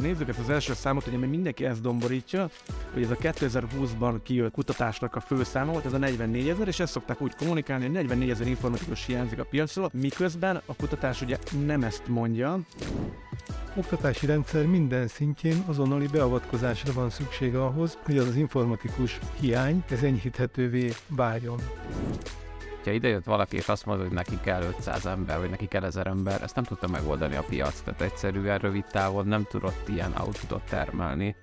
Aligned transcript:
Nézzük 0.00 0.28
ezt 0.28 0.38
az 0.38 0.50
első 0.50 0.74
számot, 0.74 1.06
ugye 1.06 1.16
mindenki 1.16 1.64
ezt 1.64 1.80
domborítja, 1.80 2.50
hogy 2.92 3.02
ez 3.02 3.10
a 3.10 3.16
2020-ban 3.16 4.14
kijött 4.22 4.52
kutatásnak 4.52 5.16
a 5.16 5.20
fő 5.20 5.44
száma 5.44 5.72
volt, 5.72 5.84
ez 5.84 5.92
a 5.92 5.98
44 5.98 6.48
ezer, 6.48 6.68
és 6.68 6.80
ezt 6.80 6.92
szokták 6.92 7.20
úgy 7.20 7.34
kommunikálni, 7.34 7.84
hogy 7.84 7.92
44 7.92 8.30
ezer 8.30 8.46
informatikus 8.46 9.06
hiányzik 9.06 9.38
a 9.38 9.44
piacról, 9.44 9.90
miközben 9.92 10.62
a 10.66 10.74
kutatás 10.74 11.22
ugye 11.22 11.38
nem 11.66 11.82
ezt 11.82 12.08
mondja. 12.08 12.60
Oktatási 13.74 14.26
rendszer 14.26 14.66
minden 14.66 15.08
szintjén 15.08 15.64
azonnali 15.66 16.06
beavatkozásra 16.06 16.92
van 16.92 17.10
szüksége 17.10 17.64
ahhoz, 17.64 17.98
hogy 18.02 18.18
az, 18.18 18.28
az 18.28 18.36
informatikus 18.36 19.18
hiány 19.40 19.84
ez 19.90 20.02
enyhíthetővé 20.02 20.92
váljon. 21.06 21.58
Ha 22.90 22.96
idejött 22.96 23.24
valaki 23.24 23.56
és 23.56 23.68
azt 23.68 23.86
mondja, 23.86 24.04
hogy 24.04 24.14
neki 24.14 24.38
kell 24.42 24.62
500 24.62 25.06
ember, 25.06 25.38
vagy 25.38 25.50
neki 25.50 25.66
kell 25.66 25.84
1000 25.84 26.06
ember, 26.06 26.42
ezt 26.42 26.54
nem 26.54 26.64
tudta 26.64 26.88
megoldani 26.88 27.36
a 27.36 27.42
piac, 27.48 27.80
tehát 27.80 28.00
egyszerűen 28.00 28.58
rövid 28.58 28.84
távon 28.84 29.26
nem 29.26 29.44
tudott 29.48 29.88
ilyen 29.88 30.12
autót 30.12 30.62
termelni. 30.68 31.36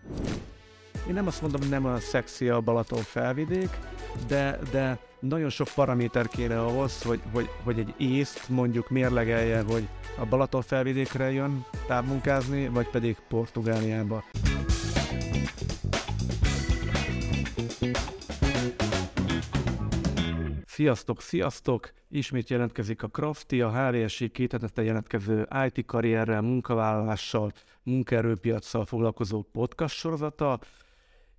Én 1.07 1.13
nem 1.13 1.27
azt 1.27 1.41
mondom, 1.41 1.69
nem 1.69 1.85
a 1.85 1.99
szexi 1.99 2.49
a 2.49 2.61
Balaton 2.61 3.01
felvidék, 3.01 3.69
de, 4.27 4.59
de 4.71 4.97
nagyon 5.19 5.49
sok 5.49 5.67
paraméter 5.75 6.27
kéne 6.27 6.61
ahhoz, 6.61 7.01
hogy, 7.01 7.21
hogy, 7.31 7.49
hogy 7.63 7.79
egy 7.79 7.93
észt 7.97 8.49
mondjuk 8.49 8.89
mérlegelje, 8.89 9.61
hogy 9.61 9.87
a 10.19 10.25
Balaton 10.25 10.61
felvidékre 10.61 11.31
jön 11.31 11.65
távmunkázni, 11.87 12.67
vagy 12.67 12.89
pedig 12.89 13.17
Portugáliába. 13.27 14.23
Sziasztok, 20.77 21.21
sziasztok! 21.21 21.91
Ismét 22.09 22.49
jelentkezik 22.49 23.03
a 23.03 23.07
Crafty, 23.07 23.61
a 23.61 23.89
HRSI 23.89 24.29
két 24.29 24.51
hetente 24.51 24.83
jelentkező 24.83 25.47
IT 25.65 25.85
karrierrel, 25.85 26.41
munkavállalással, 26.41 27.51
munkaerőpiacsal 27.83 28.85
foglalkozó 28.85 29.41
podcast 29.41 29.95
sorozata. 29.95 30.59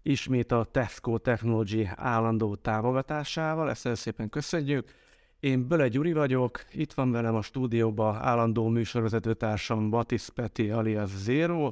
Ismét 0.03 0.53
a 0.53 0.65
Tesco 0.65 1.19
Technology 1.19 1.89
állandó 1.95 2.55
támogatásával, 2.55 3.71
ezt 3.71 3.97
szépen 3.97 4.29
köszönjük. 4.29 4.95
Én 5.41 5.69
Böle 5.69 5.89
Gyuri 5.89 6.13
vagyok, 6.13 6.65
itt 6.73 6.93
van 6.93 7.13
velem 7.13 7.35
a 7.35 7.43
stúdióban 7.43 8.17
állandó 8.17 8.69
műsorvezetőtársam 8.69 9.91
Batis 9.91 10.29
Peti 10.35 10.71
alias 10.71 11.11
Zero, 11.11 11.71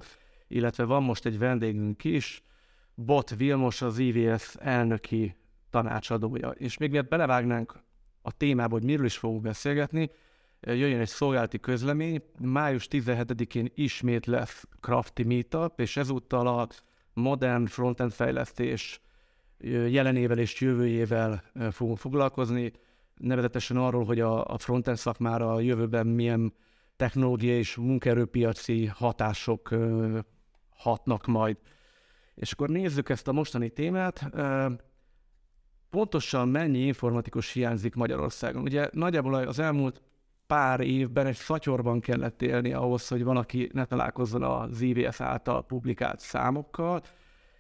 illetve 0.49 0.85
van 0.85 1.03
most 1.03 1.27
egy 1.27 1.39
vendégünk 1.39 2.05
is, 2.05 2.43
Bot 2.95 3.37
Vilmos, 3.37 3.83
az 3.83 3.99
IVS 3.99 4.55
elnöki 4.55 5.37
tanácsadója. 5.83 6.51
És 6.51 6.77
még 6.77 6.91
miért 6.91 7.09
belevágnánk 7.09 7.83
a 8.23 8.33
témába, 8.33 8.73
hogy 8.75 8.85
miről 8.85 9.05
is 9.05 9.17
fogunk 9.17 9.43
beszélgetni, 9.43 10.11
jöjjön 10.61 11.01
egy 11.01 11.09
szolgálati 11.09 11.61
közlemény. 11.61 12.23
Május 12.41 12.89
17-én 12.91 13.71
ismét 13.75 14.27
lesz 14.27 14.65
Crafty 14.81 15.23
Meetup, 15.25 15.81
és 15.81 15.97
ezúttal 15.97 16.47
a 16.47 16.69
modern 17.13 17.67
frontend 17.67 18.13
fejlesztés 18.13 19.01
jelenével 19.89 20.39
és 20.39 20.61
jövőjével 20.61 21.43
fogunk 21.71 21.99
foglalkozni, 21.99 22.73
nevezetesen 23.17 23.77
arról, 23.77 24.05
hogy 24.05 24.21
a, 24.21 24.45
a 24.45 24.59
frontend 24.59 24.97
szakmára 24.97 25.53
a 25.53 25.61
jövőben 25.61 26.07
milyen 26.07 26.53
technológiai 26.97 27.59
és 27.59 27.77
munkaerőpiaci 27.77 28.87
hatások 28.87 29.75
hatnak 30.77 31.27
majd. 31.27 31.57
És 32.35 32.53
akkor 32.53 32.69
nézzük 32.69 33.09
ezt 33.09 33.29
a 33.29 33.33
mostani 33.33 33.71
témát 33.71 34.31
pontosan 35.97 36.49
mennyi 36.49 36.79
informatikus 36.79 37.53
hiányzik 37.53 37.95
Magyarországon. 37.95 38.63
Ugye 38.63 38.89
nagyjából 38.93 39.35
az 39.35 39.59
elmúlt 39.59 40.03
pár 40.47 40.81
évben 40.81 41.27
egy 41.27 41.37
szatyorban 41.37 42.01
kellett 42.01 42.43
élni 42.43 42.73
ahhoz, 42.73 43.09
hogy 43.09 43.25
van, 43.25 43.37
aki 43.37 43.71
ne 43.73 43.85
találkozzon 43.85 44.43
az 44.43 44.81
IVS 44.81 45.21
által 45.21 45.65
publikált 45.65 46.21
számokkal, 46.21 47.03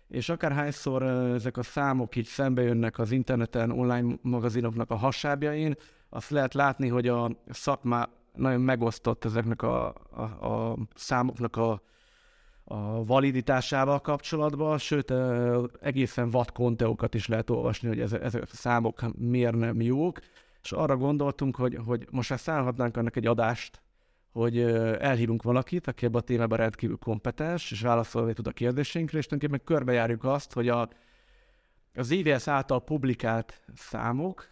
és 0.08 0.28
akárhányszor 0.28 1.02
ezek 1.02 1.56
a 1.56 1.62
számok 1.62 2.16
így 2.16 2.26
szembe 2.26 2.62
jönnek 2.62 2.98
az 2.98 3.10
interneten, 3.10 3.70
online 3.70 4.14
magazinoknak 4.22 4.90
a 4.90 4.96
hasábjain, 4.96 5.74
azt 6.08 6.30
lehet 6.30 6.54
látni, 6.54 6.88
hogy 6.88 7.08
a 7.08 7.30
szakma 7.48 8.08
nagyon 8.34 8.60
megosztott 8.60 9.24
ezeknek 9.24 9.62
a, 9.62 9.94
a, 10.10 10.22
a 10.46 10.76
számoknak 10.94 11.56
a 11.56 11.82
a 12.68 13.04
validitásával 13.04 14.00
kapcsolatban, 14.00 14.78
sőt, 14.78 15.12
egészen 15.80 16.30
vad 16.30 16.52
konteókat 16.52 17.14
is 17.14 17.26
lehet 17.26 17.50
olvasni, 17.50 17.88
hogy 17.88 18.00
ezek 18.00 18.42
a 18.42 18.46
számok 18.46 19.18
miért 19.18 19.54
nem 19.54 19.80
jók, 19.80 20.18
és 20.62 20.72
arra 20.72 20.96
gondoltunk, 20.96 21.56
hogy, 21.56 21.78
hogy 21.84 22.06
most 22.10 22.30
már 22.30 22.38
szállhatnánk 22.38 22.96
annak 22.96 23.16
egy 23.16 23.26
adást, 23.26 23.82
hogy 24.32 24.60
elhívunk 25.00 25.42
valakit, 25.42 25.86
aki 25.86 26.04
ebben 26.04 26.20
a 26.20 26.24
témában 26.24 26.58
rendkívül 26.58 26.96
kompetens, 26.96 27.70
és 27.70 27.80
válaszolni 27.80 28.32
tud 28.32 28.46
a 28.46 28.50
kérdéseinkre, 28.50 29.18
és 29.18 29.26
tulajdonképpen 29.26 29.76
körbejárjuk 29.76 30.24
azt, 30.24 30.52
hogy 30.52 30.68
a, 30.68 30.88
az 31.94 32.10
IVS 32.10 32.48
által 32.48 32.84
publikált 32.84 33.62
számok 33.74 34.48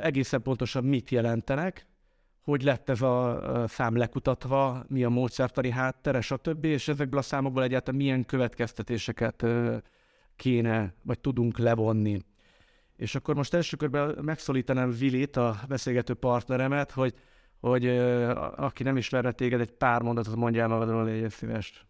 egészen 0.00 0.42
pontosan 0.42 0.84
mit 0.84 1.10
jelentenek, 1.10 1.86
hogy 2.42 2.62
lett 2.62 2.88
ez 2.88 3.02
a 3.02 3.64
szám 3.68 3.96
lekutatva, 3.96 4.84
mi 4.88 5.04
a 5.04 5.08
módszertani 5.08 5.70
háttere, 5.70 6.20
stb. 6.20 6.64
És 6.64 6.88
ezekből 6.88 7.18
a 7.18 7.22
számokból 7.22 7.62
egyáltalán 7.62 8.00
milyen 8.00 8.24
következtetéseket 8.24 9.44
kéne, 10.36 10.94
vagy 11.02 11.18
tudunk 11.20 11.58
levonni. 11.58 12.20
És 12.96 13.14
akkor 13.14 13.34
most 13.34 13.54
első 13.54 13.76
körben 13.76 14.18
megszólítanám 14.22 14.90
Vilit, 14.90 15.36
a 15.36 15.56
beszélgető 15.68 16.14
partneremet, 16.14 16.90
hogy, 16.90 17.14
hogy 17.60 17.86
aki 18.56 18.82
nem 18.82 18.96
ismerne 18.96 19.32
téged, 19.32 19.60
egy 19.60 19.72
pár 19.72 20.02
mondatot 20.02 20.36
mondjál 20.36 20.68
magadról, 20.68 21.04
légy 21.04 21.30
szíves. 21.30 21.86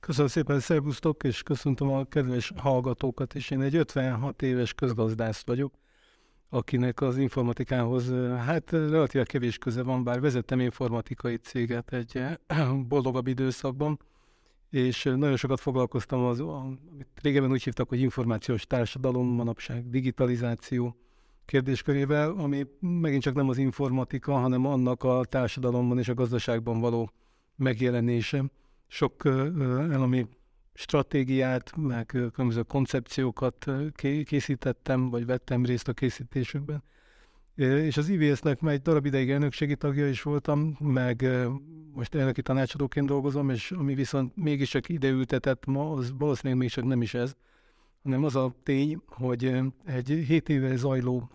Köszönöm 0.00 0.28
szépen, 0.28 0.60
szervusztok, 0.60 1.22
és 1.22 1.42
köszöntöm 1.42 1.90
a 1.90 2.04
kedves 2.04 2.52
hallgatókat, 2.56 3.34
és 3.34 3.50
én 3.50 3.60
egy 3.60 3.76
56 3.76 4.42
éves 4.42 4.74
közgazdász 4.74 5.42
vagyok, 5.46 5.72
akinek 6.54 7.00
az 7.00 7.18
informatikához 7.18 8.10
hát 8.46 8.70
relatíve 8.70 9.24
kevés 9.24 9.58
köze 9.58 9.82
van, 9.82 10.04
bár 10.04 10.20
vezettem 10.20 10.60
informatikai 10.60 11.36
céget 11.36 11.92
egy 11.92 12.22
boldogabb 12.88 13.26
időszakban, 13.26 13.98
és 14.70 15.02
nagyon 15.02 15.36
sokat 15.36 15.60
foglalkoztam 15.60 16.24
az, 16.24 16.40
amit 16.40 17.08
régebben 17.22 17.50
úgy 17.50 17.62
hívtak, 17.62 17.88
hogy 17.88 18.00
információs 18.00 18.66
társadalom, 18.66 19.26
manapság 19.26 19.88
digitalizáció 19.88 20.96
kérdéskörével, 21.44 22.30
ami 22.30 22.66
megint 22.80 23.22
csak 23.22 23.34
nem 23.34 23.48
az 23.48 23.58
informatika, 23.58 24.32
hanem 24.32 24.66
annak 24.66 25.02
a 25.02 25.24
társadalomban 25.24 25.98
és 25.98 26.08
a 26.08 26.14
gazdaságban 26.14 26.80
való 26.80 27.10
megjelenése. 27.56 28.44
Sok 28.86 29.24
elemi 29.24 30.26
stratégiát, 30.74 31.76
meg 31.76 32.06
különböző 32.06 32.62
koncepciókat 32.62 33.66
készítettem, 34.24 35.10
vagy 35.10 35.26
vettem 35.26 35.64
részt 35.64 35.88
a 35.88 35.92
készítésükben. 35.92 36.82
És 37.54 37.96
az 37.96 38.08
IVS-nek 38.08 38.60
már 38.60 38.72
egy 38.74 38.82
darab 38.82 39.06
ideig 39.06 39.30
elnökségi 39.30 39.76
tagja 39.76 40.08
is 40.08 40.22
voltam, 40.22 40.76
meg 40.80 41.24
most 41.94 42.14
elnöki 42.14 42.42
tanácsadóként 42.42 43.06
dolgozom, 43.06 43.50
és 43.50 43.70
ami 43.70 43.94
viszont 43.94 44.36
mégiscsak 44.36 44.88
ideültetett 44.88 45.66
ma, 45.66 45.92
az 45.92 46.12
valószínűleg 46.18 46.58
mégiscsak 46.58 46.84
nem 46.84 47.02
is 47.02 47.14
ez, 47.14 47.34
hanem 48.02 48.24
az 48.24 48.36
a 48.36 48.54
tény, 48.62 49.02
hogy 49.06 49.60
egy 49.84 50.08
7 50.08 50.48
éve 50.48 50.76
zajló 50.76 51.30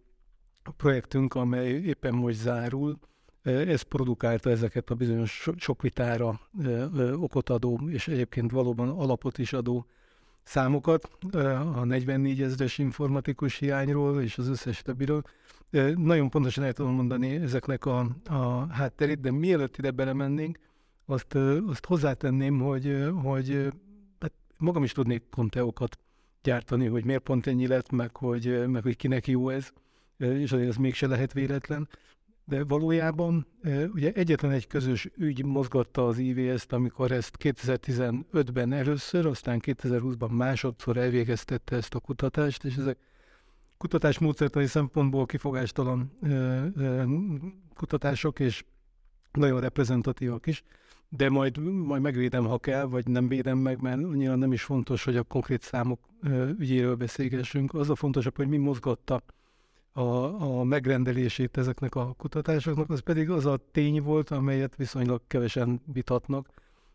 projektünk, 0.78 1.34
amely 1.34 1.70
éppen 1.70 2.14
most 2.14 2.38
zárul, 2.38 3.00
ez 3.48 3.82
produkálta 3.82 4.50
ezeket 4.50 4.90
a 4.90 4.96
bizonyos 4.96 5.50
sok 5.58 5.82
vitára 5.82 6.40
okot 7.14 7.50
adó, 7.50 7.80
és 7.90 8.08
egyébként 8.08 8.52
valóban 8.52 8.90
alapot 8.90 9.38
is 9.38 9.54
adó 9.54 9.86
számokat, 10.44 11.10
a 11.76 11.84
44 11.84 12.42
ezeres 12.42 12.78
informatikus 12.78 13.58
hiányról 13.58 14.22
és 14.22 14.38
az 14.38 14.48
összes 14.48 14.82
többiről. 14.82 15.22
Nagyon 15.96 16.30
pontosan 16.30 16.64
el 16.64 16.74
tudom 16.74 16.94
mondani 16.94 17.36
ezeknek 17.36 17.86
a, 17.86 18.08
a 18.26 18.68
hátterét, 18.74 19.20
de 19.20 19.32
mielőtt 19.32 19.78
ide 19.78 19.92
belemennénk, 19.92 20.60
azt, 21.06 21.36
azt 21.68 21.86
hozzátenném, 21.86 22.60
hogy, 22.60 23.06
hogy 23.24 23.68
hát 24.20 24.34
magam 24.58 24.84
is 24.84 24.92
tudnék 24.92 25.24
konteókat 25.32 25.98
gyártani, 26.44 26.88
hogy 26.88 27.06
miért 27.06 27.24
pont 27.24 27.48
ennyi 27.48 27.68
lett, 27.68 27.92
meg 27.92 28.16
hogy, 28.16 28.68
meg 28.68 28.84
hogy 28.84 28.96
kinek 28.96 29.28
jó 29.28 29.50
ez, 29.50 29.70
és 30.18 30.52
azért 30.52 30.70
ez 30.70 30.76
mégse 30.76 31.08
lehet 31.08 31.34
véletlen 31.34 31.88
de 32.48 32.64
valójában 32.64 33.48
ugye 33.94 34.12
egyetlen 34.12 34.52
egy 34.52 34.68
közös 34.68 35.10
ügy 35.18 35.46
mozgatta 35.46 36.08
az 36.08 36.18
IVS-t, 36.18 36.74
amikor 36.74 37.12
ezt 37.12 37.38
2015-ben 37.40 38.74
először, 38.74 39.26
aztán 39.26 39.60
2020-ban 39.64 40.30
másodszor 40.30 40.98
elvégeztette 40.98 41.76
ezt 41.76 41.96
a 41.96 42.00
kutatást, 42.00 42.64
és 42.64 42.76
ezek 42.76 42.98
kutatás 43.78 44.20
módszertani 44.20 44.66
szempontból 44.66 45.26
kifogástalan 45.26 46.12
kutatások, 47.76 48.40
és 48.40 48.64
nagyon 49.32 49.60
reprezentatívak 49.60 50.46
is, 50.46 50.64
de 51.10 51.30
majd, 51.30 51.58
majd 51.58 52.02
megvédem, 52.02 52.46
ha 52.46 52.58
kell, 52.58 52.86
vagy 52.86 53.08
nem 53.08 53.28
védem 53.28 53.58
meg, 53.58 53.82
mert 53.82 54.04
annyira 54.04 54.36
nem 54.36 54.54
is 54.54 54.64
fontos, 54.64 55.04
hogy 55.04 55.16
a 55.16 55.24
konkrét 55.24 55.62
számok 55.62 56.00
ügyéről 56.58 56.96
beszélgessünk. 56.96 57.74
Az 57.74 57.90
a 57.90 57.96
fontosabb, 57.96 58.36
hogy 58.36 58.48
mi 58.48 58.58
mozgatta 58.58 59.24
a, 59.98 60.42
a 60.60 60.64
megrendelését 60.64 61.58
ezeknek 61.58 61.96
a 61.96 62.14
kutatásoknak, 62.18 62.90
az 62.90 63.00
pedig 63.00 63.30
az 63.30 63.46
a 63.46 63.60
tény 63.72 64.02
volt, 64.02 64.32
amelyet 64.32 64.76
viszonylag 64.76 65.22
kevesen 65.28 65.82
vitatnak, 65.94 66.50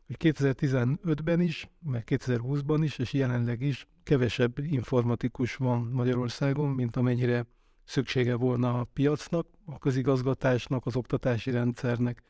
hogy 0.06 0.16
2015-ben 0.18 1.40
is, 1.40 1.68
meg 1.82 2.04
2020-ban 2.06 2.78
is, 2.82 2.98
és 2.98 3.12
jelenleg 3.12 3.60
is 3.60 3.86
kevesebb 4.02 4.58
informatikus 4.58 5.56
van 5.56 5.90
Magyarországon, 5.92 6.68
mint 6.68 6.96
amennyire 6.96 7.46
szüksége 7.84 8.34
volna 8.34 8.80
a 8.80 8.84
piacnak, 8.92 9.46
a 9.64 9.78
közigazgatásnak, 9.78 10.86
az 10.86 10.96
oktatási 10.96 11.50
rendszernek, 11.50 12.22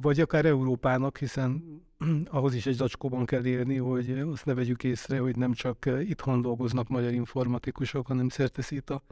vagy 0.00 0.20
akár 0.20 0.44
Európának, 0.44 1.18
hiszen 1.18 1.82
ahhoz 2.24 2.54
is 2.54 2.66
egy 2.66 2.74
zacskóban 2.74 3.24
kell 3.24 3.44
élni, 3.44 3.76
hogy 3.76 4.10
azt 4.10 4.44
ne 4.44 4.54
vegyük 4.54 4.84
észre, 4.84 5.18
hogy 5.18 5.36
nem 5.36 5.52
csak 5.52 5.88
itthon 6.00 6.40
dolgoznak 6.40 6.88
magyar 6.88 7.12
informatikusok, 7.12 8.06
hanem 8.06 8.28
szerte 8.28 8.62
a 8.86 9.02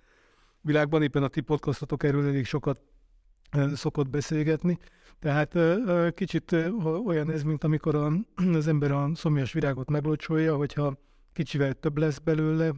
világban. 0.65 1.03
Éppen 1.03 1.23
a 1.23 1.29
ti 1.29 1.41
podcastotok 1.41 2.03
erről 2.03 2.27
elég 2.27 2.45
sokat 2.45 2.81
szokott 3.75 4.09
beszélgetni. 4.09 4.79
Tehát 5.19 5.55
kicsit 6.15 6.57
olyan 7.07 7.31
ez, 7.31 7.43
mint 7.43 7.65
amikor 7.65 7.95
az 8.55 8.69
ember 8.69 8.91
a 8.91 9.11
szomjas 9.15 9.53
virágot 9.53 9.91
meglocsolja, 9.91 10.57
hogyha 10.57 10.97
kicsivel 11.33 11.73
több 11.73 11.99
lesz 11.99 12.19
belőle, 12.19 12.73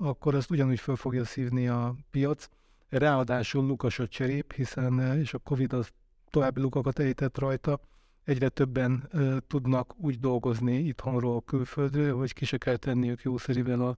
akkor 0.00 0.34
azt 0.34 0.50
ugyanúgy 0.50 0.80
föl 0.80 0.96
fogja 0.96 1.24
szívni 1.24 1.68
a 1.68 1.94
piac. 2.10 2.48
Ráadásul 2.88 3.66
lukas 3.66 3.98
a 3.98 4.08
cserép, 4.08 4.52
hiszen 4.52 5.18
és 5.18 5.34
a 5.34 5.38
Covid 5.38 5.72
az 5.72 5.88
további 6.30 6.60
lukakat 6.60 6.98
ejtett 6.98 7.38
rajta, 7.38 7.80
egyre 8.24 8.48
többen 8.48 9.08
tudnak 9.46 9.94
úgy 9.96 10.18
dolgozni 10.18 10.78
itthonról 10.78 11.42
külföldről, 11.42 12.16
hogy 12.16 12.32
ki 12.32 12.44
se 12.44 12.58
kell 12.58 12.76
tenniük 12.76 13.22
jószerivel 13.22 13.80
a 13.80 13.96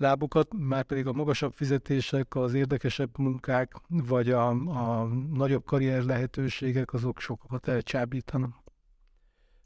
lábukat, 0.00 0.48
már 0.58 0.84
pedig 0.84 1.06
a 1.06 1.12
magasabb 1.12 1.52
fizetések, 1.52 2.34
az 2.34 2.54
érdekesebb 2.54 3.18
munkák, 3.18 3.72
vagy 3.88 4.30
a, 4.30 4.48
a 4.48 5.04
nagyobb 5.32 5.64
karrier 5.64 6.02
lehetőségek, 6.02 6.92
azok 6.92 7.20
sokat 7.20 7.68
elcsábítanak. 7.68 8.54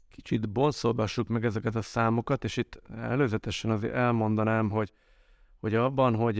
Kicsit 0.09 0.49
bonszolgassuk 0.49 1.27
meg 1.27 1.45
ezeket 1.45 1.75
a 1.75 1.81
számokat, 1.81 2.43
és 2.43 2.57
itt 2.57 2.81
előzetesen 2.95 3.71
azért 3.71 3.93
elmondanám, 3.93 4.69
hogy, 4.69 4.91
hogy 5.59 5.75
abban, 5.75 6.15
hogy 6.15 6.39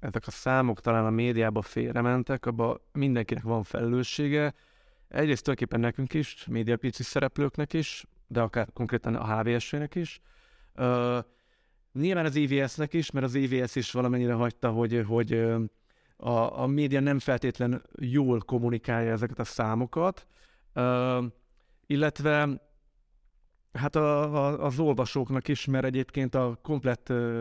ezek 0.00 0.26
a 0.26 0.30
számok 0.30 0.80
talán 0.80 1.06
a 1.06 1.10
médiába 1.10 1.62
félrementek, 1.62 2.46
abban 2.46 2.80
mindenkinek 2.92 3.42
van 3.42 3.62
felelőssége, 3.62 4.54
Egyrészt 5.10 5.42
tulajdonképpen 5.42 5.80
nekünk 5.80 6.14
is, 6.14 6.46
médiapici 6.46 7.02
szereplőknek 7.02 7.72
is, 7.72 8.04
de 8.26 8.40
akár 8.40 8.68
konkrétan 8.72 9.14
a 9.14 9.40
HVS-nek 9.40 9.94
is. 9.94 10.20
Uh, 10.76 11.18
nyilván 11.92 12.24
az 12.24 12.36
EVS-nek 12.36 12.94
is, 12.94 13.10
mert 13.10 13.26
az 13.26 13.34
EVS 13.34 13.74
is 13.74 13.90
valamennyire 13.90 14.32
hagyta, 14.32 14.70
hogy, 14.70 15.04
hogy 15.06 15.32
a, 16.16 16.60
a 16.60 16.66
média 16.66 17.00
nem 17.00 17.18
feltétlen 17.18 17.82
jól 18.00 18.40
kommunikálja 18.40 19.12
ezeket 19.12 19.38
a 19.38 19.44
számokat, 19.44 20.26
uh, 20.74 21.24
illetve 21.86 22.48
hát 23.72 23.96
a, 23.96 24.34
a, 24.34 24.64
az 24.64 24.78
olvasóknak 24.78 25.48
is, 25.48 25.64
mert 25.64 25.84
egyébként 25.84 26.34
a 26.34 26.58
komplett 26.62 27.08
uh, 27.08 27.40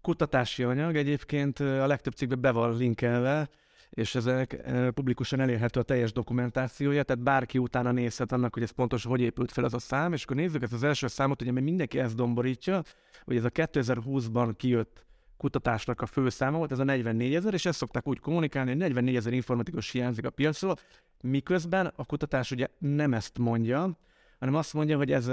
kutatási 0.00 0.62
anyag 0.62 0.96
egyébként 0.96 1.60
a 1.60 1.86
legtöbb 1.86 2.14
cikkben 2.14 2.40
be 2.40 2.50
van 2.50 2.76
linkelve, 2.76 3.48
és 3.90 4.14
ezek 4.14 4.70
publikusan 4.94 5.40
elérhető 5.40 5.80
a 5.80 5.82
teljes 5.82 6.12
dokumentációja, 6.12 7.02
tehát 7.02 7.22
bárki 7.22 7.58
utána 7.58 7.92
nézhet 7.92 8.32
annak, 8.32 8.54
hogy 8.54 8.62
ez 8.62 8.70
pontosan 8.70 9.10
hogy 9.10 9.20
épült 9.20 9.52
fel 9.52 9.64
az 9.64 9.74
a 9.74 9.78
szám, 9.78 10.12
és 10.12 10.24
akkor 10.24 10.36
nézzük 10.36 10.62
ezt 10.62 10.72
az 10.72 10.82
első 10.82 11.06
számot, 11.06 11.42
ugye 11.42 11.52
mindenki 11.52 11.98
ezt 11.98 12.14
domborítja, 12.16 12.82
hogy 13.24 13.36
ez 13.36 13.44
a 13.44 13.50
2020-ban 13.50 14.52
kijött 14.56 15.04
kutatásnak 15.36 16.00
a 16.00 16.06
főszáma 16.06 16.56
volt, 16.56 16.72
ez 16.72 16.78
a 16.78 16.84
44 16.84 17.34
ezer, 17.34 17.54
és 17.54 17.66
ezt 17.66 17.78
szokták 17.78 18.06
úgy 18.06 18.20
kommunikálni, 18.20 18.70
hogy 18.70 18.78
44 18.78 19.16
ezer 19.16 19.32
informatikus 19.32 19.90
hiányzik 19.90 20.26
a 20.26 20.30
piacról, 20.30 20.76
miközben 21.22 21.92
a 21.96 22.04
kutatás 22.04 22.50
ugye 22.50 22.66
nem 22.78 23.14
ezt 23.14 23.38
mondja, 23.38 23.98
hanem 24.38 24.54
azt 24.54 24.74
mondja, 24.74 24.96
hogy 24.96 25.12
ez, 25.12 25.30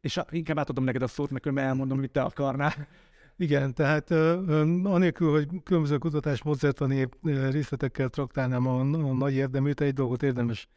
és 0.00 0.20
inkább 0.30 0.58
átadom 0.58 0.84
neked 0.84 1.02
a 1.02 1.06
szót, 1.06 1.30
mert 1.30 1.58
elmondom, 1.58 1.98
mit 1.98 2.10
te 2.10 2.22
akarnál. 2.22 2.88
Igen, 3.40 3.74
tehát 3.74 4.10
anélkül, 4.82 5.30
hogy 5.30 5.48
különböző 5.64 5.98
kutatás 5.98 6.42
módszertani 6.42 7.08
részletekkel 7.50 8.08
traktálnám 8.08 8.66
a, 8.66 8.80
a 8.80 9.12
nagy 9.12 9.34
érdeműt, 9.34 9.80
egy 9.80 9.92
dolgot 9.92 10.22
érdemes 10.22 10.68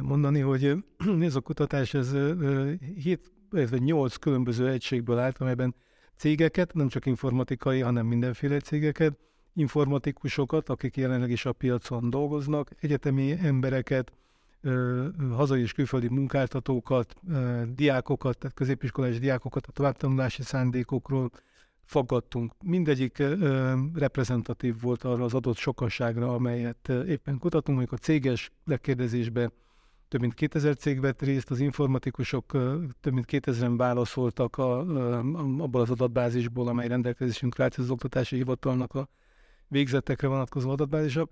mondani, 0.00 0.40
hogy 0.40 0.84
ez 1.20 1.34
a 1.34 1.40
kutatás 1.40 1.94
ez 1.94 2.16
7, 3.02 3.32
illetve 3.52 3.78
8 3.78 4.16
különböző 4.16 4.68
egységből 4.68 5.18
állt, 5.18 5.38
amelyben 5.38 5.74
cégeket, 6.16 6.74
nem 6.74 6.88
csak 6.88 7.06
informatikai, 7.06 7.80
hanem 7.80 8.06
mindenféle 8.06 8.58
cégeket, 8.60 9.18
informatikusokat, 9.54 10.68
akik 10.68 10.96
jelenleg 10.96 11.30
is 11.30 11.44
a 11.44 11.52
piacon 11.52 12.10
dolgoznak, 12.10 12.70
egyetemi 12.80 13.38
embereket, 13.42 14.12
hazai 15.30 15.60
és 15.60 15.72
külföldi 15.72 16.08
munkáltatókat, 16.08 17.14
diákokat, 17.74 18.38
tehát 18.38 18.56
középiskolás 18.56 19.18
diákokat 19.18 19.66
a 19.66 19.72
továbbtanulási 19.72 20.42
szándékokról, 20.42 21.30
faggattunk. 21.84 22.52
Mindegyik 22.64 23.18
ö, 23.18 23.74
reprezentatív 23.94 24.80
volt 24.80 25.04
arra 25.04 25.24
az 25.24 25.34
adott 25.34 25.56
sokaságra, 25.56 26.34
amelyet 26.34 26.88
éppen 26.88 27.38
kutatunk, 27.38 27.78
mondjuk 27.78 28.00
a 28.00 28.04
céges 28.04 28.50
lekérdezésbe 28.64 29.50
több 30.14 30.20
mint 30.20 30.34
2000 30.34 30.76
cég 30.76 31.00
vett 31.00 31.22
részt, 31.22 31.50
az 31.50 31.60
informatikusok 31.60 32.46
több 33.00 33.12
mint 33.12 33.26
2000-en 33.30 33.74
válaszoltak 33.76 34.58
a, 34.58 34.78
a, 34.78 35.18
abból 35.58 35.80
az 35.80 35.90
adatbázisból, 35.90 36.68
amely 36.68 36.88
rendelkezésünkre 36.88 37.62
állt 37.62 37.74
az 37.74 37.90
oktatási 37.90 38.36
hivatalnak 38.36 38.94
a 38.94 39.08
végzetekre 39.68 40.28
vonatkozó 40.28 40.70
adatbázisa. 40.70 41.28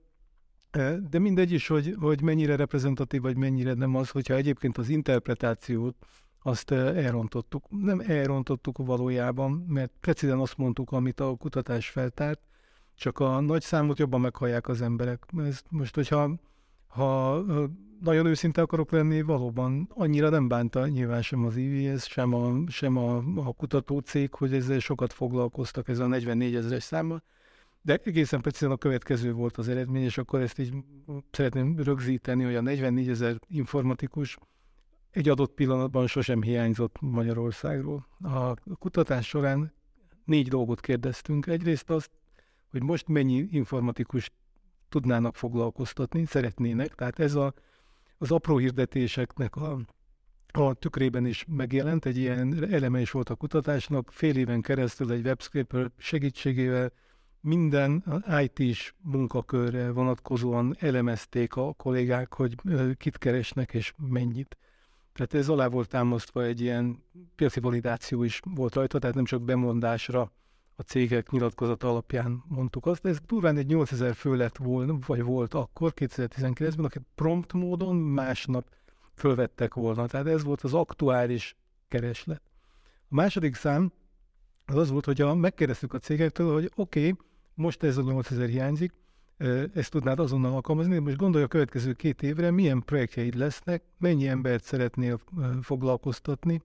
De 1.10 1.18
mindegy 1.18 1.52
is, 1.52 1.66
hogy, 1.66 1.94
hogy 1.98 2.22
mennyire 2.22 2.56
reprezentatív, 2.56 3.20
vagy 3.20 3.36
mennyire 3.36 3.72
nem 3.72 3.94
az, 3.94 4.10
hogyha 4.10 4.34
egyébként 4.34 4.78
az 4.78 4.88
interpretációt 4.88 5.96
azt 6.42 6.70
elrontottuk. 6.70 7.64
Nem 7.68 8.00
elrontottuk 8.06 8.78
valójában, 8.78 9.64
mert 9.68 9.92
precízen 10.00 10.38
azt 10.38 10.56
mondtuk, 10.56 10.92
amit 10.92 11.20
a 11.20 11.34
kutatás 11.34 11.88
feltárt, 11.88 12.40
csak 12.94 13.18
a 13.18 13.40
nagy 13.40 13.62
számot 13.62 13.98
jobban 13.98 14.20
meghallják 14.20 14.68
az 14.68 14.82
emberek. 14.82 15.24
Ez 15.36 15.62
most, 15.68 15.94
hogyha 15.94 16.30
ha 16.86 17.42
nagyon 18.00 18.26
őszinte 18.26 18.62
akarok 18.62 18.90
lenni, 18.90 19.22
valóban 19.22 19.88
annyira 19.94 20.28
nem 20.28 20.48
bánta 20.48 20.86
nyilván 20.86 21.22
sem 21.22 21.44
az 21.44 21.56
IVS, 21.56 22.04
sem 22.04 22.34
a, 22.34 22.52
sem 22.68 22.96
a, 22.96 23.16
a 23.36 23.52
kutatócég, 23.52 24.34
hogy 24.34 24.54
ezzel 24.54 24.78
sokat 24.78 25.12
foglalkoztak 25.12 25.88
ezzel 25.88 26.04
a 26.04 26.08
44 26.08 26.54
ezeres 26.54 26.82
számmal, 26.82 27.22
de 27.82 28.00
egészen 28.04 28.40
precízen 28.40 28.70
a 28.70 28.76
következő 28.76 29.32
volt 29.32 29.56
az 29.56 29.68
eredmény, 29.68 30.02
és 30.02 30.18
akkor 30.18 30.40
ezt 30.40 30.58
így 30.58 30.74
szeretném 31.30 31.76
rögzíteni, 31.78 32.44
hogy 32.44 32.54
a 32.54 32.60
44 32.60 33.08
ezer 33.08 33.38
informatikus 33.48 34.38
egy 35.12 35.28
adott 35.28 35.54
pillanatban 35.54 36.06
sosem 36.06 36.42
hiányzott 36.42 36.96
Magyarországról. 37.00 38.06
A 38.22 38.54
kutatás 38.78 39.26
során 39.26 39.72
négy 40.24 40.48
dolgot 40.48 40.80
kérdeztünk. 40.80 41.46
Egyrészt 41.46 41.90
azt, 41.90 42.10
hogy 42.70 42.82
most 42.82 43.08
mennyi 43.08 43.48
informatikus 43.50 44.30
tudnának 44.88 45.36
foglalkoztatni, 45.36 46.24
szeretnének. 46.24 46.94
Tehát 46.94 47.18
ez 47.18 47.34
a, 47.34 47.54
az 48.18 48.30
apró 48.30 48.56
hirdetéseknek 48.56 49.56
a, 49.56 49.78
a 50.52 50.74
tükrében 50.74 51.26
is 51.26 51.44
megjelent, 51.48 52.04
egy 52.04 52.16
ilyen 52.16 52.72
eleme 52.72 53.00
is 53.00 53.10
volt 53.10 53.30
a 53.30 53.34
kutatásnak. 53.34 54.10
Fél 54.12 54.36
éven 54.36 54.60
keresztül 54.60 55.12
egy 55.12 55.24
webscraper 55.24 55.90
segítségével 55.96 56.92
minden 57.40 58.22
IT-s 58.42 58.94
munkakörre 59.02 59.90
vonatkozóan 59.90 60.76
elemezték 60.78 61.56
a 61.56 61.72
kollégák, 61.72 62.34
hogy 62.34 62.54
kit 62.96 63.18
keresnek 63.18 63.74
és 63.74 63.94
mennyit. 63.96 64.56
Tehát 65.12 65.34
ez 65.34 65.48
alá 65.48 65.66
volt 65.66 65.88
támasztva 65.88 66.44
egy 66.44 66.60
ilyen 66.60 67.02
piaci 67.36 67.60
validáció 67.60 68.22
is 68.22 68.40
volt 68.54 68.74
rajta, 68.74 68.98
tehát 68.98 69.14
nem 69.14 69.24
csak 69.24 69.42
bemondásra 69.42 70.32
a 70.76 70.82
cégek 70.82 71.30
nyilatkozata 71.30 71.88
alapján 71.88 72.42
mondtuk 72.48 72.86
azt. 72.86 73.06
Ez 73.06 73.18
durván 73.26 73.56
egy 73.56 73.66
8000 73.66 74.14
fő 74.14 74.36
lett 74.36 74.56
volna, 74.56 74.98
vagy 75.06 75.22
volt 75.22 75.54
akkor 75.54 75.92
2019-ben, 75.96 76.84
akit 76.84 77.02
prompt 77.14 77.52
módon 77.52 77.96
másnap 77.96 78.68
fölvettek 79.14 79.74
volna. 79.74 80.06
Tehát 80.06 80.26
ez 80.26 80.44
volt 80.44 80.60
az 80.60 80.74
aktuális 80.74 81.56
kereslet. 81.88 82.42
A 83.08 83.14
második 83.14 83.54
szám 83.54 83.92
az 84.66 84.76
az 84.76 84.90
volt, 84.90 85.04
hogy 85.04 85.20
a, 85.20 85.34
megkérdeztük 85.34 85.94
a 85.94 85.98
cégektől, 85.98 86.52
hogy 86.52 86.70
oké, 86.74 87.08
okay, 87.08 87.26
most 87.54 87.82
ez 87.82 87.96
a 87.96 88.02
8000 88.02 88.48
hiányzik, 88.48 88.92
ezt 89.74 89.90
tudnád 89.90 90.18
azonnal 90.18 90.52
alkalmazni. 90.52 90.98
Most 90.98 91.16
gondolj 91.16 91.44
a 91.44 91.48
következő 91.48 91.92
két 91.92 92.22
évre, 92.22 92.50
milyen 92.50 92.82
projektjeid 92.84 93.34
lesznek, 93.34 93.82
mennyi 93.98 94.28
embert 94.28 94.64
szeretnél 94.64 95.20
foglalkoztatni, 95.60 96.62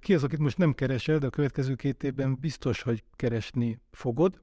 ki 0.00 0.14
az, 0.14 0.24
akit 0.24 0.38
most 0.38 0.58
nem 0.58 0.72
keresel, 0.72 1.18
de 1.18 1.26
a 1.26 1.30
következő 1.30 1.74
két 1.74 2.02
évben 2.02 2.38
biztos, 2.40 2.82
hogy 2.82 3.04
keresni 3.16 3.80
fogod. 3.90 4.40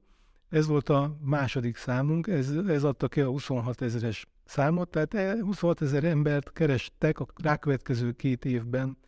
Ez 0.48 0.66
volt 0.66 0.88
a 0.88 1.16
második 1.20 1.76
számunk, 1.76 2.26
ez, 2.26 2.50
ez 2.50 2.84
adta 2.84 3.08
ki 3.08 3.20
a 3.20 3.28
26 3.28 3.82
ezeres 3.82 4.26
számot, 4.44 4.88
tehát 4.88 5.40
26 5.40 5.82
ezer 5.82 6.04
embert 6.04 6.52
kerestek 6.52 7.20
a 7.20 7.26
rákövetkező 7.42 8.12
két 8.12 8.44
évben, 8.44 8.98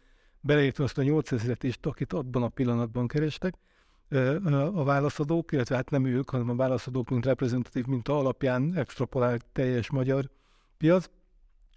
beleértve 0.40 0.85
azt 0.85 0.99
a 0.99 1.02
8 1.02 1.32
ezeret 1.32 1.62
is, 1.62 1.78
akit 1.82 2.12
abban 2.12 2.42
a 2.42 2.49
pillanatban 2.49 3.06
kerestek 3.06 3.54
a 4.75 4.85
válaszadók, 4.85 5.52
illetve 5.52 5.76
hát 5.76 5.90
nem 5.90 6.04
ők, 6.04 6.31
hanem 6.31 6.49
a 6.49 6.54
válaszadók, 6.54 7.11
mint 7.11 7.25
reprezentatív 7.25 7.87
minta 7.87 8.19
alapján 8.19 8.75
extrapolált 8.75 9.45
teljes 9.52 9.90
magyar 9.90 10.31
piac. 10.78 11.11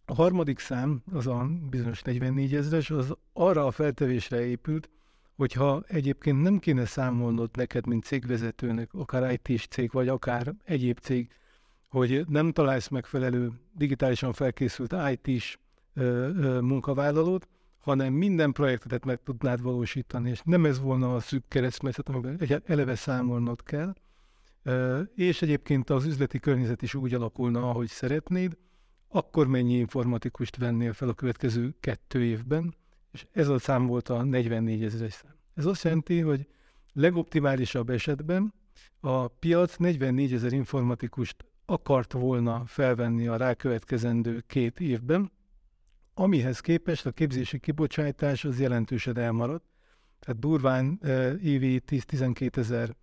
A 0.05 0.13
harmadik 0.13 0.59
szám, 0.59 1.01
az 1.11 1.27
a 1.27 1.49
bizonyos 1.69 2.01
44 2.01 2.55
ezres, 2.55 2.89
az 2.91 3.13
arra 3.33 3.65
a 3.65 3.71
feltevésre 3.71 4.45
épült, 4.45 4.89
hogyha 5.35 5.83
egyébként 5.87 6.41
nem 6.41 6.59
kéne 6.59 6.85
számolnod 6.85 7.49
neked, 7.53 7.87
mint 7.87 8.03
cégvezetőnek, 8.03 8.93
akár 8.93 9.39
IT-s 9.41 9.67
cég, 9.67 9.91
vagy 9.91 10.07
akár 10.07 10.53
egyéb 10.63 10.99
cég, 10.99 11.29
hogy 11.89 12.25
nem 12.27 12.51
találsz 12.51 12.87
megfelelő 12.87 13.51
digitálisan 13.73 14.33
felkészült 14.33 14.95
IT-s 15.11 15.57
munkavállalót, 16.61 17.47
hanem 17.85 18.13
minden 18.13 18.51
projektet 18.51 19.05
meg 19.05 19.19
tudnád 19.23 19.61
valósítani, 19.61 20.29
és 20.29 20.41
nem 20.43 20.65
ez 20.65 20.79
volna 20.79 21.15
a 21.15 21.19
szűk 21.19 21.43
keresztmetszet, 21.47 22.09
amiben 22.09 22.63
eleve 22.65 22.95
számolnod 22.95 23.63
kell, 23.63 23.95
és 25.15 25.41
egyébként 25.41 25.89
az 25.89 26.05
üzleti 26.05 26.39
környezet 26.39 26.81
is 26.81 26.95
úgy 26.95 27.13
alakulna, 27.13 27.69
ahogy 27.69 27.87
szeretnéd, 27.87 28.57
akkor 29.07 29.47
mennyi 29.47 29.73
informatikust 29.73 30.57
vennél 30.57 30.93
fel 30.93 31.09
a 31.09 31.13
következő 31.13 31.75
kettő 31.79 32.23
évben, 32.23 32.75
és 33.11 33.25
ez 33.31 33.47
a 33.47 33.59
szám 33.59 33.85
volt 33.85 34.09
a 34.09 34.23
44 34.23 34.83
ezeres 34.83 35.13
szám. 35.13 35.35
Ez 35.53 35.65
azt 35.65 35.83
jelenti, 35.83 36.19
hogy 36.19 36.47
legoptimálisabb 36.93 37.89
esetben 37.89 38.53
a 38.99 39.27
piac 39.27 39.75
44 39.75 40.33
ezer 40.33 40.53
informatikust 40.53 41.45
akart 41.65 42.13
volna 42.13 42.63
felvenni 42.65 43.27
a 43.27 43.37
rákövetkezendő 43.37 44.43
két 44.47 44.79
évben, 44.79 45.31
amihez 46.17 46.59
képest 46.59 47.05
a 47.05 47.11
képzési 47.11 47.59
kibocsátás 47.59 48.45
az 48.45 48.59
jelentősen 48.59 49.17
elmaradt. 49.17 49.65
Tehát 50.19 50.39
durván 50.39 50.99
évi 51.41 51.81
10-12 51.87 52.57
ezer 52.57 52.95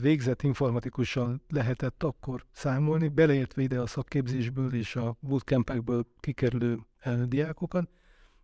végzett 0.00 0.42
informatikussal 0.42 1.40
lehetett 1.48 2.02
akkor 2.02 2.44
számolni, 2.52 3.08
beleértve 3.08 3.62
ide 3.62 3.80
a 3.80 3.86
szakképzésből 3.86 4.74
és 4.74 4.96
a 4.96 5.16
bootcampekből 5.20 6.06
kikerülő 6.20 6.78
diákokat. 7.24 7.88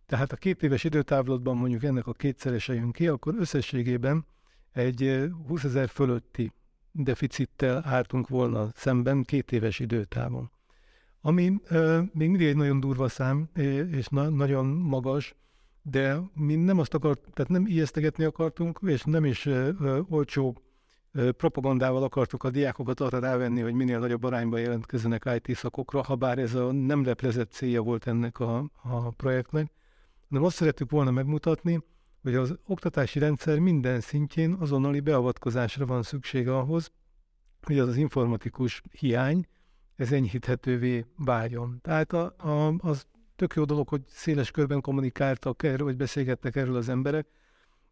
Tehát 0.05 0.31
a 0.31 0.35
két 0.35 0.63
éves 0.63 0.83
időtávlatban 0.83 1.57
mondjuk 1.57 1.83
ennek 1.83 2.07
a 2.07 2.13
kétszerese 2.13 2.73
jön 2.73 2.91
ki, 2.91 3.07
akkor 3.07 3.35
összességében 3.37 4.25
egy 4.71 5.29
20 5.47 5.63
ezer 5.63 5.89
fölötti 5.89 6.51
deficittel 6.91 7.81
álltunk 7.85 8.27
volna 8.27 8.69
szemben 8.75 9.23
két 9.23 9.51
éves 9.51 9.79
időtávon. 9.79 10.51
Ami 11.27 11.59
e, 11.69 11.97
még 12.13 12.29
mindig 12.29 12.47
egy 12.47 12.55
nagyon 12.55 12.79
durva 12.79 13.07
szám, 13.07 13.49
és 13.91 14.07
na, 14.07 14.29
nagyon 14.29 14.65
magas, 14.65 15.35
de 15.81 16.19
mi 16.33 16.55
nem 16.55 16.79
azt 16.79 16.93
akart, 16.93 17.19
tehát 17.33 17.51
nem 17.51 17.65
ijesztegetni 17.65 18.23
akartunk, 18.23 18.79
és 18.85 19.03
nem 19.03 19.25
is 19.25 19.45
e, 19.45 19.73
olcsó 20.09 20.61
e, 21.11 21.31
propagandával 21.31 22.03
akartuk 22.03 22.43
a 22.43 22.49
diákokat 22.49 22.99
arra 22.99 23.19
rávenni, 23.19 23.61
hogy 23.61 23.73
minél 23.73 23.99
nagyobb 23.99 24.23
arányban 24.23 24.59
jelentkezzenek 24.59 25.29
IT 25.43 25.55
szakokra, 25.55 26.03
ha 26.03 26.15
bár 26.15 26.37
ez 26.37 26.53
a 26.53 26.71
nem 26.71 27.03
leplezett 27.03 27.51
célja 27.51 27.81
volt 27.81 28.07
ennek 28.07 28.39
a, 28.39 28.57
a 28.83 29.09
projektnek, 29.09 29.71
hanem 30.29 30.45
azt 30.45 30.55
szerettük 30.55 30.91
volna 30.91 31.11
megmutatni, 31.11 31.83
hogy 32.21 32.35
az 32.35 32.57
oktatási 32.65 33.19
rendszer 33.19 33.59
minden 33.59 33.99
szintjén 33.99 34.53
azonnali 34.53 34.99
beavatkozásra 34.99 35.85
van 35.85 36.03
szüksége 36.03 36.57
ahhoz, 36.57 36.91
hogy 37.61 37.79
az 37.79 37.87
az 37.87 37.97
informatikus 37.97 38.81
hiány, 38.91 39.47
ez 39.97 40.11
enyhíthetővé 40.11 41.05
váljon. 41.17 41.79
Tehát 41.81 42.13
a, 42.13 42.35
a, 42.37 42.75
az 42.77 43.05
tök 43.35 43.53
jó 43.53 43.63
dolog, 43.63 43.87
hogy 43.87 44.01
széles 44.07 44.51
körben 44.51 44.81
kommunikáltak 44.81 45.63
erről, 45.63 45.85
vagy 45.85 45.97
beszélgettek 45.97 46.55
erről 46.55 46.75
az 46.75 46.89
emberek, 46.89 47.27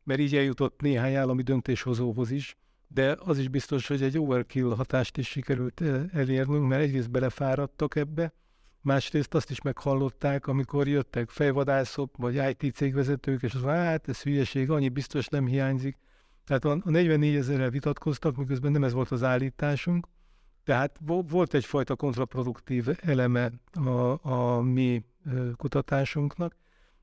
mert 0.03 0.19
így 0.19 0.35
eljutott 0.35 0.81
néhány 0.81 1.13
állami 1.13 1.41
döntéshozóhoz 1.41 2.31
is, 2.31 2.57
de 2.87 3.17
az 3.19 3.37
is 3.37 3.47
biztos, 3.47 3.87
hogy 3.87 4.01
egy 4.03 4.19
overkill 4.19 4.75
hatást 4.75 5.17
is 5.17 5.27
sikerült 5.27 5.81
elérnünk, 6.13 6.67
mert 6.67 6.81
egyrészt 6.81 7.11
belefáradtak 7.11 7.95
ebbe, 7.95 8.33
másrészt 8.81 9.33
azt 9.33 9.49
is 9.49 9.61
meghallották, 9.61 10.47
amikor 10.47 10.87
jöttek 10.87 11.29
fejvadászok, 11.29 12.17
vagy 12.17 12.55
IT 12.59 12.75
cégvezetők, 12.75 13.43
és 13.43 13.53
az, 13.53 13.61
hát 13.61 14.07
ez 14.09 14.21
hülyeség, 14.21 14.69
annyi 14.69 14.89
biztos 14.89 15.27
nem 15.27 15.45
hiányzik. 15.45 15.97
Tehát 16.45 16.65
a 16.65 16.81
44 16.83 17.35
ezerrel 17.35 17.69
vitatkoztak, 17.69 18.35
miközben 18.35 18.71
nem 18.71 18.83
ez 18.83 18.93
volt 18.93 19.11
az 19.11 19.23
állításunk, 19.23 20.07
tehát 20.65 20.99
volt 21.27 21.53
egyfajta 21.53 21.95
kontraproduktív 21.95 22.87
eleme 23.01 23.51
a, 23.73 24.29
a 24.29 24.61
mi 24.61 25.03
kutatásunknak, 25.55 26.55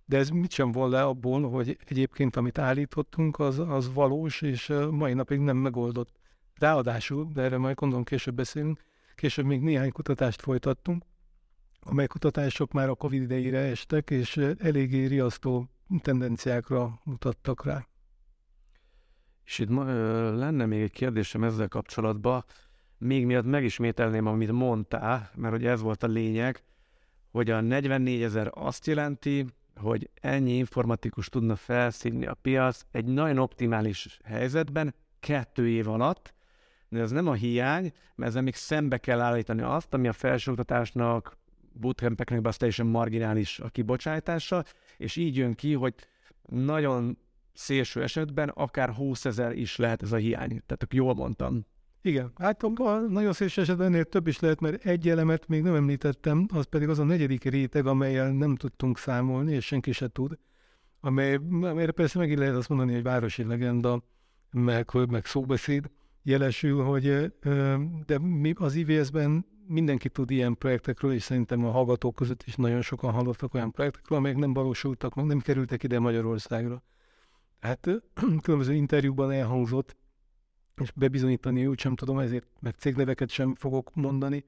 de 0.05 0.17
ez 0.17 0.29
mit 0.29 0.51
sem 0.51 0.73
von 0.73 0.91
le 0.91 1.03
abból, 1.03 1.51
hogy 1.51 1.79
egyébként 1.87 2.37
amit 2.37 2.59
állítottunk, 2.59 3.39
az, 3.39 3.59
az 3.59 3.93
valós, 3.93 4.43
és 4.43 4.73
mai 4.91 5.13
napig 5.13 5.39
nem 5.39 5.57
megoldott. 5.57 6.13
Ráadásul, 6.55 7.31
de 7.33 7.43
erre 7.43 7.59
majd 7.59 7.77
gondolom 7.77 8.05
később 8.05 8.35
beszélünk, 8.35 8.81
később 9.15 9.45
még 9.45 9.61
néhány 9.61 9.93
kutatást 9.93 10.41
folytattunk, 10.41 11.05
amely 11.81 12.07
kutatások 12.07 12.73
már 12.73 12.89
a 12.89 12.95
Covid 12.95 13.23
idejére 13.23 13.59
estek, 13.59 14.11
és 14.11 14.37
eléggé 14.59 15.05
riasztó 15.05 15.69
tendenciákra 16.03 17.01
mutattak 17.05 17.65
rá. 17.65 17.87
És 19.45 19.59
itt 19.59 19.69
lenne 19.69 20.67
még 20.67 20.83
egy 20.83 20.91
kérdésem 20.91 21.45
ezzel 21.45 21.69
kapcsolatban, 21.69 22.45
még 23.03 23.27
miatt 23.27 23.45
megismételném, 23.45 24.27
amit 24.27 24.53
mondtál, 24.53 25.31
mert 25.35 25.53
hogy 25.53 25.67
ez 25.67 25.81
volt 25.81 26.03
a 26.03 26.07
lényeg, 26.07 26.63
hogy 27.31 27.51
a 27.51 27.61
44 27.61 28.23
ezer 28.23 28.51
azt 28.55 28.87
jelenti, 28.87 29.47
hogy 29.77 30.11
ennyi 30.21 30.53
informatikus 30.53 31.29
tudna 31.29 31.57
felszínni 31.57 32.27
a 32.27 32.35
piac 32.35 32.83
egy 32.91 33.05
nagyon 33.05 33.39
optimális 33.39 34.19
helyzetben, 34.25 34.95
kettő 35.21 35.69
év 35.69 35.89
alatt, 35.89 36.35
de 36.89 37.01
ez 37.01 37.11
nem 37.11 37.29
a 37.29 37.33
hiány, 37.33 37.93
mert 38.15 38.31
ezzel 38.31 38.43
még 38.43 38.55
szembe 38.55 38.99
kell 38.99 39.21
állítani 39.21 39.63
azt, 39.63 39.95
ami 39.95 40.09
a 40.09 40.13
felsőoktatásnak, 40.13 41.37
bootcampeknek 41.73 42.47
az 42.47 42.57
teljesen 42.57 42.87
marginális 42.87 43.61
a 43.61 43.69
kibocsátása, 43.69 44.65
és 44.97 45.17
így 45.17 45.37
jön 45.37 45.55
ki, 45.55 45.73
hogy 45.73 45.95
nagyon 46.49 47.19
szélső 47.53 48.03
esetben 48.03 48.49
akár 48.49 48.91
20 48.91 49.25
ezer 49.25 49.53
is 49.53 49.77
lehet 49.77 50.03
ez 50.03 50.13
a 50.13 50.17
hiány. 50.17 50.49
Tehát 50.49 50.87
jól 50.91 51.15
mondtam. 51.15 51.67
Igen, 52.05 52.33
hát 52.37 52.63
nagyon 53.09 53.33
szélső 53.33 53.61
esetben 53.61 53.87
ennél 53.87 54.05
több 54.05 54.27
is 54.27 54.41
lehet, 54.41 54.61
mert 54.61 54.85
egy 54.85 55.09
elemet 55.09 55.49
még 55.49 55.63
nem 55.63 55.75
említettem, 55.75 56.47
az 56.53 56.65
pedig 56.65 56.89
az 56.89 56.99
a 56.99 57.05
negyedik 57.05 57.45
réteg, 57.45 57.87
amelyel 57.87 58.33
nem 58.33 58.57
tudtunk 58.57 58.99
számolni, 58.99 59.53
és 59.53 59.65
senki 59.65 59.93
se 59.93 60.09
tud, 60.09 60.39
amely, 61.01 61.35
amelyre 61.51 61.93
persze 61.93 62.19
megint 62.19 62.39
lehet 62.39 62.55
azt 62.55 62.69
mondani, 62.69 62.93
hogy 62.93 63.03
városi 63.03 63.45
legenda, 63.45 64.03
meg, 64.51 64.91
meg 65.09 65.25
szóbeszéd, 65.25 65.91
jelesül, 66.23 66.83
hogy 66.83 67.33
de 68.07 68.19
mi 68.19 68.53
az 68.57 68.75
IVS-ben 68.75 69.47
mindenki 69.67 70.09
tud 70.09 70.31
ilyen 70.31 70.59
projektekről, 70.59 71.13
és 71.13 71.23
szerintem 71.23 71.65
a 71.65 71.71
hallgatók 71.71 72.15
között 72.15 72.43
is 72.47 72.55
nagyon 72.55 72.83
sokan 72.83 73.13
hallottak 73.13 73.55
olyan 73.55 73.71
projektekről, 73.71 74.19
amelyek 74.19 74.37
nem 74.39 74.53
valósultak 74.53 75.15
meg, 75.15 75.25
nem 75.25 75.41
kerültek 75.41 75.83
ide 75.83 75.99
Magyarországra. 75.99 76.83
Hát 77.61 77.89
különböző 78.43 78.75
interjúban 78.75 79.31
elhangzott, 79.31 79.97
és 80.81 80.91
bebizonyítani 80.95 81.67
úgy 81.67 81.79
sem 81.79 81.95
tudom, 81.95 82.19
ezért 82.19 82.47
meg 82.61 82.75
cégneveket 82.79 83.29
sem 83.31 83.55
fogok 83.55 83.91
mondani, 83.95 84.45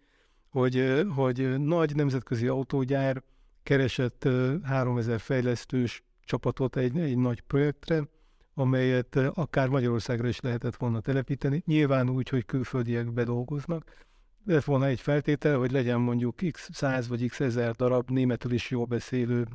hogy, 0.48 1.04
hogy 1.14 1.58
nagy 1.58 1.94
nemzetközi 1.94 2.46
autógyár 2.46 3.22
keresett 3.62 4.28
3000 4.62 5.20
fejlesztős 5.20 6.02
csapatot 6.24 6.76
egy, 6.76 6.98
egy 6.98 7.16
nagy 7.16 7.40
projektre, 7.40 8.08
amelyet 8.54 9.16
akár 9.16 9.68
Magyarországra 9.68 10.28
is 10.28 10.40
lehetett 10.40 10.76
volna 10.76 11.00
telepíteni, 11.00 11.62
nyilván 11.66 12.10
úgy, 12.10 12.28
hogy 12.28 12.44
külföldiek 12.44 13.12
bedolgoznak. 13.12 14.06
Lett 14.44 14.64
volna 14.64 14.86
egy 14.86 15.00
feltétel, 15.00 15.58
hogy 15.58 15.70
legyen 15.70 16.00
mondjuk 16.00 16.36
x 16.50 16.68
100 16.72 17.08
vagy 17.08 17.28
x 17.28 17.40
1000 17.40 17.70
darab 17.70 18.10
németül 18.10 18.52
is 18.52 18.70
jól 18.70 18.84
beszélő 18.84 19.46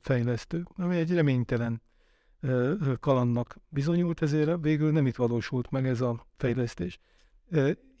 fejlesztő, 0.00 0.66
ami 0.76 0.96
egy 0.96 1.14
reménytelen 1.14 1.82
kalandnak 3.00 3.56
bizonyult, 3.68 4.22
ezért 4.22 4.62
végül 4.62 4.92
nem 4.92 5.06
itt 5.06 5.16
valósult 5.16 5.70
meg 5.70 5.86
ez 5.86 6.00
a 6.00 6.26
fejlesztés. 6.36 6.98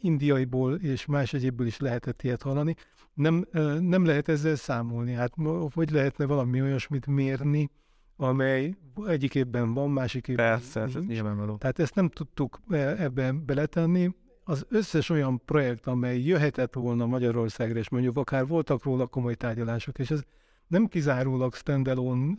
Indiaiból 0.00 0.74
és 0.74 1.06
más 1.06 1.32
egyébből 1.32 1.66
is 1.66 1.78
lehetett 1.78 2.22
ilyet 2.22 2.42
hallani. 2.42 2.74
Nem, 3.14 3.46
nem 3.80 4.04
lehet 4.04 4.28
ezzel 4.28 4.56
számolni. 4.56 5.12
Hát 5.12 5.32
hogy 5.72 5.90
lehetne 5.90 6.24
valami 6.24 6.62
olyasmit 6.62 7.06
mérni, 7.06 7.70
amely 8.16 8.76
egyik 9.06 9.34
évben 9.34 9.74
van, 9.74 9.90
másik 9.90 10.28
évben 10.28 10.46
Persze, 10.46 10.80
nincs. 10.80 10.96
ez 10.96 11.04
nyilvánvaló. 11.04 11.56
Tehát 11.56 11.78
ezt 11.78 11.94
nem 11.94 12.08
tudtuk 12.08 12.60
ebben 12.98 13.44
beletenni. 13.46 14.14
Az 14.44 14.66
összes 14.68 15.10
olyan 15.10 15.42
projekt, 15.44 15.86
amely 15.86 16.20
jöhetett 16.20 16.74
volna 16.74 17.06
Magyarországra, 17.06 17.78
és 17.78 17.88
mondjuk 17.88 18.16
akár 18.16 18.46
voltak 18.46 18.84
róla 18.84 19.06
komoly 19.06 19.34
tárgyalások, 19.34 19.98
és 19.98 20.10
ez 20.10 20.22
nem 20.66 20.86
kizárólag 20.86 21.54
standalone 21.54 22.34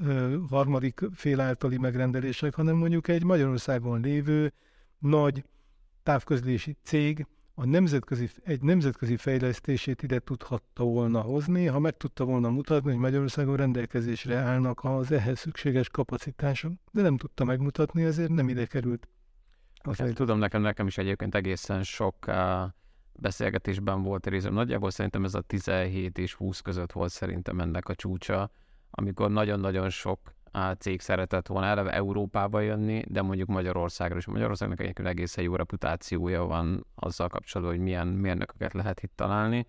harmadik 0.49 1.01
fél 1.13 1.39
általi 1.39 1.77
megrendelések, 1.77 2.55
hanem 2.55 2.75
mondjuk 2.75 3.07
egy 3.07 3.23
Magyarországon 3.23 4.01
lévő 4.01 4.53
nagy 4.99 5.43
távközlési 6.03 6.77
cég 6.83 7.25
a 7.59 7.65
nemzetközi, 7.65 8.29
egy 8.43 8.61
nemzetközi 8.61 9.17
fejlesztését 9.17 10.03
ide 10.03 10.19
tudhatta 10.19 10.83
volna 10.83 11.21
hozni, 11.21 11.65
ha 11.65 11.79
meg 11.79 11.97
tudta 11.97 12.23
volna 12.25 12.49
mutatni, 12.49 12.91
hogy 12.91 12.99
Magyarországon 12.99 13.55
rendelkezésre 13.55 14.35
állnak 14.35 14.83
az 14.83 15.11
ehhez 15.11 15.39
szükséges 15.39 15.89
kapacitások, 15.89 16.71
de 16.91 17.01
nem 17.01 17.17
tudta 17.17 17.43
megmutatni, 17.43 18.03
ezért 18.03 18.29
nem 18.29 18.49
ide 18.49 18.65
került. 18.65 19.07
Hát, 19.97 20.13
tudom, 20.13 20.39
nekem, 20.39 20.61
nekem 20.61 20.87
is 20.87 20.97
egyébként 20.97 21.35
egészen 21.35 21.83
sok 21.83 22.15
uh, 22.27 22.35
beszélgetésben 23.19 24.03
volt 24.03 24.27
részem. 24.27 24.53
Nagyjából 24.53 24.89
szerintem 24.89 25.23
ez 25.23 25.33
a 25.33 25.41
17 25.41 26.17
és 26.17 26.33
20 26.33 26.59
között 26.61 26.91
volt 26.91 27.11
szerintem 27.11 27.59
ennek 27.59 27.89
a 27.89 27.95
csúcsa, 27.95 28.49
amikor 28.89 29.31
nagyon-nagyon 29.31 29.89
sok 29.89 30.19
cég 30.79 31.01
szeretett 31.01 31.47
volna 31.47 31.67
eleve 31.67 31.93
Európába 31.93 32.59
jönni, 32.59 33.03
de 33.07 33.21
mondjuk 33.21 33.47
Magyarországra 33.47 34.17
is. 34.17 34.25
Magyarországnak 34.25 34.79
egyébként 34.79 35.07
egészen 35.07 35.43
jó 35.43 35.55
reputációja 35.55 36.45
van 36.45 36.85
azzal 36.95 37.27
kapcsolatban, 37.27 37.75
hogy 37.75 37.85
milyen 37.85 38.07
mérnököket 38.07 38.73
lehet 38.73 39.01
itt 39.01 39.11
találni, 39.15 39.67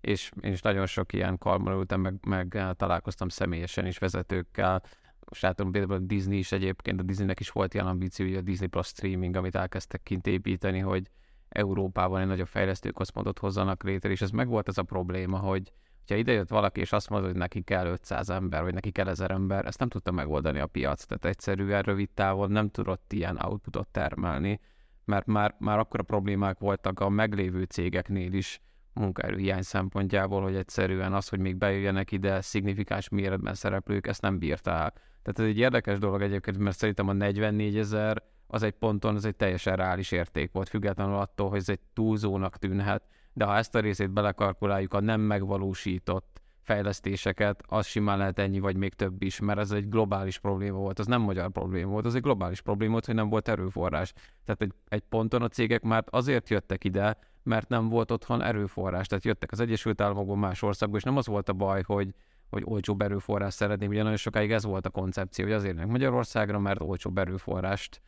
és 0.00 0.30
én 0.40 0.52
is 0.52 0.60
nagyon 0.60 0.86
sok 0.86 1.12
ilyen 1.12 1.38
karmal 1.38 1.84
meg, 1.96 2.14
meg 2.26 2.74
találkoztam 2.76 3.28
személyesen 3.28 3.86
is 3.86 3.98
vezetőkkel, 3.98 4.82
most 5.28 5.42
látom 5.42 5.70
például 5.70 6.00
a 6.00 6.04
Disney 6.06 6.38
is 6.38 6.52
egyébként, 6.52 7.00
a 7.00 7.02
Disneynek 7.02 7.40
is 7.40 7.50
volt 7.50 7.74
ilyen 7.74 7.86
ambíció, 7.86 8.26
hogy 8.26 8.36
a 8.36 8.40
Disney 8.40 8.68
Plus 8.68 8.86
streaming, 8.86 9.36
amit 9.36 9.54
elkezdtek 9.54 10.02
kint 10.02 10.26
építeni, 10.26 10.78
hogy 10.78 11.10
Európában 11.48 12.20
egy 12.20 12.26
nagyobb 12.26 12.46
fejlesztő 12.46 12.90
központot 12.90 13.38
hozzanak 13.38 13.82
létre, 13.82 14.10
és 14.10 14.20
ez 14.20 14.30
meg 14.30 14.48
volt 14.48 14.68
ez 14.68 14.78
a 14.78 14.82
probléma, 14.82 15.38
hogy 15.38 15.72
ha 16.08 16.14
idejött 16.14 16.48
valaki, 16.48 16.80
és 16.80 16.92
azt 16.92 17.08
mondod, 17.08 17.30
hogy 17.30 17.38
neki 17.38 17.62
kell 17.62 17.86
500 17.86 18.30
ember, 18.30 18.62
vagy 18.62 18.74
neki 18.74 18.90
kell 18.90 19.08
1000 19.08 19.30
ember, 19.30 19.66
ezt 19.66 19.78
nem 19.78 19.88
tudta 19.88 20.10
megoldani 20.10 20.58
a 20.58 20.66
piac. 20.66 21.04
Tehát 21.04 21.24
egyszerűen 21.24 21.82
rövid 21.82 22.10
távon 22.10 22.50
nem 22.50 22.68
tudott 22.68 23.12
ilyen 23.12 23.38
outputot 23.44 23.88
termelni, 23.88 24.60
mert 25.04 25.26
már, 25.26 25.54
már 25.58 25.78
akkor 25.78 26.00
a 26.00 26.02
problémák 26.02 26.58
voltak 26.58 27.00
a 27.00 27.08
meglévő 27.08 27.62
cégeknél 27.62 28.32
is, 28.32 28.60
munkaerőhiány 28.92 29.62
szempontjából, 29.62 30.42
hogy 30.42 30.56
egyszerűen 30.56 31.12
az, 31.12 31.28
hogy 31.28 31.38
még 31.38 31.56
bejöjjenek 31.56 32.12
ide 32.12 32.40
szignifikáns 32.40 33.08
méretben 33.08 33.54
szereplők, 33.54 34.06
ezt 34.06 34.22
nem 34.22 34.38
bírta 34.38 34.70
el. 34.70 34.92
Tehát 35.22 35.38
ez 35.38 35.44
egy 35.44 35.58
érdekes 35.58 35.98
dolog 35.98 36.22
egyébként, 36.22 36.58
mert 36.58 36.76
szerintem 36.76 37.08
a 37.08 37.12
44 37.12 37.76
ezer 37.78 38.22
az 38.50 38.62
egy 38.62 38.72
ponton, 38.72 39.14
az 39.14 39.24
egy 39.24 39.36
teljesen 39.36 39.76
reális 39.76 40.12
érték 40.12 40.52
volt, 40.52 40.68
függetlenül 40.68 41.14
attól, 41.14 41.48
hogy 41.48 41.58
ez 41.58 41.68
egy 41.68 41.80
túlzónak 41.92 42.56
tűnhet, 42.56 43.02
de 43.32 43.44
ha 43.44 43.56
ezt 43.56 43.74
a 43.74 43.80
részét 43.80 44.10
belekalkuláljuk, 44.10 44.94
a 44.94 45.00
nem 45.00 45.20
megvalósított 45.20 46.40
fejlesztéseket, 46.60 47.62
az 47.66 47.86
simán 47.86 48.18
lehet 48.18 48.38
ennyi, 48.38 48.58
vagy 48.58 48.76
még 48.76 48.94
több 48.94 49.22
is, 49.22 49.40
mert 49.40 49.58
ez 49.58 49.70
egy 49.70 49.88
globális 49.88 50.38
probléma 50.38 50.78
volt, 50.78 50.98
az 50.98 51.06
nem 51.06 51.20
magyar 51.20 51.50
probléma 51.50 51.90
volt, 51.90 52.06
az 52.06 52.14
egy 52.14 52.22
globális 52.22 52.60
probléma 52.60 52.92
volt, 52.92 53.06
hogy 53.06 53.14
nem 53.14 53.28
volt 53.28 53.48
erőforrás. 53.48 54.12
Tehát 54.44 54.62
egy, 54.62 54.72
egy 54.88 55.02
ponton 55.08 55.42
a 55.42 55.48
cégek 55.48 55.82
már 55.82 56.04
azért 56.10 56.48
jöttek 56.48 56.84
ide, 56.84 57.18
mert 57.42 57.68
nem 57.68 57.88
volt 57.88 58.10
otthon 58.10 58.42
erőforrás. 58.42 59.06
Tehát 59.06 59.24
jöttek 59.24 59.52
az 59.52 59.60
Egyesült 59.60 60.00
Államokból, 60.00 60.36
más 60.36 60.62
országból, 60.62 60.98
és 60.98 61.04
nem 61.04 61.16
az 61.16 61.26
volt 61.26 61.48
a 61.48 61.52
baj, 61.52 61.82
hogy, 61.82 62.14
hogy 62.50 62.62
olcsóbb 62.66 63.02
erőforrás 63.02 63.54
szeretném. 63.54 63.88
Ugye 63.88 64.02
nagyon 64.02 64.16
sokáig 64.16 64.52
ez 64.52 64.64
volt 64.64 64.86
a 64.86 64.90
koncepció, 64.90 65.44
hogy 65.44 65.54
azért 65.54 65.74
jönnek 65.74 65.90
Magyarországra, 65.90 66.58
mert 66.58 66.80
olcsóbb 66.80 67.18
erőforrást 67.18 68.00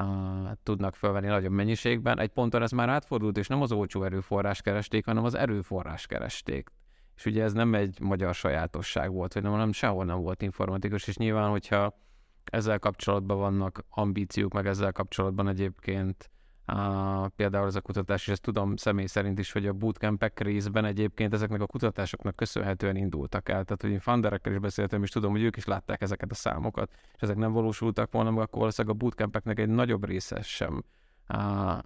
uh, 0.00 0.50
tudnak 0.62 0.94
felvenni 0.94 1.26
nagyobb 1.26 1.52
mennyiségben. 1.52 2.18
Egy 2.18 2.28
ponton 2.28 2.62
ez 2.62 2.70
már 2.70 2.88
átfordult, 2.88 3.38
és 3.38 3.46
nem 3.46 3.62
az 3.62 3.72
olcsó 3.72 4.02
erőforrás 4.02 4.62
keresték, 4.62 5.04
hanem 5.04 5.24
az 5.24 5.34
erőforrás 5.34 6.06
keresték. 6.06 6.68
És 7.16 7.24
ugye 7.24 7.42
ez 7.42 7.52
nem 7.52 7.74
egy 7.74 8.00
magyar 8.00 8.34
sajátosság 8.34 9.12
volt, 9.12 9.32
vagy 9.32 9.42
nem, 9.42 9.52
hanem 9.52 9.72
sehol 9.72 10.04
nem 10.04 10.20
volt 10.20 10.42
informatikus, 10.42 11.06
és 11.06 11.16
nyilván, 11.16 11.50
hogyha 11.50 11.98
ezzel 12.44 12.78
kapcsolatban 12.78 13.38
vannak 13.38 13.84
ambíciók, 13.90 14.52
meg 14.52 14.66
ezzel 14.66 14.92
kapcsolatban 14.92 15.48
egyébként 15.48 16.30
Uh, 16.72 17.26
például 17.36 17.66
ez 17.66 17.74
a 17.74 17.80
kutatás, 17.80 18.26
és 18.26 18.32
ezt 18.32 18.42
tudom 18.42 18.76
személy 18.76 19.06
szerint 19.06 19.38
is, 19.38 19.52
hogy 19.52 19.66
a 19.66 19.72
bootcampek 19.72 20.40
részben 20.40 20.84
egyébként 20.84 21.32
ezeknek 21.32 21.60
a 21.60 21.66
kutatásoknak 21.66 22.36
köszönhetően 22.36 22.96
indultak 22.96 23.48
el. 23.48 23.64
Tehát, 23.64 23.82
hogy 23.82 23.90
én 23.90 24.00
funderekkel 24.00 24.52
is 24.52 24.58
beszéltem, 24.58 25.02
és 25.02 25.10
tudom, 25.10 25.30
hogy 25.30 25.42
ők 25.42 25.56
is 25.56 25.64
látták 25.64 26.02
ezeket 26.02 26.30
a 26.30 26.34
számokat, 26.34 26.90
és 27.14 27.20
ezek 27.20 27.36
nem 27.36 27.52
valósultak 27.52 28.12
volna, 28.12 28.28
akkor 28.30 28.58
valószínűleg 28.58 28.96
a 28.96 28.98
bootcampeknek 28.98 29.58
egy 29.58 29.68
nagyobb 29.68 30.04
része 30.04 30.42
sem 30.42 30.82
uh, 31.28 31.78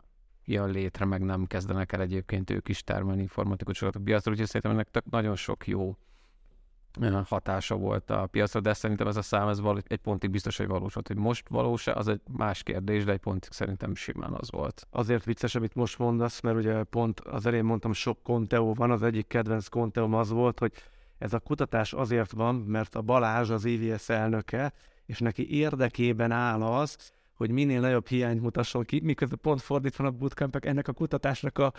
jön 0.45 0.71
létre, 0.71 1.05
meg 1.05 1.23
nem 1.23 1.47
kezdenek 1.47 1.93
el 1.93 2.01
egyébként 2.01 2.51
ők 2.51 2.69
is 2.69 2.85
termelni 2.85 3.21
informatikusokat 3.21 3.97
a 3.97 4.01
piacra, 4.05 4.31
úgyhogy 4.31 4.47
szerintem 4.47 4.71
ennek 4.71 5.11
nagyon 5.11 5.37
sok 5.37 5.67
jó 5.67 5.97
hatása 7.25 7.77
volt 7.77 8.11
a 8.11 8.27
piacra, 8.27 8.61
de 8.61 8.73
szerintem 8.73 9.07
ez 9.07 9.17
a 9.17 9.23
szám 9.23 9.49
ez 9.49 9.61
való, 9.61 9.81
egy 9.87 9.99
pontig 9.99 10.31
biztos, 10.31 10.57
hogy 10.57 10.67
valós 10.67 10.95
volt. 10.95 11.07
Hogy 11.07 11.17
most 11.17 11.49
valós-e, 11.49 11.93
az 11.93 12.09
egy 12.09 12.21
más 12.31 12.63
kérdés, 12.63 13.05
de 13.05 13.13
egy 13.13 13.19
pontig 13.19 13.53
szerintem 13.53 13.95
simán 13.95 14.33
az 14.33 14.51
volt. 14.51 14.87
Azért 14.91 15.25
vicces, 15.25 15.55
amit 15.55 15.75
most 15.75 15.99
mondasz, 15.99 16.41
mert 16.41 16.57
ugye 16.57 16.83
pont 16.83 17.21
az 17.21 17.47
elején 17.47 17.65
mondtam, 17.65 17.93
sok 17.93 18.23
konteó 18.23 18.75
van, 18.75 18.91
az 18.91 19.03
egyik 19.03 19.27
kedvenc 19.27 19.69
konteóm 19.69 20.15
az 20.15 20.31
volt, 20.31 20.59
hogy 20.59 20.73
ez 21.19 21.33
a 21.33 21.39
kutatás 21.39 21.93
azért 21.93 22.33
van, 22.33 22.55
mert 22.55 22.95
a 22.95 23.03
Balázs 23.03 23.51
az 23.51 23.65
IVS 23.65 24.09
elnöke, 24.09 24.73
és 25.07 25.19
neki 25.19 25.57
érdekében 25.57 26.31
áll 26.31 26.63
az, 26.63 27.13
hogy 27.35 27.51
minél 27.51 27.81
nagyobb 27.81 28.07
hiányt 28.07 28.41
mutasson 28.41 28.83
ki, 28.85 29.01
miközben 29.03 29.39
pont 29.43 29.61
fordítva 29.61 30.07
a 30.07 30.11
bootcampek 30.11 30.67
ennek 30.67 30.89
a 30.89 30.93
kutatásnak 30.93 31.59
a, 31.59 31.73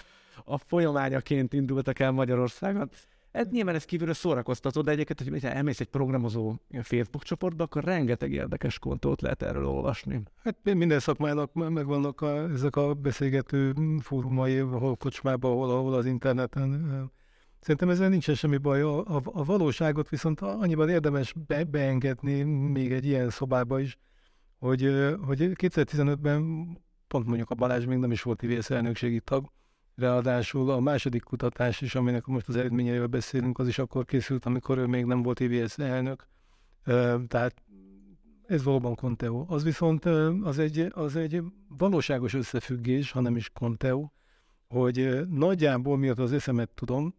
a 0.43 0.58
folyamányaként 0.58 1.54
indultak 1.54 1.99
el 1.99 2.12
Magyarországon. 2.12 2.89
Ez 3.34 3.48
nyilván 3.50 3.76
ez 3.76 3.86
kívülről 3.86 4.13
szórakoztató, 4.13 4.82
de 4.82 4.91
egyébként, 4.91 5.30
hogy 5.30 5.46
elmész 5.46 5.80
egy 5.80 5.88
programozó 5.88 6.56
Facebook 6.82 7.24
csoportba, 7.24 7.63
akkor 7.63 7.84
rengeteg 7.84 8.32
érdekes 8.32 8.80
kontót 8.80 9.22
lehet 9.22 9.41
erről 9.41 9.65
olvasni. 9.65 10.22
Hát 10.43 10.56
minden 10.63 11.00
szakmának 11.00 11.54
megvannak 11.54 12.22
a, 12.22 12.50
ezek 12.50 12.76
a 12.76 12.93
beszélgető 12.93 13.74
fórumai, 14.00 14.58
hol 14.58 14.96
kocsmában, 14.96 15.52
hol, 15.52 15.82
hol 15.82 15.93
az 15.93 16.06
interneten. 16.06 17.12
Szerintem 17.60 17.89
ezzel 17.89 18.10
nincsen 18.10 18.36
semmi 18.36 18.58
baj. 18.58 18.82
A, 18.82 18.98
a, 19.00 19.22
a 19.24 19.43
valóságot 19.43 20.10
viszont 20.10 20.41
annyiban 20.41 20.89
érdemes 20.89 21.34
be, 21.48 21.63
beengedni 21.63 22.41
még 22.43 22.91
egy 22.91 23.06
ilyen 23.06 23.30
szobába 23.30 23.80
is, 23.80 23.98
hogy, 24.60 24.82
hogy 25.26 25.52
2015-ben 25.54 26.67
pont 27.08 27.26
mondjuk 27.26 27.50
a 27.50 27.56
Balázs 27.56 27.86
még 27.86 27.98
nem 27.98 28.12
is 28.12 28.22
volt 28.22 28.41
IVS 28.41 28.69
elnökségi 28.69 29.19
tag, 29.19 29.52
Ráadásul 29.95 30.69
a 30.69 30.79
második 30.79 31.23
kutatás 31.23 31.82
is, 31.82 31.95
aminek 31.95 32.25
most 32.25 32.47
az 32.47 32.56
eredményeivel 32.56 33.08
beszélünk, 33.08 33.60
az 33.60 33.67
is 33.67 33.79
akkor 33.79 34.06
készült, 34.06 34.45
amikor 34.45 34.77
ő 34.77 34.86
még 34.86 35.06
nem 35.06 35.21
volt 35.21 35.39
IVS 35.39 35.77
elnök. 35.77 36.27
Tehát 37.27 37.63
ez 38.45 38.63
valóban 38.63 38.95
Conteo. 38.95 39.45
Az 39.47 39.63
viszont 39.63 40.06
az 40.43 40.60
egy, 40.60 40.91
az 40.93 41.15
egy 41.15 41.43
valóságos 41.67 42.34
összefüggés, 42.34 43.12
ha 43.12 43.21
nem 43.21 43.36
is 43.36 43.51
Conteo, 43.53 44.10
hogy 44.67 45.27
nagyjából 45.29 45.97
miatt 45.97 46.19
az 46.19 46.32
eszemet 46.32 46.69
tudom, 46.69 47.15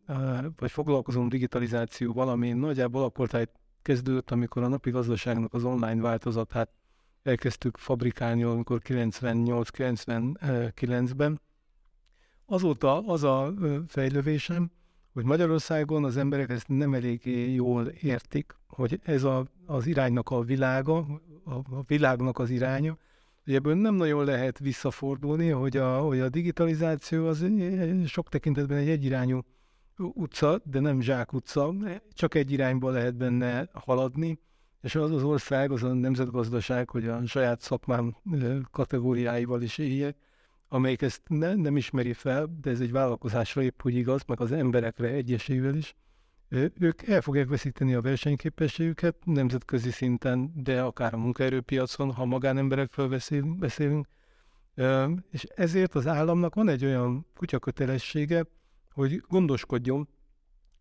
vagy 0.57 0.71
foglalkozom 0.71 1.29
digitalizációval, 1.29 2.29
ami 2.29 2.53
nagyjából 2.53 3.03
akkor 3.03 3.49
kezdődött, 3.83 4.31
amikor 4.31 4.63
a 4.63 4.69
napi 4.69 4.91
gazdaságnak 4.91 5.55
az 5.55 5.65
online 5.65 6.01
változatát 6.01 6.71
elkezdtük 7.23 7.77
fabrikálni, 7.77 8.43
amikor 8.43 8.81
98-99-ben, 8.85 11.41
Azóta 12.47 13.07
az 13.07 13.23
a 13.23 13.55
fejlővésem, 13.87 14.71
hogy 15.13 15.25
Magyarországon 15.25 16.05
az 16.05 16.17
emberek 16.17 16.51
ezt 16.51 16.69
nem 16.69 16.95
elég 16.95 17.27
jól 17.55 17.87
értik, 17.87 18.57
hogy 18.69 19.01
ez 19.03 19.23
a, 19.23 19.47
az 19.67 19.87
iránynak 19.87 20.31
a 20.31 20.41
világa, 20.41 20.97
a, 21.45 21.55
a 21.55 21.83
világnak 21.87 22.39
az 22.39 22.51
iránya, 22.51 22.97
hogy 23.45 23.55
ebből 23.55 23.75
nem 23.75 23.95
nagyon 23.95 24.25
lehet 24.25 24.59
visszafordulni, 24.59 25.49
hogy 25.49 25.77
a, 25.77 25.99
hogy 25.99 26.21
a 26.21 26.29
digitalizáció 26.29 27.27
az 27.27 27.45
sok 28.07 28.29
tekintetben 28.29 28.79
egy 28.79 28.89
egyirányú 28.89 29.41
utca, 29.97 30.61
de 30.65 30.81
nem 30.81 31.01
zsák 31.01 31.33
utca, 31.33 31.75
csak 32.13 32.35
egy 32.35 32.51
irányba 32.51 32.91
lehet 32.91 33.17
benne 33.17 33.69
haladni, 33.73 34.39
és 34.81 34.95
az 34.95 35.11
az 35.11 35.23
ország, 35.23 35.71
az 35.71 35.83
a 35.83 35.93
nemzetgazdaság, 35.93 36.91
hogy 36.91 37.09
a 37.09 37.27
saját 37.27 37.61
szakmám 37.61 38.17
kategóriáival 38.71 39.63
is 39.63 39.79
éljek, 39.79 40.17
amelyik 40.75 41.03
ezt 41.03 41.23
ne, 41.29 41.55
nem 41.55 41.77
ismeri 41.77 42.13
fel, 42.13 42.59
de 42.61 42.71
ez 42.71 42.81
egy 42.81 42.93
vállalkozásra 42.93 43.63
épp 43.63 43.81
úgy 43.85 43.95
igaz, 43.95 44.23
meg 44.27 44.41
az 44.41 44.53
emberekre 44.53 45.09
egyesével 45.09 45.75
is, 45.75 45.95
ők 46.79 47.03
el 47.03 47.21
fogják 47.21 47.49
veszíteni 47.49 47.95
a 47.95 48.01
versenyképességüket 48.01 49.17
nemzetközi 49.25 49.91
szinten, 49.91 50.53
de 50.55 50.83
akár 50.83 51.15
a 51.15 51.17
munkaerőpiacon, 51.17 52.13
ha 52.13 52.25
magánemberekről 52.25 53.21
beszélünk. 53.59 54.07
És 55.31 55.43
ezért 55.43 55.95
az 55.95 56.07
államnak 56.07 56.55
van 56.55 56.69
egy 56.69 56.85
olyan 56.85 57.27
kutyakötelessége, 57.37 58.45
hogy 58.93 59.23
gondoskodjon 59.29 60.09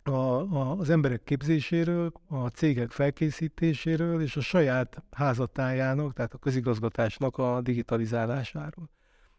a, 0.04 0.10
a, 0.10 0.78
az 0.78 0.90
emberek 0.90 1.24
képzéséről, 1.24 2.12
a 2.28 2.48
cégek 2.48 2.92
felkészítéséről 2.92 4.22
és 4.22 4.36
a 4.36 4.42
saját 4.42 5.04
házatájának, 5.12 6.14
tehát 6.14 6.34
a 6.34 6.38
közigazgatásnak 6.38 7.38
a 7.38 7.62
digitalizálásáról. 7.62 8.90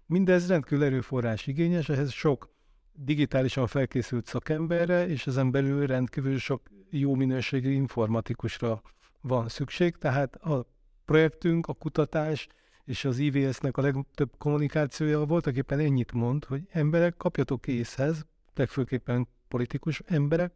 Mindez 0.07 0.49
rendkívül 0.49 0.85
erőforrás 0.85 1.47
igényes, 1.47 1.89
ehhez 1.89 2.11
sok 2.13 2.53
digitálisan 2.93 3.67
felkészült 3.67 4.27
szakemberre, 4.27 5.09
és 5.09 5.27
ezen 5.27 5.51
belül 5.51 5.87
rendkívül 5.87 6.39
sok 6.39 6.63
jó 6.91 7.15
minőségű 7.15 7.71
informatikusra 7.71 8.83
van 9.21 9.49
szükség, 9.49 9.97
tehát 9.97 10.37
a 10.37 10.67
projektünk, 11.05 11.67
a 11.67 11.73
kutatás 11.73 12.47
és 12.85 13.05
az 13.05 13.19
IVS-nek 13.19 13.77
a 13.77 13.83
legtöbb 13.83 14.31
kommunikációja 14.39 15.25
voltak 15.25 15.57
éppen 15.57 15.79
ennyit 15.79 16.13
mond, 16.13 16.45
hogy 16.45 16.63
emberek, 16.71 17.17
kapjatok 17.17 17.61
készhez, 17.61 18.27
legfőképpen 18.55 19.29
politikus 19.49 20.03
emberek. 20.07 20.53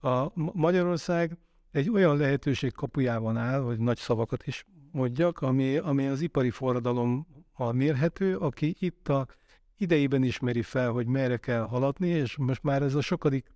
A 0.00 0.30
Magyarország 0.52 1.38
egy 1.70 1.90
olyan 1.90 2.16
lehetőség 2.16 2.72
kapujában 2.72 3.36
áll, 3.36 3.60
hogy 3.60 3.78
nagy 3.78 3.96
szavakat 3.96 4.46
is 4.46 4.66
mondjak, 4.94 5.40
ami, 5.40 5.76
ami 5.76 6.06
az 6.06 6.20
ipari 6.20 6.50
forradalom 6.50 7.26
a 7.52 7.72
mérhető, 7.72 8.36
aki 8.36 8.76
itt 8.78 9.08
a 9.08 9.26
idejében 9.76 10.22
ismeri 10.22 10.62
fel, 10.62 10.90
hogy 10.90 11.06
merre 11.06 11.36
kell 11.36 11.62
haladni, 11.62 12.08
és 12.08 12.36
most 12.36 12.62
már 12.62 12.82
ez 12.82 12.94
a 12.94 13.00
sokadik 13.00 13.52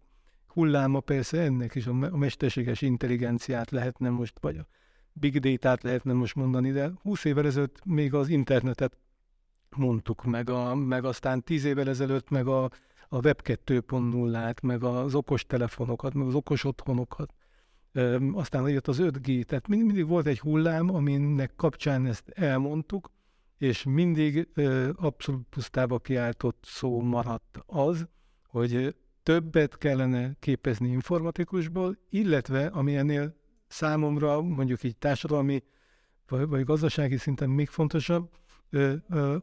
hulláma 0.47 1.01
persze 1.01 1.41
ennek 1.41 1.75
is 1.75 1.87
a 1.87 1.93
mesterséges 1.93 2.83
intelligenciát 2.83 3.71
lehetne 3.71 4.11
most, 4.11 4.39
vagy 4.41 4.57
a 4.57 4.67
big 5.13 5.39
data-t 5.39 5.83
lehetne 5.83 6.13
most 6.13 6.35
mondani, 6.35 6.71
de 6.71 6.93
20 7.03 7.25
évvel 7.25 7.47
ezelőtt 7.47 7.85
még 7.85 8.15
az 8.15 8.29
internetet 8.29 8.99
mondtuk, 9.77 10.25
meg, 10.25 10.51
a, 10.51 10.75
meg 10.75 11.05
aztán 11.05 11.43
10 11.43 11.65
évvel 11.65 11.89
ezelőtt 11.89 12.29
meg 12.31 12.47
a, 12.47 12.65
a 13.09 13.19
Web 13.25 13.41
2.0-át, 13.45 14.61
meg 14.61 14.83
az 14.83 15.15
okos 15.15 15.47
telefonokat, 15.47 16.15
meg 16.15 16.27
az 16.27 16.35
okos 16.35 16.65
otthonokat. 16.65 17.35
Aztán 18.33 18.69
jött 18.69 18.89
az 18.89 18.99
5G, 19.01 19.45
tehát 19.45 19.69
mindig, 19.69 20.07
volt 20.07 20.27
egy 20.27 20.41
hullám, 20.41 20.95
aminek 20.95 21.53
kapcsán 21.57 22.07
ezt 22.07 22.29
elmondtuk, 22.29 23.11
és 23.59 23.85
mindig 23.85 24.49
abszolút 24.95 25.47
pusztába 25.51 25.99
kiáltott 25.99 26.59
szó 26.67 27.01
maradt 27.01 27.63
az, 27.67 28.09
hogy 28.47 28.95
többet 29.23 29.79
kellene 29.79 30.37
képezni 30.39 30.89
informatikusból, 30.89 31.99
illetve 32.11 32.67
ami 32.67 32.97
ennél 32.97 33.35
számomra 33.67 34.43
mondjuk 34.43 34.83
így 34.83 34.97
társadalmi 34.97 35.63
vagy, 36.29 36.49
vagy 36.49 36.65
gazdasági 36.65 37.17
szinten 37.17 37.51
még 37.51 37.69
fontosabb, 37.69 38.31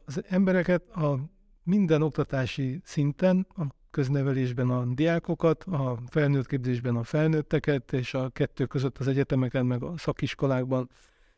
az 0.04 0.22
embereket 0.28 0.90
a 0.90 1.30
minden 1.62 2.02
oktatási 2.02 2.80
szinten, 2.84 3.46
a 3.56 3.64
köznevelésben 3.96 4.70
a 4.70 4.84
diákokat, 4.84 5.62
a 5.62 5.98
felnőtt 6.06 6.46
képzésben 6.46 6.96
a 6.96 7.02
felnőtteket, 7.02 7.92
és 7.92 8.14
a 8.14 8.28
kettő 8.28 8.66
között 8.66 8.98
az 8.98 9.08
egyetemeken, 9.08 9.66
meg 9.66 9.82
a 9.82 9.94
szakiskolákban 9.96 10.90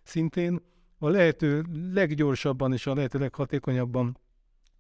szintén 0.03 0.61
a 0.99 1.09
lehető 1.09 1.65
leggyorsabban 1.93 2.73
és 2.73 2.87
a 2.87 2.95
lehető 2.95 3.19
leghatékonyabban 3.19 4.19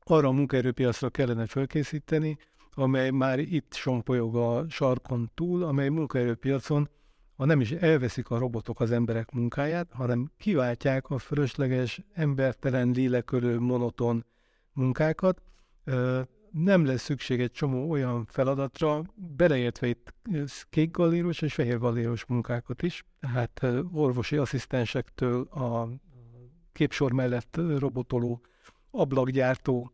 arra 0.05 0.29
a 0.29 0.33
munkaerőpiacra 0.33 1.09
kellene 1.09 1.47
fölkészíteni, 1.47 2.39
amely 2.75 3.11
már 3.11 3.39
itt 3.39 3.73
sompolyog 3.73 4.37
a 4.37 4.65
sarkon 4.69 5.31
túl, 5.35 5.63
amely 5.63 5.89
munkaerőpiacon, 5.89 6.89
ha 7.37 7.45
nem 7.45 7.61
is 7.61 7.71
elveszik 7.71 8.31
a 8.31 8.39
robotok 8.39 8.81
az 8.81 8.91
emberek 8.91 9.31
munkáját, 9.31 9.89
hanem 9.93 10.31
kiváltják 10.39 11.11
a 11.11 11.19
fölösleges, 11.19 12.01
embertelen, 12.15 12.91
lélekölő, 12.91 13.59
monoton 13.59 14.25
munkákat. 14.73 15.43
Nem 16.63 16.85
lesz 16.85 17.03
szükség 17.03 17.41
egy 17.41 17.51
csomó 17.51 17.91
olyan 17.91 18.25
feladatra, 18.25 19.03
beleértve 19.15 19.87
itt 19.87 20.15
kékgalléros 20.71 21.43
és 21.43 21.55
fehérgalléros 21.55 22.25
munkákat 22.25 22.83
is, 22.83 23.05
tehát 23.21 23.67
orvosi 23.93 24.37
asszisztensektől 24.37 25.43
a 25.43 25.89
képsor 26.73 27.13
mellett 27.13 27.61
robotoló 27.79 28.41
ablakgyártó 28.91 29.93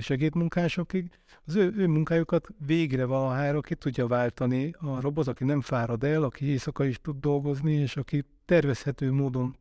segédmunkásokig, 0.00 1.10
az 1.44 1.54
ő, 1.54 1.72
ő 1.76 1.86
munkájukat 1.86 2.48
végre 2.66 3.04
valahára 3.04 3.60
ki 3.60 3.74
tudja 3.74 4.06
váltani 4.06 4.74
a 4.78 5.00
robot, 5.00 5.26
aki 5.26 5.44
nem 5.44 5.60
fárad 5.60 6.04
el, 6.04 6.22
aki 6.22 6.44
éjszaka 6.44 6.84
is 6.84 7.00
tud 7.00 7.20
dolgozni, 7.20 7.72
és 7.72 7.96
aki 7.96 8.24
tervezhető 8.44 9.12
módon 9.12 9.56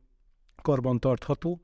karbantartható, 0.62 1.62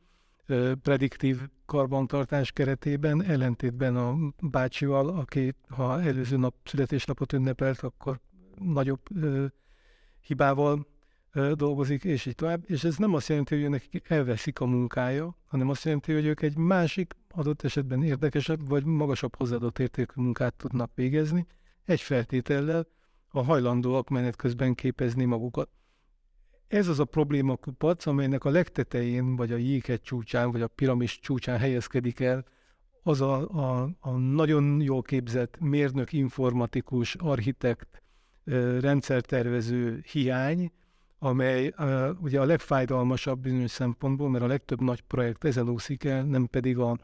prediktív 0.81 1.41
karbantartás 1.65 2.51
keretében, 2.51 3.23
ellentétben 3.23 3.95
a 3.95 4.15
bácsival, 4.41 5.09
aki 5.09 5.55
ha 5.67 6.01
előző 6.01 6.37
nap 6.37 6.55
születésnapot 6.63 7.33
ünnepelt, 7.33 7.79
akkor 7.79 8.19
nagyobb 8.57 9.01
ö, 9.15 9.45
hibával 10.21 10.87
dolgozik, 11.53 12.03
és 12.03 12.25
így 12.25 12.35
tovább. 12.35 12.63
És 12.65 12.83
ez 12.83 12.97
nem 12.97 13.13
azt 13.13 13.27
jelenti, 13.27 13.61
hogy 13.61 13.69
nekik 13.69 14.09
elveszik 14.09 14.59
a 14.59 14.65
munkája, 14.65 15.37
hanem 15.45 15.69
azt 15.69 15.83
jelenti, 15.83 16.13
hogy 16.13 16.25
ők 16.25 16.41
egy 16.41 16.57
másik, 16.57 17.15
adott 17.31 17.63
esetben 17.63 18.03
érdekesebb, 18.03 18.67
vagy 18.67 18.83
magasabb 18.83 19.35
hozzáadott 19.35 19.79
értékű 19.79 20.21
munkát 20.21 20.53
tudnak 20.53 20.91
végezni, 20.95 21.45
egy 21.85 22.01
feltétellel, 22.01 22.87
a 23.29 23.43
hajlandóak 23.43 24.09
menet 24.09 24.35
közben 24.35 24.75
képezni 24.75 25.25
magukat. 25.25 25.69
Ez 26.69 26.87
az 26.87 26.99
a 26.99 27.05
probléma 27.05 27.55
kupac, 27.55 28.05
amelynek 28.05 28.43
a 28.43 28.49
legtetején, 28.49 29.35
vagy 29.35 29.51
a 29.51 29.55
jéghegy 29.55 30.01
csúcsán, 30.01 30.51
vagy 30.51 30.61
a 30.61 30.67
piramis 30.67 31.19
csúcsán 31.19 31.57
helyezkedik 31.57 32.19
el, 32.19 32.45
az 33.03 33.21
a, 33.21 33.49
a, 33.49 33.89
a 33.99 34.11
nagyon 34.11 34.81
jól 34.81 35.01
képzett 35.01 35.59
mérnök, 35.59 36.13
informatikus, 36.13 37.15
architekt, 37.15 38.01
rendszertervező 38.79 40.03
hiány, 40.11 40.71
amely 41.19 41.73
ugye 42.21 42.39
a 42.39 42.45
legfájdalmasabb 42.45 43.39
bizonyos 43.39 43.71
szempontból, 43.71 44.29
mert 44.29 44.43
a 44.43 44.47
legtöbb 44.47 44.81
nagy 44.81 45.01
projekt 45.01 45.43
ezen 45.43 45.69
úszik 45.69 46.03
el, 46.03 46.23
nem 46.23 46.45
pedig 46.45 46.77
a 46.77 46.97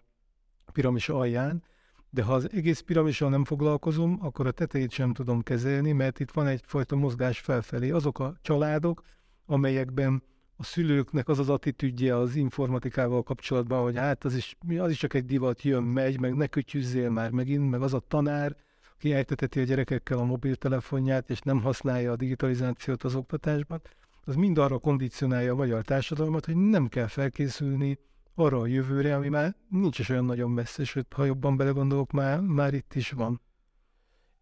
piramis 0.72 1.10
alján, 1.10 1.64
de 2.10 2.24
ha 2.24 2.34
az 2.34 2.50
egész 2.52 2.80
piramissal 2.80 3.30
nem 3.30 3.44
foglalkozom, 3.46 4.20
akkor 4.22 4.48
a 4.48 4.52
tetejét 4.52 4.92
sem 4.92 5.14
tudom 5.14 5.42
kezelni, 5.42 5.92
mert 5.92 6.20
itt 6.20 6.32
van 6.32 6.48
egyfajta 6.48 6.96
mozgás 6.96 7.40
felfelé. 7.40 7.90
Azok 7.90 8.20
a 8.20 8.36
családok, 8.42 9.04
amelyekben 9.46 10.24
a 10.58 10.64
szülőknek 10.64 11.28
az 11.28 11.40
az 11.40 11.50
attitűdje 11.50 12.18
az 12.18 12.36
informatikával 12.36 13.24
kapcsolatban, 13.24 13.84
hogy 13.84 13.98
hát 13.98 14.24
az 14.24 14.36
is, 14.36 14.58
az 14.78 14.92
is 14.92 14.98
csak 14.98 15.14
egy 15.14 15.26
divat, 15.26 15.62
jön, 15.62 15.84
megy, 15.84 16.20
meg 16.20 16.36
ne 16.36 16.48
kütyüzzél 16.48 17.10
már 17.10 17.32
megint, 17.32 17.70
meg 17.70 17.82
az 17.82 17.94
a 17.94 18.00
tanár, 18.00 18.56
aki 18.94 19.14
elteteti 19.14 19.60
a 19.60 19.64
gyerekekkel 19.64 20.18
a 20.18 20.24
mobiltelefonját, 20.24 21.30
és 21.30 21.40
nem 21.40 21.62
használja 21.62 22.12
a 22.12 22.16
digitalizációt 22.16 23.04
az 23.04 23.16
oktatásban, 23.16 23.82
az 24.28 24.36
mind 24.36 24.58
arra 24.58 24.78
kondicionálja 24.78 25.52
a 25.52 25.56
magyar 25.56 25.84
társadalmat, 25.84 26.46
hogy 26.46 26.56
nem 26.56 26.88
kell 26.88 27.08
felkészülni 27.08 28.00
arra 28.36 28.60
a 28.60 28.66
jövőre, 28.66 29.16
ami 29.16 29.30
már 29.30 29.56
nincs 29.70 30.00
is 30.00 30.10
olyan 30.10 30.26
nagyon 30.26 30.52
messze, 30.52 30.84
sőt, 30.84 31.14
ha 31.14 31.26
jobban 31.26 31.58
belegondolok, 31.58 32.12
már, 32.12 32.40
már 32.40 32.74
itt 32.74 32.96
is 32.96 33.12
van. 33.12 33.42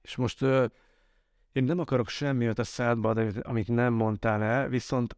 És 0.02 0.16
most 0.16 0.46
én 1.54 1.64
nem 1.64 1.80
akarok 1.80 2.10
semmi 2.10 2.48
a 2.48 2.64
szádba, 2.64 3.14
de 3.14 3.32
amit 3.42 3.68
nem 3.68 3.94
mondtál 3.94 4.44
el, 4.44 4.68
viszont 4.68 5.18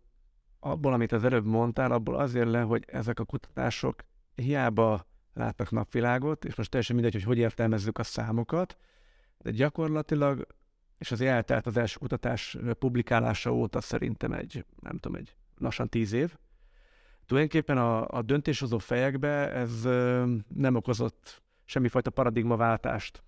abból, 0.60 0.94
amit 0.94 1.12
az 1.12 1.24
előbb 1.24 1.46
mondtál, 1.46 1.92
abból 1.92 2.16
azért 2.16 2.50
le, 2.50 2.62
hogy 2.62 2.84
ezek 2.88 3.20
a 3.20 3.26
kutatások 3.26 4.04
hiába 4.36 5.08
látnak 5.34 5.72
napvilágot, 5.72 6.46
és 6.46 6.56
most 6.56 6.70
teljesen 6.70 6.96
mindegy, 6.96 7.14
hogy 7.14 7.24
hogy 7.24 7.38
értelmezzük 7.38 7.98
a 7.98 8.04
számokat, 8.04 8.78
de 9.38 9.52
gyakorlatilag 9.52 10.48
és 10.98 11.12
az 11.12 11.22
eltelt 11.22 11.66
az 11.66 11.78
első 11.78 11.98
kutatás 12.00 12.58
publikálása 12.80 13.54
óta 13.54 13.82
szerintem 13.82 14.34
egy, 14.34 14.66
nem 14.80 14.98
tudom, 14.98 15.18
egy 15.18 15.36
lassan 15.58 15.90
tíz 15.90 16.14
év. 16.14 16.36
Tulajdonképpen 17.26 17.78
a, 17.78 18.08
a 18.08 18.22
döntéshozó 18.22 18.78
fejekbe 18.78 19.52
ez 19.52 19.82
nem 20.48 20.76
okozott 20.76 21.44
semmifajta 21.66 22.10
paradigmaváltást. 22.10 23.24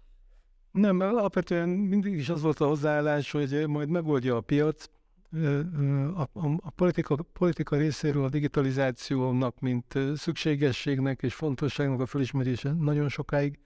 Nem, 0.77 0.99
alapvetően 0.99 1.69
mindig 1.69 2.13
is 2.13 2.29
az 2.29 2.41
volt 2.41 2.59
a 2.59 2.67
hozzáállás, 2.67 3.31
hogy 3.31 3.67
majd 3.67 3.89
megoldja 3.89 4.35
a 4.35 4.41
piac, 4.41 4.85
a, 6.15 6.21
a, 6.21 6.55
a 6.57 6.69
politika, 6.75 7.15
politika 7.15 7.75
részéről 7.75 8.23
a 8.23 8.29
digitalizációnak, 8.29 9.59
mint 9.59 9.99
szükségességnek 10.15 11.21
és 11.21 11.33
fontosságnak 11.33 11.99
a 11.99 12.05
felismerése 12.05 12.71
nagyon 12.71 13.09
sokáig 13.09 13.59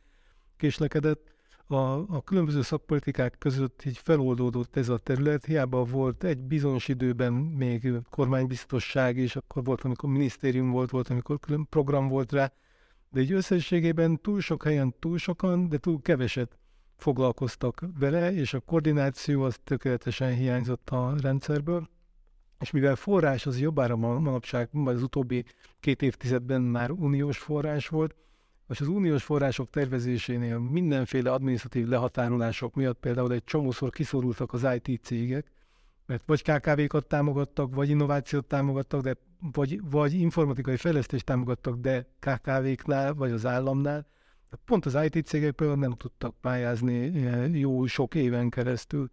késlekedett. 0.57 1.33
A, 1.65 1.75
a 2.15 2.21
különböző 2.23 2.61
szakpolitikák 2.61 3.35
között 3.37 3.85
így 3.85 3.97
feloldódott 3.97 4.75
ez 4.75 4.89
a 4.89 4.97
terület, 4.97 5.45
hiába 5.45 5.83
volt 5.83 6.23
egy 6.23 6.43
bizonyos 6.43 6.87
időben 6.87 7.33
még 7.33 7.91
kormánybiztosság, 8.09 9.17
és 9.17 9.35
akkor 9.35 9.63
volt, 9.63 9.81
amikor 9.81 10.09
minisztérium 10.09 10.71
volt, 10.71 10.89
volt, 10.89 11.09
amikor 11.09 11.39
külön 11.39 11.67
program 11.69 12.07
volt 12.07 12.31
rá, 12.31 12.53
de 13.09 13.19
egy 13.19 13.31
összességében 13.31 14.21
túl 14.21 14.39
sok 14.39 14.63
helyen 14.63 14.95
túl 14.99 15.17
sokan, 15.17 15.69
de 15.69 15.77
túl 15.77 16.01
keveset 16.01 16.59
foglalkoztak 17.01 17.83
vele, 17.99 18.33
és 18.33 18.53
a 18.53 18.59
koordináció 18.59 19.43
az 19.43 19.59
tökéletesen 19.63 20.33
hiányzott 20.33 20.89
a 20.89 21.13
rendszerből. 21.21 21.89
És 22.59 22.71
mivel 22.71 22.95
forrás 22.95 23.45
az 23.45 23.59
jobbára 23.59 23.95
manapság, 23.95 24.69
az 24.85 25.03
utóbbi 25.03 25.45
két 25.79 26.01
évtizedben 26.01 26.61
már 26.61 26.91
uniós 26.91 27.37
forrás 27.37 27.87
volt, 27.87 28.15
és 28.69 28.81
az 28.81 28.87
uniós 28.87 29.23
források 29.23 29.69
tervezésénél 29.69 30.59
mindenféle 30.59 31.31
adminisztratív 31.31 31.87
lehatárolások 31.87 32.75
miatt 32.75 32.99
például 32.99 33.33
egy 33.33 33.43
csomószor 33.43 33.89
kiszorultak 33.89 34.53
az 34.53 34.67
IT 34.81 35.03
cégek, 35.03 35.51
mert 36.05 36.23
vagy 36.25 36.41
KKV-kat 36.41 37.07
támogattak, 37.07 37.75
vagy 37.75 37.89
innovációt 37.89 38.45
támogattak, 38.45 39.01
de, 39.01 39.15
vagy, 39.53 39.79
vagy 39.89 40.13
informatikai 40.13 40.77
fejlesztést 40.77 41.25
támogattak, 41.25 41.79
de 41.79 42.07
KKV-knál, 42.19 43.13
vagy 43.13 43.31
az 43.31 43.45
államnál. 43.45 44.07
Pont 44.65 44.85
az 44.85 44.97
IT 45.03 45.25
cégek 45.25 45.51
például 45.51 45.79
nem 45.79 45.91
tudtak 45.91 46.35
pályázni 46.41 47.19
jó 47.57 47.85
sok 47.85 48.15
éven 48.15 48.49
keresztül. 48.49 49.11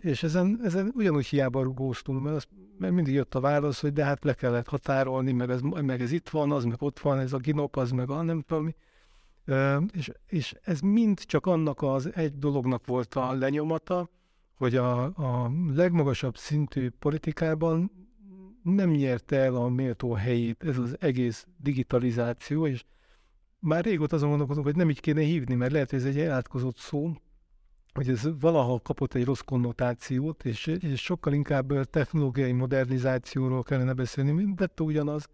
És 0.00 0.22
ezen, 0.22 0.60
ezen 0.62 0.92
ugyanúgy 0.94 1.26
hiába 1.26 1.62
rugóztunk, 1.62 2.22
mert, 2.22 2.36
az, 2.36 2.46
mert 2.78 2.92
mindig 2.92 3.14
jött 3.14 3.34
a 3.34 3.40
válasz, 3.40 3.80
hogy 3.80 3.92
de 3.92 4.04
hát 4.04 4.24
le 4.24 4.34
kellett 4.34 4.68
határolni, 4.68 5.32
meg 5.32 5.50
ez, 5.50 5.60
meg 5.60 6.00
ez 6.00 6.12
itt 6.12 6.28
van, 6.28 6.52
az 6.52 6.64
meg 6.64 6.82
ott 6.82 6.98
van, 6.98 7.18
ez 7.18 7.32
a 7.32 7.38
ginop, 7.38 7.76
az 7.76 7.90
meg 7.90 8.10
a 8.10 8.22
nem 8.22 8.40
tudom. 8.40 8.74
És, 9.92 10.12
és 10.26 10.54
ez 10.62 10.80
mind 10.80 11.18
csak 11.18 11.46
annak 11.46 11.82
az 11.82 12.14
egy 12.14 12.38
dolognak 12.38 12.86
volt 12.86 13.14
a 13.14 13.32
lenyomata, 13.32 14.10
hogy 14.54 14.76
a, 14.76 15.02
a 15.04 15.50
legmagasabb 15.74 16.36
szintű 16.36 16.90
politikában 16.90 17.90
nem 18.62 18.90
nyerte 18.90 19.36
el 19.36 19.54
a 19.54 19.68
méltó 19.68 20.12
helyét 20.12 20.64
ez 20.64 20.78
az 20.78 20.96
egész 21.00 21.46
digitalizáció, 21.56 22.66
és 22.66 22.84
már 23.62 23.84
régóta 23.84 24.16
azon 24.16 24.28
gondolkodunk, 24.28 24.66
hogy 24.66 24.76
nem 24.76 24.90
így 24.90 25.00
kéne 25.00 25.20
hívni, 25.20 25.54
mert 25.54 25.72
lehet, 25.72 25.90
hogy 25.90 25.98
ez 25.98 26.04
egy 26.04 26.18
elátkozott 26.18 26.76
szó, 26.76 27.12
hogy 27.92 28.08
ez 28.08 28.28
valahol 28.40 28.80
kapott 28.80 29.14
egy 29.14 29.24
rossz 29.24 29.40
konnotációt, 29.40 30.44
és, 30.44 30.66
és 30.66 31.02
sokkal 31.02 31.32
inkább 31.32 31.84
technológiai 31.84 32.52
modernizációról 32.52 33.62
kellene 33.62 33.92
beszélni, 33.92 34.54
de 34.54 34.68
ugyanaz, 34.80 35.28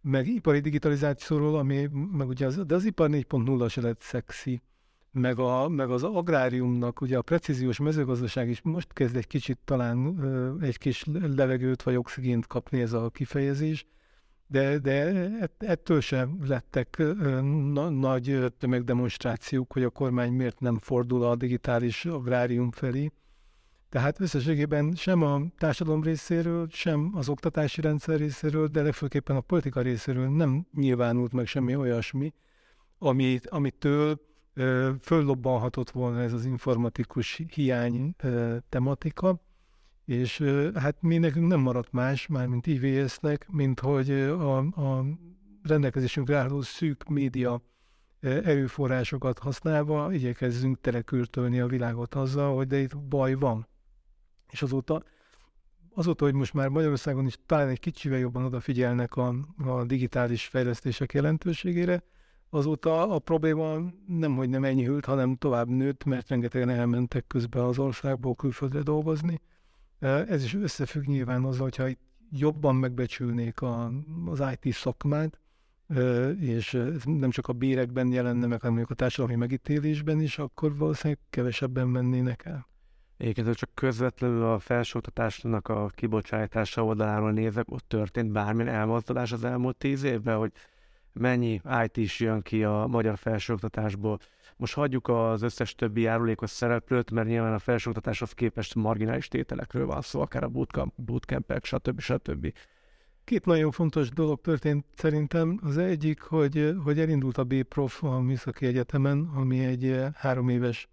meg 0.00 0.26
ipari 0.26 0.60
digitalizációról, 0.60 1.58
ami, 1.58 1.88
meg 2.12 2.28
ugye 2.28 2.46
az, 2.46 2.56
de 2.66 2.74
az 2.74 2.84
ipar 2.84 3.10
4.0 3.10 3.70
se 3.70 3.80
lett 3.80 4.00
szexi, 4.00 4.60
meg, 5.12 5.38
a, 5.38 5.68
meg 5.68 5.90
az 5.90 6.02
agráriumnak, 6.02 7.00
ugye 7.00 7.18
a 7.18 7.22
precíziós 7.22 7.78
mezőgazdaság 7.78 8.48
is 8.48 8.60
most 8.62 8.92
kezd 8.92 9.16
egy 9.16 9.26
kicsit 9.26 9.58
talán 9.64 10.20
egy 10.60 10.78
kis 10.78 11.04
levegőt 11.36 11.82
vagy 11.82 11.96
oxigént 11.96 12.46
kapni 12.46 12.80
ez 12.80 12.92
a 12.92 13.10
kifejezés, 13.10 13.86
de, 14.50 14.78
de 14.78 15.12
ettől 15.58 16.00
sem 16.00 16.38
lettek 16.46 17.02
na, 17.72 17.88
nagy 17.88 18.52
tömegdemonstrációk, 18.58 19.72
hogy 19.72 19.82
a 19.82 19.90
kormány 19.90 20.32
miért 20.32 20.60
nem 20.60 20.78
fordul 20.78 21.24
a 21.24 21.36
digitális 21.36 22.04
agrárium 22.04 22.70
felé. 22.70 23.10
Tehát 23.88 24.20
összességében 24.20 24.94
sem 24.94 25.22
a 25.22 25.40
társadalom 25.58 26.02
részéről, 26.02 26.68
sem 26.70 27.10
az 27.14 27.28
oktatási 27.28 27.80
rendszer 27.80 28.18
részéről, 28.18 28.66
de 28.66 28.82
legfőképpen 28.82 29.36
a 29.36 29.40
politika 29.40 29.80
részéről 29.80 30.28
nem 30.28 30.66
nyilvánult 30.74 31.32
meg 31.32 31.46
semmi 31.46 31.76
olyasmi, 31.76 32.32
amit, 32.98 33.46
amitől 33.46 34.20
föllobbanhatott 35.00 35.90
volna 35.90 36.20
ez 36.20 36.32
az 36.32 36.44
informatikus 36.44 37.42
hiány 37.54 38.14
ö, 38.22 38.56
tematika 38.68 39.40
és 40.10 40.44
hát 40.74 41.02
mi 41.02 41.18
nekünk 41.18 41.46
nem 41.46 41.60
maradt 41.60 41.92
más, 41.92 42.26
mármint 42.26 42.66
IVS-nek, 42.66 43.48
mint 43.50 43.80
hogy 43.80 44.10
a, 44.10 44.56
a 44.58 45.04
rendelkezésünkre 45.62 46.36
álló 46.36 46.60
szűk 46.60 47.08
média 47.08 47.62
erőforrásokat 48.20 49.38
használva 49.38 50.12
igyekezzünk 50.12 50.80
telekürtölni 50.80 51.60
a 51.60 51.66
világot 51.66 52.14
azzal, 52.14 52.54
hogy 52.54 52.66
de 52.66 52.78
itt 52.78 52.98
baj 52.98 53.34
van. 53.34 53.66
És 54.50 54.62
azóta, 54.62 55.02
azóta, 55.94 56.24
hogy 56.24 56.34
most 56.34 56.54
már 56.54 56.68
Magyarországon 56.68 57.26
is 57.26 57.38
talán 57.46 57.68
egy 57.68 57.80
kicsivel 57.80 58.18
jobban 58.18 58.44
odafigyelnek 58.44 59.16
a, 59.16 59.34
a 59.64 59.84
digitális 59.84 60.44
fejlesztések 60.44 61.12
jelentőségére, 61.12 62.02
azóta 62.48 63.10
a 63.10 63.18
probléma 63.18 63.78
nem, 64.06 64.36
hogy 64.36 64.48
nem 64.48 64.64
enyhült, 64.64 65.04
hanem 65.04 65.36
tovább 65.36 65.68
nőtt, 65.68 66.04
mert 66.04 66.28
rengetegen 66.28 66.68
elmentek 66.68 67.26
közben 67.26 67.62
az 67.62 67.78
országból 67.78 68.34
külföldre 68.34 68.80
dolgozni, 68.80 69.40
ez 70.00 70.44
is 70.44 70.54
összefügg 70.54 71.04
nyilván 71.04 71.44
azzal, 71.44 71.62
hogyha 71.62 71.88
jobban 72.30 72.76
megbecsülnék 72.76 73.60
a, 73.60 73.92
az 74.26 74.42
IT 74.60 74.72
szakmát, 74.72 75.40
és 76.40 76.78
nem 77.04 77.30
csak 77.30 77.48
a 77.48 77.52
bérekben 77.52 78.12
jelenne 78.12 78.46
meg, 78.46 78.60
hanem 78.60 78.84
a 78.88 78.94
társadalmi 78.94 79.36
megítélésben 79.36 80.20
is, 80.20 80.38
akkor 80.38 80.76
valószínűleg 80.76 81.18
kevesebben 81.30 81.88
mennének 81.88 82.44
el. 82.44 82.68
Egyébként, 83.16 83.54
csak 83.54 83.70
közvetlenül 83.74 84.44
a 84.44 84.58
felsőoktatásnak 84.58 85.68
a 85.68 85.90
kibocsátása 85.94 86.84
oldaláról 86.84 87.32
nézek, 87.32 87.70
ott 87.70 87.88
történt 87.88 88.32
bármilyen 88.32 88.74
elmozdulás 88.74 89.32
az 89.32 89.44
elmúlt 89.44 89.76
tíz 89.76 90.02
évben, 90.02 90.36
hogy 90.36 90.52
mennyi 91.12 91.60
IT 91.84 91.96
is 91.96 92.20
jön 92.20 92.42
ki 92.42 92.64
a 92.64 92.86
magyar 92.86 93.18
felsőoktatásból. 93.18 94.18
Most 94.60 94.74
hagyjuk 94.74 95.08
az 95.08 95.42
összes 95.42 95.74
többi 95.74 96.00
járulékos 96.00 96.50
szereplőt, 96.50 97.10
mert 97.10 97.28
nyilván 97.28 97.52
a 97.52 97.58
felsőoktatáshoz 97.58 98.32
képest 98.32 98.74
marginális 98.74 99.28
tételekről 99.28 99.86
van 99.86 100.00
szó, 100.00 100.20
akár 100.20 100.42
a 100.42 100.48
bootcamp, 100.48 100.92
bootcampek, 100.96 101.64
stb. 101.64 102.00
stb. 102.00 102.52
Két 103.24 103.44
nagyon 103.44 103.70
fontos 103.70 104.08
dolog 104.08 104.40
történt 104.40 104.84
szerintem. 104.94 105.60
Az 105.62 105.78
egyik, 105.78 106.20
hogy, 106.20 106.74
hogy 106.84 106.98
elindult 106.98 107.38
a 107.38 107.44
B-Prof 107.44 108.04
a 108.04 108.20
Műszaki 108.20 108.66
Egyetemen, 108.66 109.30
ami 109.34 109.64
egy 109.64 109.84
eh, 109.84 110.12
három 110.14 110.48
éves 110.48 110.88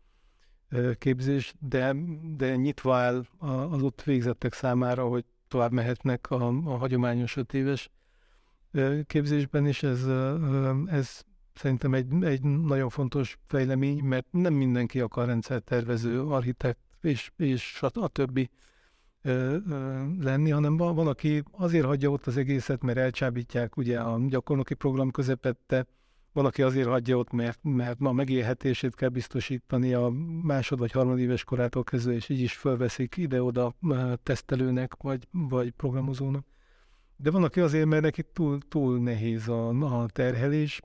eh, 0.70 0.94
képzés, 0.96 1.54
de, 1.60 1.96
de 2.38 2.56
nyitva 2.56 2.96
áll 2.96 3.26
az 3.70 3.82
ott 3.82 4.04
végzettek 4.04 4.54
számára, 4.54 5.08
hogy 5.08 5.26
tovább 5.48 5.72
mehetnek 5.72 6.32
a, 6.32 6.48
a 6.48 6.78
hagyományos 6.78 7.36
öt 7.36 7.54
éves 7.54 7.90
képzésben, 9.08 9.66
és 9.66 9.84
ez, 9.84 10.06
ez 10.86 11.26
szerintem 11.58 11.94
egy, 11.94 12.24
egy 12.24 12.42
nagyon 12.44 12.90
fontos 12.90 13.38
fejlemény, 13.48 14.04
mert 14.04 14.26
nem 14.32 14.54
mindenki 14.54 15.00
akar 15.00 15.26
rendszertervező, 15.26 16.22
architekt 16.22 16.80
és, 17.02 17.32
és 17.38 17.80
a, 17.82 18.00
a 18.00 18.08
többi 18.08 18.50
ö, 19.22 19.58
ö, 19.70 20.06
lenni, 20.20 20.50
hanem 20.50 20.78
van, 20.78 20.96
van, 20.96 21.08
aki 21.08 21.44
azért 21.52 21.86
hagyja 21.86 22.10
ott 22.10 22.28
az 22.28 22.38
egészet, 22.38 22.82
mert 22.84 22.98
elcsábítják 22.98 23.78
ugye 23.78 24.00
a 24.00 24.20
gyakornoki 24.28 24.74
program 24.74 25.12
közepette, 25.12 25.86
van, 26.34 26.46
aki 26.46 26.62
azért 26.62 26.88
hagyja 26.88 27.18
ott, 27.18 27.32
mert, 27.32 27.60
mert 27.62 28.00
ma 28.00 28.12
megélhetését 28.12 28.96
kell 28.96 29.10
biztosítani 29.10 29.94
a 29.94 30.10
másod 30.42 30.80
vagy 30.80 30.92
harmadéves 30.92 31.44
korától 31.44 31.84
kezdve, 31.84 32.14
és 32.14 32.30
így 32.30 32.42
is 32.42 32.54
fölveszik 32.54 33.18
ide-oda 33.18 33.74
tesztelőnek 34.24 34.96
vagy, 35.02 35.28
vagy 35.32 35.72
programozónak. 35.72 36.46
De 37.20 37.32
van, 37.32 37.44
aki 37.44 37.60
azért, 37.60 37.86
mert 37.86 38.02
neki 38.02 38.24
túl, 38.34 38.60
túl 38.68 39.00
nehéz 39.00 39.48
a, 39.48 39.70
a 40.02 40.08
terhelés, 40.08 40.82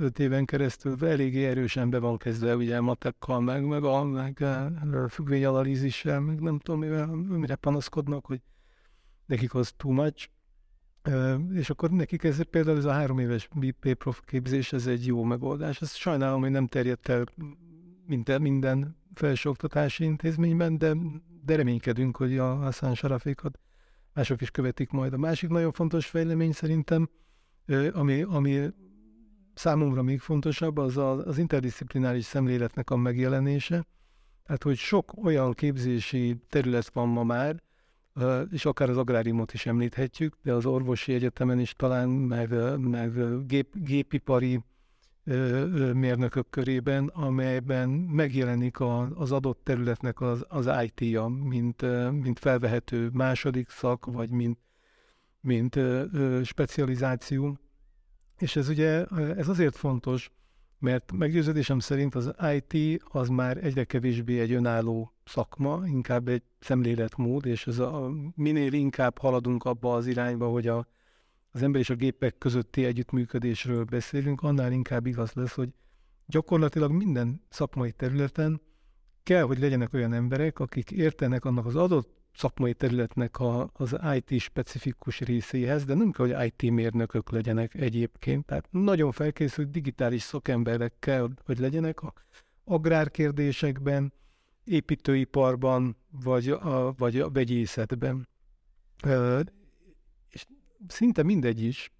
öt 0.00 0.18
éven 0.18 0.44
keresztül 0.44 1.06
eléggé 1.06 1.44
erősen 1.44 1.90
be 1.90 1.98
van 1.98 2.16
kezdve, 2.16 2.56
ugye 2.56 2.80
matekkal, 2.80 3.40
meg, 3.40 3.64
meg 3.66 3.84
a, 3.84 4.04
meg 4.04 4.42
a 4.42 5.08
függvényanalízissel, 5.08 6.20
meg 6.20 6.40
nem 6.40 6.58
tudom, 6.58 6.80
mivel, 6.80 7.06
mire 7.14 7.54
panaszkodnak, 7.54 8.26
hogy 8.26 8.40
nekik 9.26 9.54
az 9.54 9.72
too 9.76 9.92
much. 9.92 10.28
És 11.52 11.70
akkor 11.70 11.90
nekik 11.90 12.24
ez 12.24 12.42
például 12.50 12.76
ez 12.76 12.84
a 12.84 12.92
három 12.92 13.18
éves 13.18 13.48
BP 13.54 13.94
prof 13.94 14.20
képzés, 14.24 14.72
ez 14.72 14.86
egy 14.86 15.06
jó 15.06 15.22
megoldás. 15.22 15.80
Ezt 15.80 15.96
sajnálom, 15.96 16.40
hogy 16.40 16.50
nem 16.50 16.66
terjedt 16.66 17.08
el 17.08 17.24
minden, 18.06 18.40
minden 18.40 18.96
felsőoktatási 19.14 20.04
intézményben, 20.04 20.78
de, 20.78 20.96
de 21.44 21.56
reménykedünk, 21.56 22.16
hogy 22.16 22.38
a 22.38 22.54
Hassan 22.54 22.94
Sarafékat 22.94 23.58
mások 24.16 24.40
is 24.40 24.50
követik 24.50 24.90
majd. 24.90 25.12
A 25.12 25.16
másik 25.16 25.50
nagyon 25.50 25.72
fontos 25.72 26.06
fejlemény 26.06 26.52
szerintem, 26.52 27.08
ami, 27.92 28.22
ami 28.22 28.68
számomra 29.54 30.02
még 30.02 30.20
fontosabb, 30.20 30.76
az 30.76 30.96
a, 30.96 31.26
az 31.26 31.38
interdisziplináris 31.38 32.24
szemléletnek 32.24 32.90
a 32.90 32.96
megjelenése. 32.96 33.86
Tehát, 34.44 34.62
hogy 34.62 34.76
sok 34.76 35.24
olyan 35.24 35.52
képzési 35.52 36.36
terület 36.48 36.88
van 36.92 37.08
ma 37.08 37.22
már, 37.22 37.62
és 38.50 38.64
akár 38.64 38.90
az 38.90 38.96
agráriumot 38.96 39.52
is 39.52 39.66
említhetjük, 39.66 40.36
de 40.42 40.52
az 40.52 40.66
orvosi 40.66 41.14
egyetemen 41.14 41.60
is 41.60 41.72
talán, 41.72 42.08
meg, 42.08 42.78
meg 42.78 43.46
gép, 43.46 43.74
gépipari 43.74 44.60
mérnökök 45.92 46.50
körében, 46.50 47.06
amelyben 47.06 47.88
megjelenik 47.88 48.80
az 49.14 49.32
adott 49.32 49.60
területnek 49.64 50.20
az, 50.20 50.44
az 50.48 50.70
IT-ja, 50.82 51.26
mint, 51.26 51.82
mint 52.10 52.38
felvehető 52.38 53.10
második 53.12 53.68
szak, 53.68 54.06
vagy 54.06 54.30
mint, 54.30 54.58
mint 55.40 55.78
specializáció. 56.42 57.58
És 58.38 58.56
ez 58.56 58.68
ugye, 58.68 59.04
ez 59.14 59.48
azért 59.48 59.76
fontos, 59.76 60.30
mert 60.78 61.12
meggyőződésem 61.12 61.78
szerint 61.78 62.14
az 62.14 62.34
IT 62.54 63.02
az 63.08 63.28
már 63.28 63.64
egyre 63.64 63.84
kevésbé 63.84 64.40
egy 64.40 64.52
önálló 64.52 65.12
szakma, 65.24 65.82
inkább 65.86 66.28
egy 66.28 66.42
szemléletmód, 66.58 67.46
és 67.46 67.66
ez 67.66 67.78
a, 67.78 68.10
minél 68.34 68.72
inkább 68.72 69.18
haladunk 69.18 69.64
abba 69.64 69.94
az 69.94 70.06
irányba, 70.06 70.48
hogy 70.48 70.66
a, 70.66 70.86
az 71.56 71.62
ember 71.62 71.80
és 71.80 71.90
a 71.90 71.94
gépek 71.94 72.38
közötti 72.38 72.84
együttműködésről 72.84 73.84
beszélünk, 73.84 74.42
annál 74.42 74.72
inkább 74.72 75.06
igaz 75.06 75.32
lesz, 75.32 75.54
hogy 75.54 75.68
gyakorlatilag 76.26 76.90
minden 76.90 77.42
szakmai 77.48 77.92
területen 77.92 78.60
kell, 79.22 79.42
hogy 79.42 79.58
legyenek 79.58 79.92
olyan 79.92 80.12
emberek, 80.12 80.58
akik 80.58 80.90
értenek 80.90 81.44
annak 81.44 81.66
az 81.66 81.76
adott 81.76 82.14
szakmai 82.34 82.74
területnek 82.74 83.38
a, 83.38 83.70
az 83.72 83.96
IT 84.14 84.40
specifikus 84.40 85.20
részéhez, 85.20 85.84
de 85.84 85.94
nem 85.94 86.10
kell, 86.10 86.26
hogy 86.26 86.52
IT 86.56 86.70
mérnökök 86.70 87.30
legyenek 87.30 87.74
egyébként. 87.74 88.44
Tehát 88.44 88.68
nagyon 88.70 89.12
felkészült 89.12 89.70
digitális 89.70 90.22
szakemberek 90.22 90.94
kell, 90.98 91.28
hogy 91.44 91.58
legyenek 91.58 92.02
a 92.02 92.12
agrárkérdésekben, 92.64 94.12
építőiparban, 94.64 95.96
vagy 96.22 96.48
a, 96.48 96.94
vagy 96.96 97.20
a 97.20 97.30
vegyészetben 97.30 98.28
szinte 100.88 101.22
mindegy 101.22 101.62
is, 101.62 101.92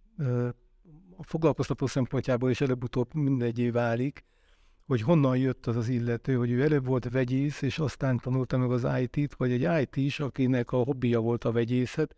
a 1.17 1.23
foglalkoztató 1.23 1.87
szempontjából 1.87 2.51
is 2.51 2.61
előbb-utóbb 2.61 3.15
mindegyé 3.15 3.71
válik, 3.71 4.25
hogy 4.87 5.03
honnan 5.03 5.37
jött 5.37 5.67
az 5.67 5.77
az 5.77 5.89
illető, 5.89 6.37
hogy 6.37 6.51
ő 6.51 6.62
előbb 6.62 6.87
volt 6.87 7.09
vegyész, 7.11 7.62
és 7.62 7.79
aztán 7.79 8.19
tanulta 8.19 8.57
meg 8.57 8.71
az 8.71 8.87
IT-t, 9.01 9.35
vagy 9.35 9.53
egy 9.53 9.83
IT 9.83 9.97
is, 9.97 10.21
akinek 10.21 10.73
a 10.73 10.77
hobbija 10.77 11.21
volt 11.21 11.45
a 11.45 11.53
vegyészet. 11.53 12.17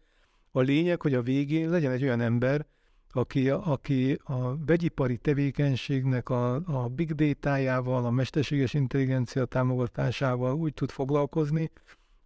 A 0.50 0.60
lényeg, 0.60 1.02
hogy 1.02 1.14
a 1.14 1.22
végén 1.22 1.70
legyen 1.70 1.92
egy 1.92 2.02
olyan 2.02 2.20
ember, 2.20 2.66
aki, 3.10 3.50
aki 3.50 4.20
a 4.24 4.64
vegyipari 4.66 5.16
tevékenységnek 5.16 6.28
a, 6.28 6.54
a 6.54 6.88
big 6.88 7.14
data-jával, 7.14 8.04
a 8.04 8.10
mesterséges 8.10 8.74
intelligencia 8.74 9.44
támogatásával 9.44 10.54
úgy 10.54 10.74
tud 10.74 10.90
foglalkozni, 10.90 11.70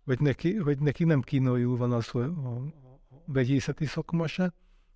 hogy 0.05 0.21
neki, 0.21 0.55
hogy 0.55 0.79
neki 0.79 1.05
nem 1.05 1.21
kínójul 1.21 1.77
van 1.77 1.93
az, 1.93 2.09
hogy 2.09 2.23
a, 2.23 2.82
vegyészeti 3.27 3.85
szakma 3.85 4.27
se, 4.27 4.53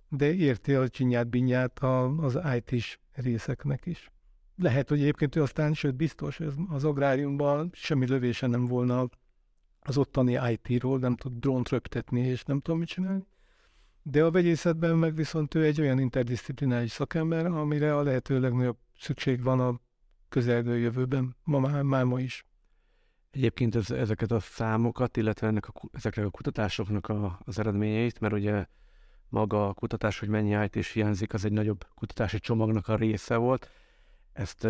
de 0.09 0.33
érti 0.33 0.73
a 0.73 0.89
csinyát, 0.89 1.27
binyát 1.27 1.79
az 2.17 2.39
IT-s 2.55 2.99
részeknek 3.13 3.85
is. 3.85 4.11
Lehet, 4.55 4.89
hogy 4.89 4.99
egyébként 4.99 5.35
ő 5.35 5.41
aztán, 5.41 5.73
sőt 5.73 5.95
biztos, 5.95 6.37
hogy 6.37 6.53
az 6.69 6.83
agráriumban 6.83 7.69
semmi 7.73 8.07
lövése 8.07 8.47
nem 8.47 8.65
volna 8.65 9.09
az 9.79 9.97
ottani 9.97 10.39
IT-ról, 10.51 10.99
nem 10.99 11.15
tud 11.15 11.39
drónt 11.39 11.69
rögtetni, 11.69 12.21
és 12.21 12.43
nem 12.43 12.59
tudom 12.59 12.79
mit 12.79 12.87
csinálni. 12.87 13.27
De 14.01 14.23
a 14.23 14.31
vegyészetben 14.31 14.95
meg 14.95 15.15
viszont 15.15 15.55
ő 15.55 15.63
egy 15.63 15.81
olyan 15.81 15.99
interdisziplinális 15.99 16.91
szakember, 16.91 17.45
amire 17.45 17.95
a 17.95 18.03
lehető 18.03 18.39
legnagyobb 18.39 18.77
szükség 18.97 19.43
van 19.43 19.59
a 19.59 19.79
közelgő 20.29 20.77
jövőben, 20.77 21.35
ma 21.43 21.59
már, 21.59 21.81
már 21.81 22.03
ma 22.03 22.19
is. 22.19 22.46
Egyébként 23.31 23.75
ez, 23.75 23.91
ezeket 23.91 24.31
a 24.31 24.39
számokat, 24.39 25.17
illetve 25.17 25.47
ennek 25.47 25.67
a, 25.67 25.73
ezeknek 25.91 26.25
a 26.25 26.29
kutatásoknak 26.29 27.07
a, 27.07 27.39
az 27.45 27.59
eredményeit, 27.59 28.19
mert 28.19 28.33
ugye 28.33 28.65
maga 29.29 29.67
a 29.67 29.73
kutatás, 29.73 30.19
hogy 30.19 30.29
mennyi 30.29 30.63
IT 30.63 30.75
is 30.75 30.91
hiányzik, 30.91 31.33
az 31.33 31.45
egy 31.45 31.51
nagyobb 31.51 31.85
kutatási 31.95 32.39
csomagnak 32.39 32.87
a 32.87 32.95
része 32.95 33.35
volt. 33.35 33.69
Ezt, 34.33 34.67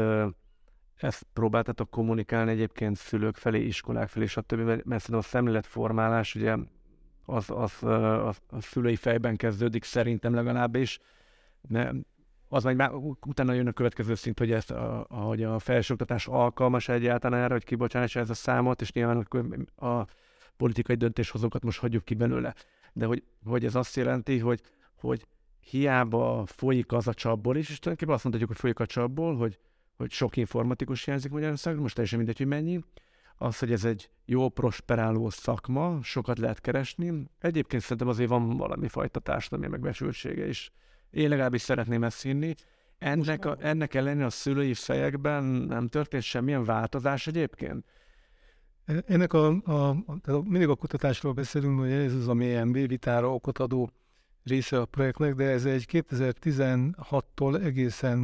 ezt 0.96 1.26
próbáltatok 1.34 1.90
kommunikálni 1.90 2.52
egyébként 2.52 2.98
szülők 2.98 3.36
felé, 3.36 3.66
iskolák 3.66 4.10
felé, 4.10 4.26
stb. 4.26 4.60
Mert, 4.60 4.86
mert 4.86 5.02
szerintem 5.02 5.18
a 5.18 5.22
szemléletformálás 5.22 6.36
ugye 6.36 6.56
az, 7.26 7.50
az, 7.50 7.84
az, 7.84 8.38
a 8.50 8.62
szülői 8.62 8.96
fejben 8.96 9.36
kezdődik 9.36 9.84
szerintem 9.84 10.34
legalábbis. 10.34 11.00
Ne, 11.62 11.90
az 12.50 12.64
majd 12.64 12.76
már 12.76 12.92
utána 13.26 13.54
jön 13.54 13.68
a 13.68 13.72
következő 13.72 14.16
szint, 14.16 14.40
hogy, 14.40 14.52
ezt 14.52 14.72
a, 14.72 15.06
hogy 15.10 15.44
a 15.44 15.60
felsőoktatás 15.60 16.28
alkalmas 16.28 16.90
egyáltalán 16.90 17.42
erre, 17.42 17.54
hogy 17.54 17.64
kibocsássa 17.64 18.20
ez 18.20 18.30
a 18.30 18.34
számot, 18.34 18.82
és 18.82 18.92
nyilván 18.92 19.68
a 19.76 20.06
politikai 20.58 20.96
döntéshozókat 20.96 21.64
most 21.64 21.80
hagyjuk 21.80 22.06
ki 22.06 22.14
belőle. 22.14 22.56
De 22.94 23.06
hogy, 23.06 23.24
hogy 23.46 23.66
ez 23.66 23.76
azt 23.76 23.96
jelenti, 23.96 24.40
hogy, 24.40 24.62
hogy 24.96 25.28
hiába 25.60 26.46
folyik 26.46 26.92
az 26.92 27.08
a 27.08 27.14
csapból 27.14 27.58
is, 27.58 27.70
és 27.70 27.80
tulajdonképpen 27.80 28.14
azt 28.14 28.24
mondhatjuk, 28.24 28.52
hogy 28.52 28.60
folyik 28.60 28.80
a 28.80 28.86
csapból, 28.86 29.36
hogy, 29.36 29.60
hogy 29.98 30.12
sok 30.12 30.38
informatikus 30.38 31.06
hiányzik 31.06 31.32
Magyarországon, 31.32 31.82
most 31.82 31.94
teljesen 31.94 32.18
mindegy, 32.18 32.38
hogy 32.38 32.48
mennyi, 32.48 32.84
az, 33.38 33.60
hogy 33.60 33.72
ez 33.72 33.86
egy 33.86 34.10
jó 34.26 34.50
prosperáló 34.50 35.30
szakma, 35.30 36.00
sokat 36.02 36.38
lehet 36.38 36.62
keresni. 36.62 37.28
Egyébként 37.40 37.82
szerintem 37.82 38.08
azért 38.08 38.30
van 38.30 38.58
valami 38.58 38.88
fajta 38.88 39.20
társadalmi 39.20 39.68
megbecsültsége 39.68 40.48
is. 40.48 40.72
Én 41.12 41.30
legalábbis 41.30 41.62
szeretném 41.62 42.04
ezt 42.04 42.22
hinni. 42.22 42.56
Ennek, 42.98 43.46
a, 43.46 43.58
ennek 43.60 43.94
ellenére 43.94 44.26
a 44.26 44.30
szülői 44.30 44.74
fejekben 44.74 45.44
nem 45.44 45.88
történt 45.88 46.24
semmilyen 46.24 46.64
változás 46.64 47.28
egyébként? 47.28 47.86
Ennek 49.06 49.34
a, 49.34 49.48
a, 49.48 49.90
a 50.24 50.42
mindig 50.44 50.68
a 50.70 50.76
kutatásról 50.76 51.34
beszélünk, 51.34 51.80
hogy 51.80 51.92
ez 51.92 52.14
az, 52.14 52.28
ami 52.28 52.54
MB 52.54 52.88
vitára 52.88 53.34
okot 53.34 53.58
adó 53.58 53.90
része 54.44 54.80
a 54.80 54.86
projektnek, 54.86 55.36
de 55.36 55.44
ez 55.44 55.66
egy 55.66 55.86
2016-tól 55.92 57.64
egészen 57.64 58.20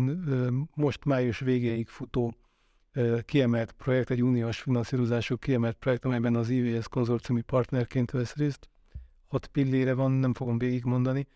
most 0.75 1.05
május 1.05 1.39
végéig 1.39 1.87
futó 1.87 2.35
kiemelt 3.25 3.71
projekt, 3.71 4.09
egy 4.09 4.23
uniós 4.23 4.59
finanszírozású 4.59 5.37
kiemelt 5.37 5.75
projekt, 5.75 6.05
amelyben 6.05 6.35
az 6.35 6.49
IVS 6.49 6.87
konzorciumi 6.87 7.41
partnerként 7.41 8.11
vesz 8.11 8.35
részt. 8.35 8.69
Hat 9.27 9.47
pillére 9.47 9.93
van, 9.93 10.11
nem 10.11 10.33
fogom 10.33 10.57
végigmondani. 10.57 11.27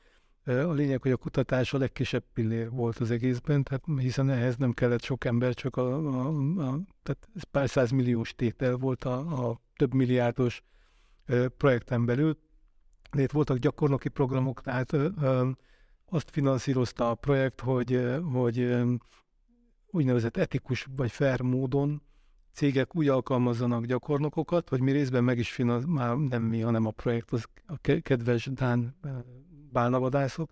A 0.48 0.72
lényeg, 0.72 1.02
hogy 1.02 1.12
a 1.12 1.18
kutatás 1.18 1.74
a 1.74 1.78
legkisebb 1.78 2.24
pillér 2.34 2.70
volt 2.70 2.98
az 2.98 3.12
egészben, 3.12 3.64
tehát 3.64 3.84
hiszen 3.98 4.30
ehhez 4.30 4.56
nem 4.56 4.72
kellett 4.72 5.02
sok 5.02 5.26
ember, 5.26 5.54
csak 5.54 5.76
a, 5.76 5.96
a, 5.96 6.28
a 6.28 6.80
tehát 7.04 7.30
ez 7.36 7.44
pár 7.44 7.70
százmilliós 7.70 8.36
tétel 8.36 8.76
volt 8.76 9.04
a, 9.04 9.50
a 9.50 9.62
több 9.76 9.94
milliárdos 9.94 10.64
projekten 11.58 12.06
belül. 12.06 12.38
De 13.12 13.22
itt 13.22 13.32
voltak 13.32 13.58
gyakornoki 13.58 14.10
programok, 14.10 14.62
tehát 14.62 14.94
azt 16.06 16.30
finanszírozta 16.30 17.10
a 17.10 17.16
projekt, 17.16 17.62
hogy, 17.62 18.18
hogy 18.32 18.76
úgynevezett 19.88 20.38
etikus 20.38 20.88
vagy 20.96 21.12
fair 21.12 21.42
módon 21.42 22.02
cégek 22.54 22.96
úgy 22.96 23.08
alkalmazzanak 23.08 23.86
gyakornokokat, 23.86 24.70
hogy 24.70 24.82
mi 24.82 24.92
részben 24.92 25.24
meg 25.24 25.38
is 25.38 25.52
finansz, 25.52 25.84
már 25.88 26.16
nem 26.16 26.44
mi, 26.44 26.62
hanem 26.62 26.86
a 26.86 26.92
projekt, 26.92 27.32
az 27.32 27.46
a 27.66 27.78
kedves 28.02 28.46
Dán 28.46 28.96
bálnavadászok 29.72 30.52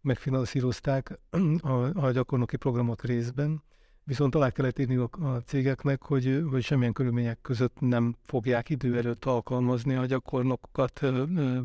megfinanszírozták 0.00 1.18
a, 1.60 2.06
a 2.06 2.10
gyakornoki 2.10 2.56
programot 2.56 3.02
részben, 3.02 3.62
viszont 4.04 4.34
alá 4.34 4.50
kellett 4.50 4.78
írni 4.78 4.96
a, 4.96 5.08
a 5.20 5.42
cégeknek, 5.42 6.02
hogy, 6.02 6.42
hogy 6.50 6.62
semmilyen 6.62 6.92
körülmények 6.92 7.38
között 7.42 7.80
nem 7.80 8.16
fogják 8.22 8.68
idő 8.68 8.96
előtt 8.96 9.24
alkalmazni 9.24 9.94
a 9.94 10.06
gyakornokokat 10.06 10.98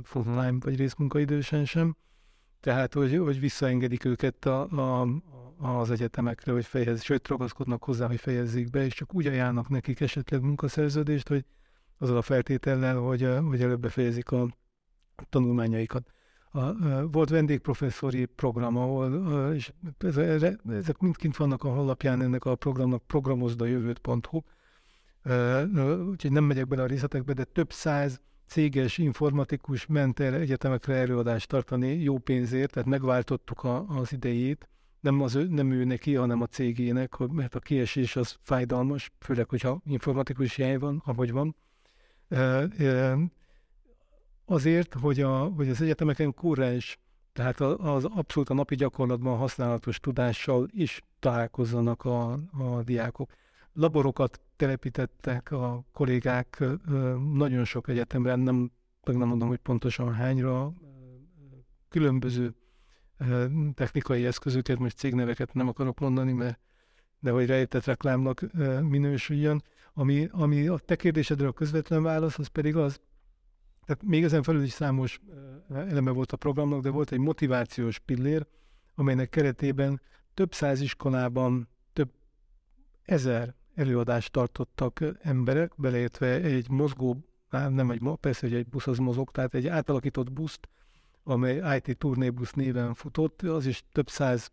full-time 0.04 0.58
vagy 0.60 0.76
részmunkaidősen 0.76 1.66
sem. 1.66 1.96
Tehát, 2.60 2.94
hogy, 2.94 3.18
hogy 3.18 3.40
visszaengedik 3.40 4.06
őket 4.06 4.46
a, 4.46 4.62
a, 5.02 5.08
az 5.58 5.92
egyetemekre, 5.92 6.52
hogy 6.52 6.66
fejez, 6.66 7.04
sőt, 7.04 7.28
ragaszkodnak 7.28 7.84
hozzá, 7.84 8.08
hogy 8.08 8.20
fejezzék 8.20 8.70
be, 8.70 8.86
és 8.86 8.94
csak 8.94 9.14
úgy 9.14 9.28
ajánlnak 9.28 9.70
nekik 9.70 10.00
esetleg 10.00 10.42
munkaszerződést, 10.42 11.28
hogy 11.28 11.46
azzal 11.98 12.18
a 12.18 12.22
feltétellel, 12.22 12.96
hogy, 12.96 13.28
hogy 13.48 13.62
előbb 13.62 13.80
befejezik 13.80 14.32
a 14.32 14.58
tanulmányaikat. 15.30 16.12
A, 16.54 16.60
a, 16.60 17.08
volt 17.08 17.30
vendégprofesszori 17.30 18.26
program, 18.26 18.78
ahol, 18.78 19.54
és 19.54 19.74
ez, 19.98 20.18
ezek 20.18 21.00
mind 21.00 21.16
kint 21.16 21.38
vannak 21.38 21.64
a 21.64 21.70
honlapján 21.70 22.22
ennek 22.22 22.46
a 22.46 22.56
programnak, 22.56 23.04
programozdajövőt.hu, 23.08 24.42
úgyhogy 26.10 26.32
nem 26.32 26.44
megyek 26.44 26.68
bele 26.68 26.82
a 26.82 26.86
részletekbe, 26.86 27.34
de 27.34 27.44
több 27.44 27.72
száz 27.72 28.22
céges 28.48 28.98
informatikus 28.98 29.86
ment 29.86 30.20
el 30.20 30.34
egyetemekre 30.34 30.96
előadást 30.96 31.48
tartani 31.48 31.88
jó 31.88 32.18
pénzért, 32.18 32.72
tehát 32.72 32.90
megváltottuk 32.90 33.64
a, 33.64 33.86
az 33.88 34.12
idejét, 34.12 34.70
nem, 35.00 35.22
az 35.22 35.36
ő, 35.36 35.48
nem 35.48 35.72
ő 35.72 35.84
neki, 35.84 36.16
hanem 36.16 36.42
a 36.42 36.46
cégének, 36.46 37.18
mert 37.18 37.56
a 37.56 37.60
kiesés 37.60 38.16
az 38.16 38.38
fájdalmas, 38.42 39.12
főleg, 39.20 39.50
hogyha 39.50 39.82
informatikus 39.86 40.56
hiány 40.56 40.80
van, 40.80 41.02
ahogy 41.06 41.32
van. 41.32 41.56
Azért, 44.52 44.94
hogy, 44.94 45.22
a, 45.22 45.44
hogy 45.44 45.70
az 45.70 45.82
egyetemeken 45.82 46.34
kurrens, 46.34 47.00
tehát 47.34 47.60
az 47.60 48.06
abszolút 48.06 48.50
a 48.50 48.54
napi 48.54 48.76
gyakorlatban 48.76 49.38
használatos 49.38 50.00
tudással 50.00 50.68
is 50.72 51.02
találkozzanak 51.20 52.06
a, 52.06 52.32
a 52.52 52.82
diákok. 52.84 53.32
Laborokat 53.74 54.42
telepítettek 54.56 55.52
a 55.52 55.84
kollégák 55.94 56.64
nagyon 57.34 57.66
sok 57.66 57.88
egyetemben, 57.88 58.40
nem, 58.40 58.72
meg 59.04 59.18
nem 59.18 59.28
mondom, 59.28 59.48
hogy 59.48 59.58
pontosan 59.58 60.14
hányra, 60.14 60.74
különböző 61.90 62.54
technikai 63.74 64.26
eszközöket, 64.26 64.80
most 64.80 64.98
cégneveket 64.98 65.54
nem 65.54 65.68
akarok 65.68 66.00
mondani, 66.00 66.32
mert 66.32 66.60
de 67.20 67.32
hogy 67.32 67.46
rejtett 67.46 67.86
reklámnak 67.86 68.46
minősüljön. 68.82 69.64
Ami, 69.94 70.28
ami 70.32 70.68
a 70.68 70.78
te 70.78 70.96
kérdésedre 70.96 71.48
a 71.48 71.52
közvetlen 71.52 72.04
válasz, 72.04 72.40
az 72.40 72.48
pedig 72.48 72.76
az, 72.76 73.00
tehát 73.92 74.08
még 74.08 74.24
ezen 74.24 74.44
felül 74.44 74.64
is 74.64 74.72
számos 74.72 75.22
eleme 75.70 76.12
volt 76.12 76.32
a 76.32 76.38
programnak, 76.38 76.82
de 76.82 76.90
volt 76.90 77.12
egy 77.12 77.20
motivációs 77.20 78.00
pillér, 78.00 78.46
amelynek 78.96 79.30
keretében 79.30 80.02
több 80.34 80.54
száz 80.54 80.82
iskolában 80.82 81.68
több 81.94 82.12
ezer 83.04 83.56
előadást 83.76 84.32
tartottak 84.32 85.00
emberek, 85.22 85.72
beleértve 85.76 86.28
egy 86.28 86.70
mozgó, 86.70 87.18
nem 87.50 87.92
egy, 87.92 88.02
persze, 88.20 88.48
hogy 88.48 88.56
egy 88.56 88.68
busz 88.68 88.88
az 88.88 88.98
mozog, 88.98 89.32
tehát 89.32 89.54
egy 89.54 89.68
átalakított 89.68 90.32
buszt, 90.32 90.70
amely 91.24 91.78
IT 91.78 91.98
turnébusz 91.98 92.52
néven 92.52 92.94
futott, 92.94 93.42
az 93.42 93.66
is 93.66 93.84
több 93.92 94.10
száz 94.10 94.52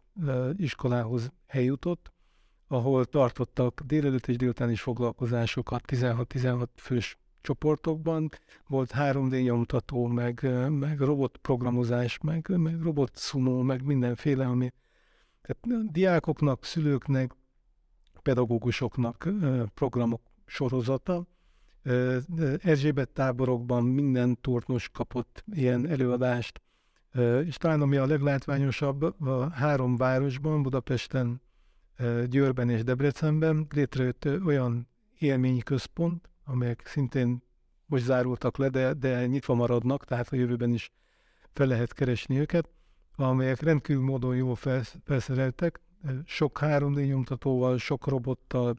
iskolához 0.57 1.33
eljutott, 1.46 2.12
ahol 2.68 3.05
tartottak 3.05 3.81
délelőtt 3.81 4.27
és 4.27 4.37
délután 4.37 4.70
is 4.70 4.81
foglalkozásokat 4.81 5.83
16-16 5.87 6.66
fős 6.74 7.18
csoportokban. 7.40 8.29
Volt 8.66 8.92
3D 8.94 9.42
nyomtató, 9.42 10.07
meg, 10.07 10.48
meg 10.70 11.01
robotprogramozás, 11.01 12.18
meg, 12.18 12.48
meg 12.57 12.83
robot 12.83 13.18
sumo, 13.18 13.62
meg 13.62 13.83
mindenféle, 13.83 14.46
ami 14.46 14.72
tehát 15.42 15.90
diákoknak, 15.92 16.64
szülőknek, 16.64 17.33
pedagógusoknak 18.22 19.29
programok 19.74 20.20
sorozata. 20.46 21.27
Erzsébet 22.59 23.09
táborokban 23.09 23.84
minden 23.84 24.41
turnus 24.41 24.89
kapott 24.89 25.45
ilyen 25.53 25.86
előadást, 25.89 26.61
és 27.45 27.57
talán 27.57 27.80
ami 27.80 27.97
a 27.97 28.07
leglátványosabb, 28.07 29.03
a 29.03 29.51
három 29.51 29.97
városban, 29.97 30.62
Budapesten, 30.62 31.41
Győrben 32.26 32.70
és 32.70 32.84
Debrecenben 32.84 33.66
létrejött 33.74 34.28
olyan 34.45 34.89
élményközpont, 35.18 36.28
amelyek 36.49 36.86
szintén 36.86 37.42
most 37.86 38.05
zárultak 38.05 38.57
le, 38.57 38.68
de, 38.68 38.92
de 38.92 39.26
nyitva 39.26 39.55
maradnak, 39.55 40.05
tehát 40.05 40.28
a 40.28 40.36
jövőben 40.36 40.72
is 40.72 40.92
fel 41.53 41.66
lehet 41.66 41.92
keresni 41.92 42.38
őket, 42.38 42.68
amelyek 43.16 43.61
rendkívül 43.61 44.03
módon 44.03 44.36
jól 44.36 44.57
felszereltek, 45.05 45.80
sok 46.24 46.59
3D 46.62 47.07
nyomtatóval, 47.07 47.78
sok 47.78 48.07
robottal, 48.07 48.76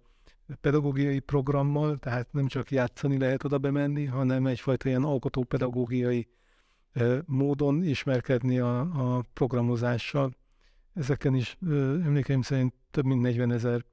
pedagógiai 0.62 1.20
programmal, 1.20 1.98
tehát 1.98 2.32
nem 2.32 2.48
csak 2.48 2.72
játszani 2.72 3.18
lehet 3.18 3.44
oda 3.44 3.58
bemenni, 3.58 4.06
hanem 4.06 4.48
egyfajta 4.48 4.90
ilyen 4.90 5.04
alkotópedagógiai 5.04 6.28
módon 7.26 7.84
ismerkedni 7.84 8.60
a, 8.60 8.80
a 8.80 9.24
programozással. 9.34 10.36
ezeken 10.94 11.36
is 11.36 11.58
emlékeim 12.06 12.42
szerint 12.42 12.74
több 12.92 13.06
mint 13.06 13.22
40 13.22 13.52
ezer 13.52 13.86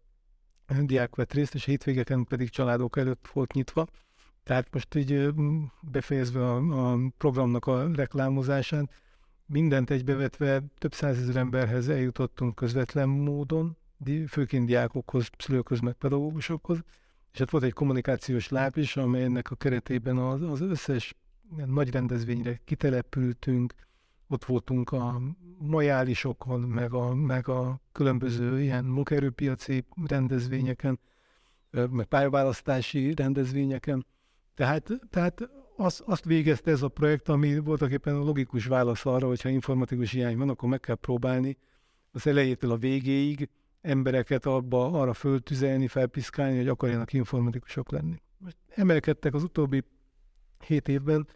diák 0.81 1.15
vett 1.15 1.33
részt, 1.33 1.55
és 1.55 1.65
hétvégeken 1.65 2.25
pedig 2.25 2.51
családok 2.51 2.97
előtt 2.97 3.29
volt 3.33 3.53
nyitva. 3.53 3.87
Tehát 4.43 4.73
most 4.73 4.95
így 4.95 5.29
befejezve 5.81 6.51
a, 6.51 6.93
a 6.93 6.99
programnak 7.19 7.67
a 7.67 7.91
reklámozásán, 7.95 8.91
mindent 9.47 9.91
egybevetve 9.91 10.63
több 10.79 10.95
százezer 10.95 11.37
emberhez 11.37 11.89
eljutottunk 11.89 12.55
közvetlen 12.55 13.09
módon, 13.09 13.77
főként 14.29 14.67
diákokhoz, 14.67 15.29
szülőkhöz, 15.39 15.81
meg 15.81 15.95
pedagógusokhoz, 15.95 16.79
és 17.33 17.39
hát 17.39 17.51
volt 17.51 17.65
egy 17.65 17.73
kommunikációs 17.73 18.49
láb 18.49 18.77
is, 18.77 18.97
amelynek 18.97 19.51
a 19.51 19.55
keretében 19.55 20.17
az, 20.17 20.43
az 20.43 20.61
összes 20.61 21.15
nagy 21.67 21.91
rendezvényre 21.91 22.61
kitelepültünk, 22.65 23.75
ott 24.29 24.45
voltunk 24.45 24.93
a 24.93 25.21
majálisokon, 25.59 26.61
meg 26.61 26.93
a, 26.93 27.15
meg 27.15 27.49
a 27.49 27.81
különböző 27.93 28.61
ilyen 28.61 28.85
munkaerőpiaci 28.85 29.85
rendezvényeken, 30.07 30.99
meg 31.71 32.07
pályaválasztási 32.07 33.15
rendezvényeken. 33.15 34.07
Tehát, 34.55 34.91
tehát 35.11 35.51
azt, 35.77 36.01
azt 36.01 36.25
végezte 36.25 36.71
ez 36.71 36.83
a 36.83 36.89
projekt, 36.89 37.29
ami 37.29 37.59
voltak 37.59 37.91
éppen 37.91 38.15
a 38.15 38.25
logikus 38.25 38.67
válasz 38.67 39.07
arra, 39.07 39.27
hogyha 39.27 39.49
informatikus 39.49 40.11
hiány 40.11 40.37
van, 40.37 40.49
akkor 40.49 40.69
meg 40.69 40.81
kell 40.81 40.95
próbálni 40.95 41.57
az 42.11 42.27
elejétől 42.27 42.71
a 42.71 42.77
végéig 42.77 43.49
embereket 43.81 44.47
abba 44.47 45.01
arra 45.01 45.13
föltüzelni, 45.13 45.87
felpiszkálni, 45.87 46.57
hogy 46.57 46.69
akarjanak 46.69 47.13
informatikusok 47.13 47.91
lenni. 47.91 48.21
Most 48.39 48.57
emelkedtek 48.69 49.35
az 49.35 49.43
utóbbi 49.43 49.83
hét 50.67 50.89
évben, 50.89 51.29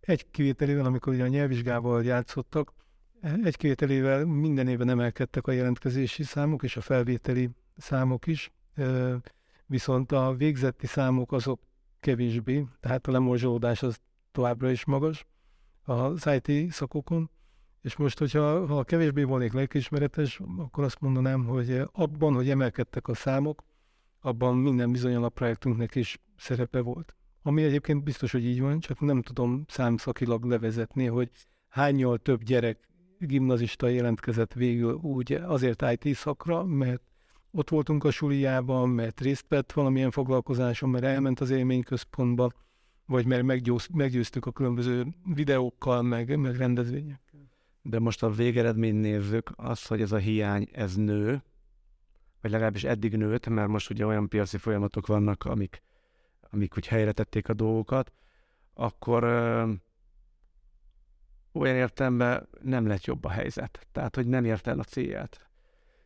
egy 0.00 0.30
kivételével, 0.30 0.84
amikor 0.84 1.12
ugye 1.12 1.24
a 1.24 1.28
nyelvvizsgával 1.28 2.04
játszottak, 2.04 2.72
egy 3.44 3.56
kivételével 3.56 4.24
minden 4.24 4.68
évben 4.68 4.88
emelkedtek 4.88 5.46
a 5.46 5.52
jelentkezési 5.52 6.22
számok 6.22 6.62
és 6.62 6.76
a 6.76 6.80
felvételi 6.80 7.50
számok 7.76 8.26
is, 8.26 8.52
viszont 9.66 10.12
a 10.12 10.34
végzetti 10.36 10.86
számok 10.86 11.32
azok 11.32 11.60
kevésbé, 12.00 12.66
tehát 12.80 13.06
a 13.06 13.10
lemorzsolódás 13.10 13.82
az 13.82 14.00
továbbra 14.32 14.70
is 14.70 14.84
magas 14.84 15.26
az 15.82 16.28
IT 16.40 16.72
szakokon, 16.72 17.30
és 17.82 17.96
most, 17.96 18.18
hogyha 18.18 18.66
ha 18.66 18.84
kevésbé 18.84 19.22
volnék 19.22 19.52
lelkiismeretes, 19.52 20.40
akkor 20.58 20.84
azt 20.84 21.00
mondanám, 21.00 21.44
hogy 21.44 21.82
abban, 21.92 22.34
hogy 22.34 22.50
emelkedtek 22.50 23.08
a 23.08 23.14
számok, 23.14 23.64
abban 24.20 24.56
minden 24.56 24.92
bizonyal 24.92 25.24
a 25.24 25.28
projektünknek 25.28 25.94
is 25.94 26.18
szerepe 26.36 26.80
volt. 26.80 27.16
Ami 27.42 27.62
egyébként 27.62 28.04
biztos, 28.04 28.32
hogy 28.32 28.44
így 28.44 28.60
van, 28.60 28.80
csak 28.80 29.00
nem 29.00 29.22
tudom 29.22 29.64
számszakilag 29.68 30.44
levezetni, 30.44 31.06
hogy 31.06 31.30
hányal 31.68 32.18
több 32.18 32.42
gyerek 32.42 32.88
gimnazista 33.18 33.88
jelentkezett 33.88 34.52
végül 34.52 34.92
úgy 34.94 35.32
azért 35.32 35.84
IT 35.90 36.14
szakra, 36.14 36.64
mert 36.64 37.02
ott 37.50 37.70
voltunk 37.70 38.04
a 38.04 38.10
suliában, 38.10 38.88
mert 38.88 39.20
részt 39.20 39.44
vett 39.48 39.72
valamilyen 39.72 40.10
foglalkozáson, 40.10 40.90
mert 40.90 41.04
elment 41.04 41.40
az 41.40 41.50
élményközpontba, 41.50 42.50
vagy 43.06 43.26
mert 43.26 43.42
meggyőz, 43.42 43.86
meggyőztük 43.92 44.46
a 44.46 44.52
különböző 44.52 45.06
videókkal, 45.34 46.02
meg, 46.02 46.36
meg 46.36 46.56
rendezvényekkel. 46.56 47.50
De 47.82 47.98
most 47.98 48.22
a 48.22 48.30
végeredmény 48.30 48.94
nézzük, 48.94 49.50
az, 49.56 49.86
hogy 49.86 50.00
ez 50.00 50.12
a 50.12 50.16
hiány, 50.16 50.68
ez 50.72 50.94
nő, 50.94 51.42
vagy 52.40 52.50
legalábbis 52.50 52.84
eddig 52.84 53.16
nőtt, 53.16 53.48
mert 53.48 53.68
most 53.68 53.90
ugye 53.90 54.06
olyan 54.06 54.28
piaci 54.28 54.56
folyamatok 54.56 55.06
vannak, 55.06 55.44
amik, 55.44 55.82
amik 56.50 56.76
úgy 56.76 56.86
helyre 56.86 57.12
tették 57.12 57.48
a 57.48 57.54
dolgokat, 57.54 58.12
akkor 58.74 59.22
ö, 59.22 59.70
olyan 61.52 61.76
értelemben 61.76 62.48
nem 62.62 62.86
lett 62.86 63.04
jobb 63.04 63.24
a 63.24 63.30
helyzet. 63.30 63.86
Tehát, 63.92 64.14
hogy 64.14 64.26
nem 64.26 64.44
ért 64.44 64.66
el 64.66 64.78
a 64.78 64.84
célját. 64.84 65.48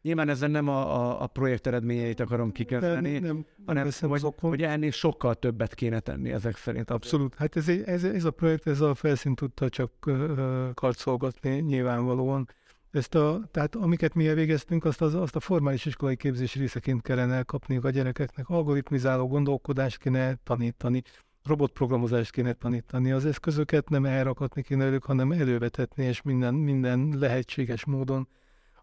Nyilván 0.02 0.28
ezzel 0.28 0.48
nem 0.48 0.68
a, 0.68 1.00
a, 1.00 1.22
a 1.22 1.26
projekt 1.26 1.66
eredményeit 1.66 2.20
akarom 2.20 2.52
kikötni, 2.52 3.18
nem, 3.18 3.46
hanem 3.66 3.88
hogy, 4.00 4.24
hogy 4.40 4.62
ennél 4.62 4.90
sokkal 4.90 5.34
többet 5.34 5.74
kéne 5.74 6.00
tenni 6.00 6.32
ezek 6.32 6.56
szerint. 6.56 6.90
Abszolút. 6.90 7.34
Hát 7.34 7.56
ez, 7.56 7.68
ez, 7.68 8.04
ez 8.04 8.24
a 8.24 8.30
projekt, 8.30 8.66
ez 8.66 8.80
a 8.80 8.94
felszínt 8.94 9.36
tudta 9.36 9.68
csak 9.68 9.92
uh, 10.06 10.74
karcolgatni 10.74 11.58
nyilvánvalóan. 11.58 12.48
Ezt 12.92 13.14
a, 13.14 13.40
tehát 13.50 13.74
amiket 13.74 14.14
mi 14.14 14.28
elvégeztünk, 14.28 14.84
azt, 14.84 15.02
az, 15.02 15.14
azt 15.14 15.36
a 15.36 15.40
formális 15.40 15.84
iskolai 15.84 16.16
képzés 16.16 16.54
részeként 16.54 17.02
kellene 17.02 17.34
elkapni 17.34 17.76
a 17.82 17.90
gyerekeknek. 17.90 18.48
Algoritmizáló 18.48 19.26
gondolkodást 19.26 19.98
kéne 19.98 20.34
tanítani, 20.44 21.02
robotprogramozást 21.42 22.30
kéne 22.30 22.52
tanítani, 22.52 23.12
az 23.12 23.26
eszközöket 23.26 23.88
nem 23.88 24.04
elrakatni 24.04 24.62
kéne 24.62 24.90
ők, 24.90 25.04
hanem 25.04 25.32
elővetetni, 25.32 26.04
és 26.04 26.22
minden, 26.22 26.54
minden 26.54 27.08
lehetséges 27.18 27.84
módon 27.84 28.28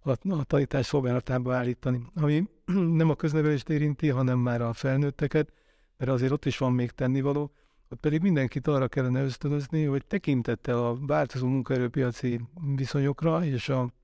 a, 0.02 0.12
a 0.30 0.44
tanítás 0.44 0.86
szolgálatába 0.86 1.56
állítani, 1.56 2.02
ami 2.16 2.48
nem 3.00 3.10
a 3.10 3.16
köznevelést 3.16 3.70
érinti, 3.70 4.08
hanem 4.08 4.40
már 4.40 4.62
a 4.62 4.74
felnőtteket, 4.74 5.54
mert 5.98 6.12
azért 6.12 6.32
ott 6.32 6.46
is 6.46 6.58
van 6.58 6.74
még 6.74 6.92
tennivaló, 6.92 7.52
ott 7.90 8.00
pedig 8.00 8.22
mindenkit 8.22 8.68
arra 8.68 8.88
kellene 8.88 9.24
ösztönözni, 9.24 9.84
hogy 9.84 10.06
tekintettel 10.06 10.86
a 10.86 10.98
változó 11.06 11.48
munkaerőpiaci 11.48 12.42
viszonyokra 12.76 13.46
és 13.46 13.70
a 13.70 13.98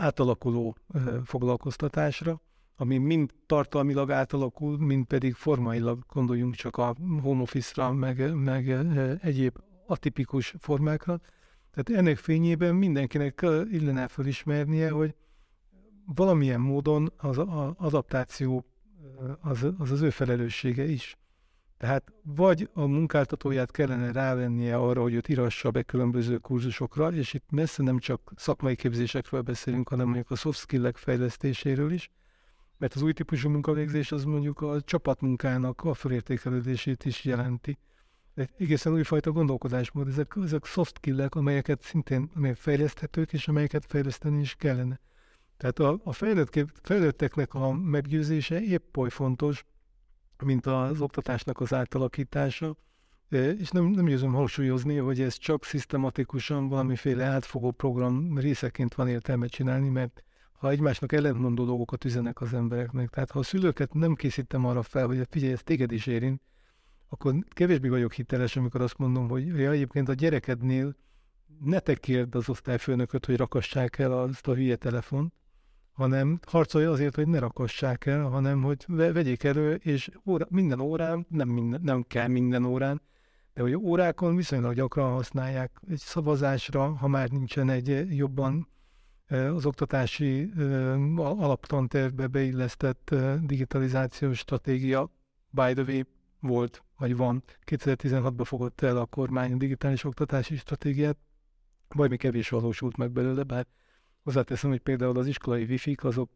átalakuló 0.00 0.76
foglalkoztatásra, 1.24 2.40
ami 2.76 2.98
mind 2.98 3.30
tartalmilag 3.46 4.10
átalakul, 4.10 4.78
mind 4.78 5.04
pedig 5.06 5.34
formailag 5.34 6.04
gondoljunk 6.08 6.54
csak 6.54 6.76
a 6.76 6.94
home 7.22 7.42
office-ra, 7.42 7.92
meg, 7.92 8.34
meg 8.34 8.68
egyéb 9.22 9.58
atipikus 9.86 10.54
formákra, 10.58 11.20
tehát 11.70 12.02
ennek 12.02 12.16
fényében 12.16 12.74
mindenkinek 12.74 13.46
illene 13.70 14.08
felismernie, 14.08 14.90
hogy 14.90 15.14
valamilyen 16.04 16.60
módon 16.60 17.12
az 17.16 17.38
az 17.38 17.72
adaptáció 17.76 18.64
az, 19.40 19.66
az 19.78 19.90
az 19.90 20.00
ő 20.00 20.10
felelőssége 20.10 20.84
is. 20.84 21.18
Tehát 21.80 22.12
vagy 22.22 22.68
a 22.72 22.86
munkáltatóját 22.86 23.70
kellene 23.70 24.12
rávennie 24.12 24.76
arra, 24.76 25.02
hogy 25.02 25.14
őt 25.14 25.28
írassa 25.28 25.70
be 25.70 25.82
különböző 25.82 26.38
kurzusokra, 26.38 27.12
és 27.12 27.34
itt 27.34 27.50
messze 27.50 27.82
nem 27.82 27.98
csak 27.98 28.32
szakmai 28.36 28.76
képzésekről 28.76 29.40
beszélünk, 29.40 29.88
hanem 29.88 30.06
mondjuk 30.06 30.30
a 30.30 30.34
soft 30.34 30.58
skill 30.58 30.92
fejlesztéséről 30.94 31.92
is, 31.92 32.10
mert 32.78 32.94
az 32.94 33.02
új 33.02 33.12
típusú 33.12 33.48
munkavégzés 33.48 34.12
az 34.12 34.24
mondjuk 34.24 34.60
a 34.60 34.80
csapatmunkának 34.80 35.84
a 35.84 35.94
felértékelődését 35.94 37.04
is 37.04 37.24
jelenti 37.24 37.78
egy 38.34 38.50
egészen 38.58 38.92
újfajta 38.92 39.32
gondolkodásmód. 39.32 40.08
Ezek, 40.08 40.32
ezek 40.42 40.64
soft 40.64 40.96
skillek, 40.96 41.34
amelyeket 41.34 41.82
szintén 41.82 42.30
amelyek 42.34 42.56
fejleszthetők, 42.56 43.32
és 43.32 43.48
amelyeket 43.48 43.84
fejleszteni 43.86 44.40
is 44.40 44.54
kellene. 44.54 45.00
Tehát 45.56 45.78
a, 45.78 46.00
a 46.04 46.12
fejlett, 46.12 46.64
fejletteknek 46.82 47.54
a 47.54 47.72
meggyőzése 47.72 48.60
épp 48.60 48.96
oly 48.96 49.10
fontos, 49.10 49.64
mint 50.42 50.66
az 50.66 51.00
oktatásnak 51.00 51.60
az 51.60 51.74
átalakítása, 51.74 52.76
és 53.30 53.70
nem, 53.70 53.84
nem 53.84 54.04
győzöm 54.04 54.32
hangsúlyozni, 54.32 54.96
hogy 54.96 55.20
ez 55.20 55.34
csak 55.34 55.64
szisztematikusan 55.64 56.68
valamiféle 56.68 57.24
átfogó 57.24 57.70
program 57.70 58.38
részeként 58.38 58.94
van 58.94 59.08
értelme 59.08 59.46
csinálni, 59.46 59.88
mert 59.88 60.24
ha 60.52 60.70
egymásnak 60.70 61.12
ellentmondó 61.12 61.64
dolgokat 61.64 62.04
üzenek 62.04 62.40
az 62.40 62.54
embereknek, 62.54 63.08
tehát 63.08 63.30
ha 63.30 63.38
a 63.38 63.42
szülőket 63.42 63.94
nem 63.94 64.14
készítem 64.14 64.64
arra 64.64 64.82
fel, 64.82 65.06
hogy 65.06 65.26
figyelj, 65.30 65.52
ez 65.52 65.62
téged 65.62 65.92
is 65.92 66.06
érint, 66.06 66.42
akkor 67.08 67.34
kevésbé 67.48 67.88
vagyok 67.88 68.12
hiteles, 68.12 68.56
amikor 68.56 68.80
azt 68.80 68.98
mondom, 68.98 69.28
hogy 69.28 69.46
ja, 69.46 69.70
egyébként 69.70 70.08
a 70.08 70.14
gyerekednél 70.14 70.96
ne 71.64 71.78
te 71.78 71.94
kérd 71.94 72.34
az 72.34 72.48
osztályfőnököt, 72.48 73.26
hogy 73.26 73.36
rakassák 73.36 73.98
el 73.98 74.12
azt 74.12 74.48
a 74.48 74.54
hülye 74.54 74.76
telefont, 74.76 75.34
hanem 76.00 76.38
harcolja 76.46 76.90
azért, 76.90 77.14
hogy 77.14 77.28
ne 77.28 77.38
rakassák 77.38 78.06
el, 78.06 78.22
hanem 78.22 78.62
hogy 78.62 78.84
vegyék 78.86 79.44
elő, 79.44 79.74
és 79.74 80.10
óra, 80.26 80.46
minden 80.48 80.80
órán, 80.80 81.26
nem, 81.28 81.48
minden, 81.48 81.80
nem 81.82 82.02
kell 82.02 82.28
minden 82.28 82.64
órán, 82.64 83.02
de 83.54 83.62
hogy 83.62 83.74
órákon 83.74 84.36
viszonylag 84.36 84.74
gyakran 84.74 85.12
használják 85.12 85.80
egy 85.90 85.98
szavazásra, 85.98 86.96
ha 86.96 87.08
már 87.08 87.30
nincsen 87.30 87.70
egy 87.70 88.16
jobban 88.16 88.68
az 89.28 89.66
oktatási 89.66 90.52
alaptantervbe 91.16 92.26
beillesztett 92.26 93.14
digitalizációs 93.42 94.38
stratégia, 94.38 95.10
by 95.50 95.72
the 95.72 95.82
way, 95.82 96.02
volt, 96.40 96.84
vagy 96.98 97.16
van. 97.16 97.42
2016-ban 97.66 98.44
fogott 98.44 98.80
el 98.80 98.96
a 98.96 99.06
kormány 99.06 99.52
a 99.52 99.56
digitális 99.56 100.04
oktatási 100.04 100.56
stratégiát, 100.56 101.16
vagy 101.88 102.10
még 102.10 102.18
kevés 102.18 102.48
valósult 102.48 102.96
meg 102.96 103.10
belőle, 103.10 103.42
bár 103.42 103.66
hozzáteszem, 104.30 104.70
hogy 104.70 104.80
például 104.80 105.18
az 105.18 105.26
iskolai 105.26 105.64
wifi 105.64 105.96
azok 106.02 106.30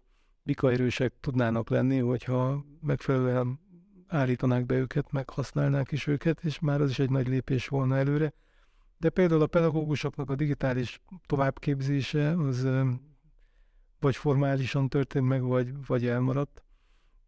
erősek 0.61 1.13
tudnának 1.21 1.69
lenni, 1.69 1.99
hogyha 1.99 2.65
megfelelően 2.81 3.61
állítanák 4.07 4.67
be 4.67 4.75
őket, 4.75 5.13
meg 5.13 5.31
használnák 5.31 5.93
is 5.93 6.07
őket, 6.07 6.45
és 6.45 6.59
már 6.59 6.81
az 6.81 6.91
is 6.91 6.99
egy 6.99 7.11
nagy 7.11 7.29
lépés 7.29 7.69
volna 7.69 7.97
előre. 7.97 8.33
De 8.99 9.11
például 9.11 9.43
a 9.43 9.47
pedagógusoknak 9.47 10.31
a 10.31 10.35
digitális 10.35 11.01
továbbképzése 11.27 12.31
az 12.31 12.69
vagy 14.01 14.17
formálisan 14.17 14.89
történt 14.89 15.29
meg, 15.29 15.43
vagy, 15.43 15.87
vagy 15.87 16.07
elmaradt. 16.07 16.65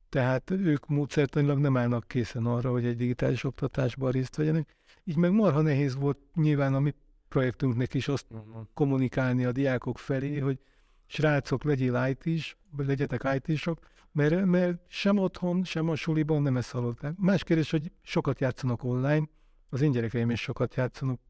Tehát 0.08 0.50
ők 0.50 0.86
módszertanilag 0.86 1.58
nem 1.58 1.76
állnak 1.76 2.08
készen 2.08 2.46
arra, 2.46 2.70
hogy 2.70 2.84
egy 2.84 2.96
digitális 2.96 3.44
oktatásban 3.44 4.10
részt 4.10 4.36
vegyenek. 4.36 4.76
Így 5.04 5.16
meg 5.16 5.32
marha 5.32 5.60
nehéz 5.60 5.94
volt 5.94 6.18
nyilván 6.34 6.74
a 6.74 6.80
mi 6.80 6.94
projektünknek 7.28 7.94
is 7.94 8.08
azt 8.08 8.26
uh-huh. 8.30 8.66
kommunikálni 8.74 9.44
a 9.44 9.52
diákok 9.52 9.98
felé, 9.98 10.38
hogy 10.38 10.58
srácok, 11.06 11.64
legyél 11.64 12.06
IT 12.08 12.26
is, 12.26 12.56
legyetek 12.76 13.42
IT-sok, 13.44 13.78
mert, 14.12 14.44
mert 14.44 14.80
sem 14.88 15.18
otthon, 15.18 15.64
sem 15.64 15.88
a 15.88 15.94
suliban 15.94 16.42
nem 16.42 16.56
ezt 16.56 16.70
hallották. 16.70 17.16
Más 17.16 17.44
kérdés, 17.44 17.70
hogy 17.70 17.92
sokat 18.02 18.40
játszanak 18.40 18.84
online, 18.84 19.28
az 19.68 19.80
én 19.80 19.90
gyerekeim 19.90 20.30
is 20.30 20.40
sokat 20.40 20.74
játszanak, 20.74 21.20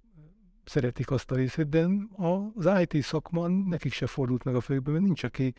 szeretik 0.64 1.11
azt 1.11 1.30
a 1.30 1.34
részét, 1.34 1.68
de 1.68 1.86
az 2.16 2.68
IT 2.80 3.03
szakman 3.03 3.53
nekik 3.53 3.92
se 3.92 4.07
fordult 4.07 4.44
meg 4.44 4.55
a 4.55 4.61
fejükbe, 4.61 4.90
mert 4.90 5.05
nincs, 5.05 5.22
aki 5.22 5.55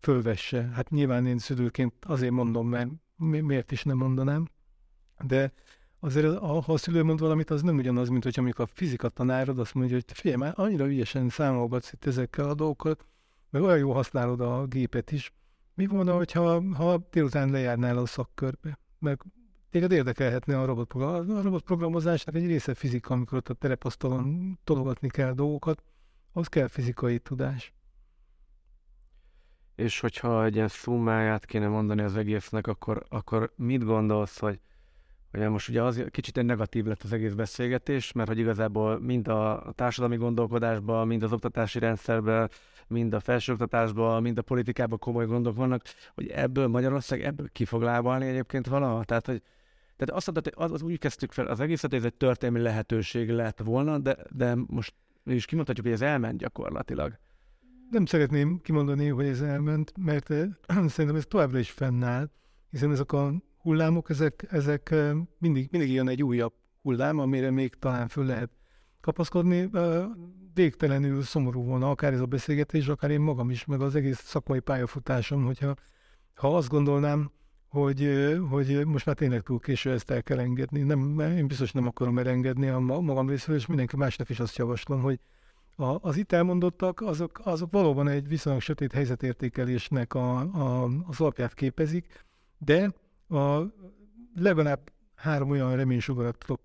fölvesse. 0.00 0.70
Hát 0.74 0.90
nyilván 0.90 1.26
én 1.26 1.38
szülőként 1.38 1.94
azért 2.00 2.32
mondom, 2.32 2.68
mert 2.68 2.90
miért 3.16 3.72
is 3.72 3.82
nem 3.82 3.96
mondanám, 3.96 4.48
de 5.24 5.52
azért 6.00 6.38
ha 6.38 6.64
a 6.66 6.76
szülő 6.76 7.02
mond 7.02 7.20
valamit, 7.20 7.50
az 7.50 7.62
nem 7.62 7.76
ugyanaz, 7.76 8.08
mint 8.08 8.22
hogy 8.22 8.38
amikor 8.38 8.64
a 8.64 8.74
fizika 8.74 9.08
tanárod 9.08 9.58
azt 9.58 9.74
mondja, 9.74 9.94
hogy 9.94 10.04
figyelj, 10.12 10.36
már 10.36 10.52
annyira 10.56 10.86
ügyesen 10.86 11.28
számolgatsz 11.28 11.92
itt 11.92 12.04
ezekkel 12.04 12.48
a 12.48 12.54
dolgokkal, 12.54 12.96
meg 13.50 13.62
olyan 13.62 13.78
jó 13.78 13.92
használod 13.92 14.40
a 14.40 14.66
gépet 14.66 15.12
is. 15.12 15.32
Mi 15.74 15.86
van, 15.86 16.08
hogyha 16.16 16.74
ha 16.74 17.06
délután 17.10 17.50
lejárnál 17.50 17.98
a 17.98 18.06
szakkörbe? 18.06 18.78
Meg 18.98 19.22
téged 19.70 19.92
érdekelhetne 19.92 20.60
a 20.60 20.64
robotprogram. 20.64 21.30
A 21.30 21.42
robotprogramozásnak 21.42 22.34
egy 22.34 22.46
része 22.46 22.74
fizika, 22.74 23.14
amikor 23.14 23.38
ott 23.38 23.48
a 23.48 23.54
terepasztalon 23.54 24.58
tologatni 24.64 25.08
kell 25.08 25.32
dolgokat, 25.32 25.82
az 26.32 26.46
kell 26.46 26.66
fizikai 26.66 27.18
tudás. 27.18 27.72
És 29.74 30.00
hogyha 30.00 30.44
egy 30.44 30.54
ilyen 30.54 30.68
szummáját 30.68 31.44
kéne 31.44 31.68
mondani 31.68 32.02
az 32.02 32.16
egésznek, 32.16 32.66
akkor, 32.66 33.04
akkor 33.08 33.52
mit 33.56 33.84
gondolsz, 33.84 34.38
hogy 34.38 34.60
Ugye 35.32 35.48
most 35.48 35.68
ugye 35.68 35.82
az 35.82 36.04
kicsit 36.10 36.36
egy 36.36 36.44
negatív 36.44 36.84
lett 36.84 37.02
az 37.02 37.12
egész 37.12 37.32
beszélgetés, 37.32 38.12
mert 38.12 38.28
hogy 38.28 38.38
igazából 38.38 39.00
mind 39.00 39.28
a 39.28 39.72
társadalmi 39.74 40.16
gondolkodásban, 40.16 41.06
mind 41.06 41.22
az 41.22 41.32
oktatási 41.32 41.78
rendszerben, 41.78 42.50
mind 42.86 43.14
a 43.14 43.20
felsőoktatásban, 43.20 44.22
mind 44.22 44.38
a 44.38 44.42
politikában 44.42 44.98
komoly 44.98 45.26
gondok 45.26 45.56
vannak, 45.56 45.82
hogy 46.14 46.28
ebből 46.28 46.66
Magyarország 46.66 47.22
ebből 47.22 47.48
ki 47.52 47.64
fog 47.64 47.82
lábalni 47.82 48.26
egyébként 48.26 48.66
valaha. 48.66 49.04
Tehát, 49.04 49.26
hogy 49.26 49.42
tehát 49.96 50.14
azt 50.16 50.30
mondtad, 50.30 50.54
hogy 50.54 50.64
az, 50.64 50.72
az 50.72 50.82
úgy 50.82 50.98
kezdtük 50.98 51.32
fel 51.32 51.46
az 51.46 51.60
egészet, 51.60 51.90
hogy 51.90 51.98
ez 51.98 52.04
egy 52.04 52.14
történelmi 52.14 52.60
lehetőség 52.60 53.30
lett 53.30 53.58
volna, 53.58 53.98
de, 53.98 54.16
de 54.30 54.54
most 54.66 54.94
is 55.24 55.44
kimondhatjuk, 55.44 55.86
hogy 55.86 55.94
ez 55.94 56.02
elment 56.02 56.38
gyakorlatilag. 56.38 57.18
Nem 57.90 58.06
szeretném 58.06 58.60
kimondani, 58.62 59.08
hogy 59.08 59.26
ez 59.26 59.40
elment, 59.40 59.92
mert 59.96 60.30
eh, 60.30 60.48
szerintem 60.88 61.16
ez 61.16 61.26
továbbra 61.28 61.58
is 61.58 61.70
fennáll, 61.70 62.30
hiszen 62.70 62.90
ezek 62.90 63.12
a 63.12 63.32
hullámok, 63.62 64.10
ezek, 64.10 64.46
ezek 64.50 64.94
mindig, 65.38 65.68
mindig 65.70 65.92
jön 65.92 66.08
egy 66.08 66.22
újabb 66.22 66.52
hullám, 66.82 67.18
amire 67.18 67.50
még 67.50 67.74
talán 67.74 68.08
föl 68.08 68.24
lehet 68.24 68.50
kapaszkodni. 69.00 69.70
Végtelenül 70.54 71.22
szomorú 71.22 71.64
volna 71.64 71.90
akár 71.90 72.12
ez 72.12 72.20
a 72.20 72.26
beszélgetés, 72.26 72.88
akár 72.88 73.10
én 73.10 73.20
magam 73.20 73.50
is, 73.50 73.64
meg 73.64 73.80
az 73.80 73.94
egész 73.94 74.18
szakmai 74.18 74.60
pályafutásom, 74.60 75.44
hogyha 75.44 75.74
ha 76.34 76.56
azt 76.56 76.68
gondolnám, 76.68 77.30
hogy, 77.68 78.28
hogy 78.50 78.84
most 78.86 79.06
már 79.06 79.14
tényleg 79.14 79.40
túl 79.40 79.60
késő 79.60 79.92
ezt 79.92 80.10
el 80.10 80.22
kell 80.22 80.38
engedni. 80.38 80.82
Nem, 80.82 81.20
én 81.20 81.46
biztos 81.46 81.72
nem 81.72 81.86
akarom 81.86 82.18
elengedni 82.18 82.68
a 82.68 82.78
magam 82.78 83.28
részéről, 83.28 83.56
és 83.56 83.66
mindenki 83.66 83.96
másnak 83.96 84.28
is 84.28 84.40
azt 84.40 84.56
javaslom, 84.56 85.00
hogy 85.00 85.20
a, 85.76 85.98
az 86.00 86.16
itt 86.16 86.32
elmondottak, 86.32 87.00
azok, 87.00 87.40
azok 87.44 87.72
valóban 87.72 88.08
egy 88.08 88.28
viszonylag 88.28 88.62
sötét 88.62 88.92
helyzetértékelésnek 88.92 90.14
a, 90.14 90.38
a, 90.38 90.88
az 91.06 91.20
alapját 91.20 91.54
képezik, 91.54 92.24
de 92.58 92.92
a, 93.30 93.72
legalább 94.34 94.92
három 95.14 95.50
olyan 95.50 95.76
reménysugarat 95.76 96.38
tudok 96.38 96.60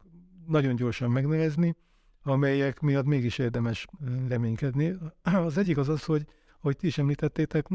nagyon 0.47 0.75
gyorsan 0.75 1.11
megnevezni, 1.11 1.75
amelyek 2.23 2.79
miatt 2.79 3.05
mégis 3.05 3.37
érdemes 3.37 3.87
reménykedni. 4.27 4.97
Az 5.21 5.57
egyik 5.57 5.77
az 5.77 5.89
az, 5.89 6.03
hogy, 6.03 6.25
hogy 6.59 6.77
ti 6.77 6.87
is 6.87 6.97
említettétek, 6.97 7.67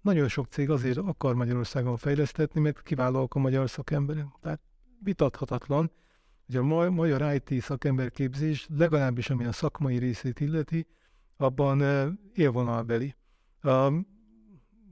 nagyon 0.00 0.28
sok 0.28 0.46
cég 0.46 0.70
azért 0.70 0.98
akar 0.98 1.34
Magyarországon 1.34 1.96
fejlesztetni, 1.96 2.60
mert 2.60 2.82
kiválóak 2.82 3.34
a 3.34 3.38
magyar 3.38 3.70
szakemberek. 3.70 4.26
Tehát 4.40 4.60
vitathatatlan, 5.02 5.90
hogy 6.46 6.56
a 6.56 6.90
magyar 6.90 7.34
IT 7.34 7.62
szakemberképzés, 7.62 8.66
legalábbis 8.76 9.30
ami 9.30 9.44
a 9.44 9.52
szakmai 9.52 9.98
részét 9.98 10.40
illeti, 10.40 10.86
abban 11.36 11.82
élvonalbeli 12.34 13.14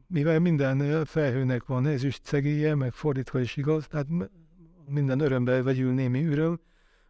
mivel 0.07 0.39
minden 0.39 1.05
felhőnek 1.05 1.67
van 1.67 1.87
ezüst 1.87 2.25
szegélye, 2.25 2.75
meg 2.75 2.93
fordítva 2.93 3.41
is 3.41 3.57
igaz, 3.57 3.87
tehát 3.87 4.07
minden 4.87 5.21
örömbe 5.21 5.63
vegyül 5.63 5.93
némi 5.93 6.25
öröm, 6.25 6.61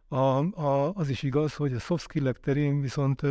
a, 0.07 0.17
a, 0.61 0.93
az 0.93 1.09
is 1.09 1.23
igaz, 1.23 1.53
hogy 1.53 1.73
a 1.73 1.79
soft 1.79 2.03
skill 2.03 2.31
terén 2.31 2.81
viszont 2.81 3.21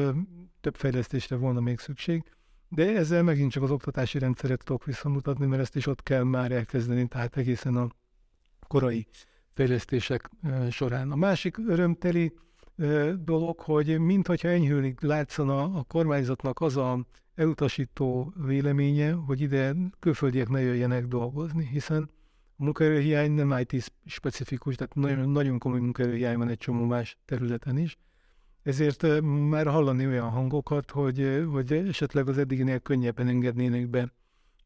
több 0.60 0.74
fejlesztésre 0.74 1.36
volna 1.36 1.60
még 1.60 1.78
szükség, 1.78 2.22
de 2.68 2.96
ezzel 2.96 3.22
megint 3.22 3.50
csak 3.50 3.62
az 3.62 3.70
oktatási 3.70 4.18
rendszeret 4.18 4.64
tudok 4.64 4.84
visszamutatni, 4.84 5.46
mert 5.46 5.62
ezt 5.62 5.76
is 5.76 5.86
ott 5.86 6.02
kell 6.02 6.22
már 6.22 6.52
elkezdeni, 6.52 7.08
tehát 7.08 7.36
egészen 7.36 7.76
a 7.76 7.88
korai 8.68 9.06
fejlesztések 9.52 10.30
során. 10.70 11.10
A 11.10 11.16
másik 11.16 11.58
örömteli 11.58 12.32
dolog, 13.24 13.60
hogy 13.60 13.98
mintha 13.98 14.48
enyhülni 14.48 14.94
látszana 15.00 15.62
a 15.62 15.82
kormányzatnak 15.82 16.60
az 16.60 16.76
a 16.76 17.06
elutasító 17.34 18.32
véleménye, 18.36 19.12
hogy 19.12 19.40
ide 19.40 19.74
külföldiek 19.98 20.48
ne 20.48 20.60
jöjjenek 20.60 21.06
dolgozni, 21.06 21.68
hiszen 21.72 22.10
a 22.56 22.62
munkaerőhiány 22.64 23.32
nem 23.32 23.58
IT 23.58 23.92
specifikus, 24.04 24.74
tehát 24.74 24.94
nagyon, 24.94 25.28
nagyon 25.28 25.58
komoly 25.58 25.80
munkaerőhiány 25.80 26.36
van 26.36 26.48
egy 26.48 26.58
csomó 26.58 26.84
más 26.84 27.18
területen 27.24 27.78
is. 27.78 27.96
Ezért 28.62 29.20
már 29.22 29.66
hallani 29.66 30.06
olyan 30.06 30.30
hangokat, 30.30 30.90
hogy, 30.90 31.44
hogy 31.52 31.72
esetleg 31.72 32.28
az 32.28 32.38
eddiginél 32.38 32.78
könnyebben 32.78 33.28
engednének 33.28 33.88
be 33.88 34.12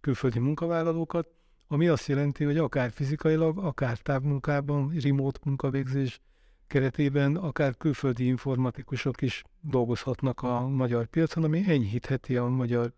külföldi 0.01 0.39
munkavállalókat, 0.39 1.29
ami 1.66 1.89
azt 1.89 2.07
jelenti, 2.07 2.45
hogy 2.45 2.59
akár 2.59 2.91
fizikailag, 2.91 3.59
akár 3.59 3.99
távmunkában, 3.99 4.93
remote 5.03 5.39
munkavégzés 5.45 6.21
keretében 6.69 7.37
akár 7.37 7.77
külföldi 7.77 8.27
informatikusok 8.27 9.23
is 9.23 9.43
dolgozhatnak 9.61 10.43
a 10.43 10.69
magyar 10.69 11.07
piacon, 11.07 11.45
ami 11.45 11.64
enyhítheti 11.66 12.37
a 12.37 12.45
magyar 12.45 12.93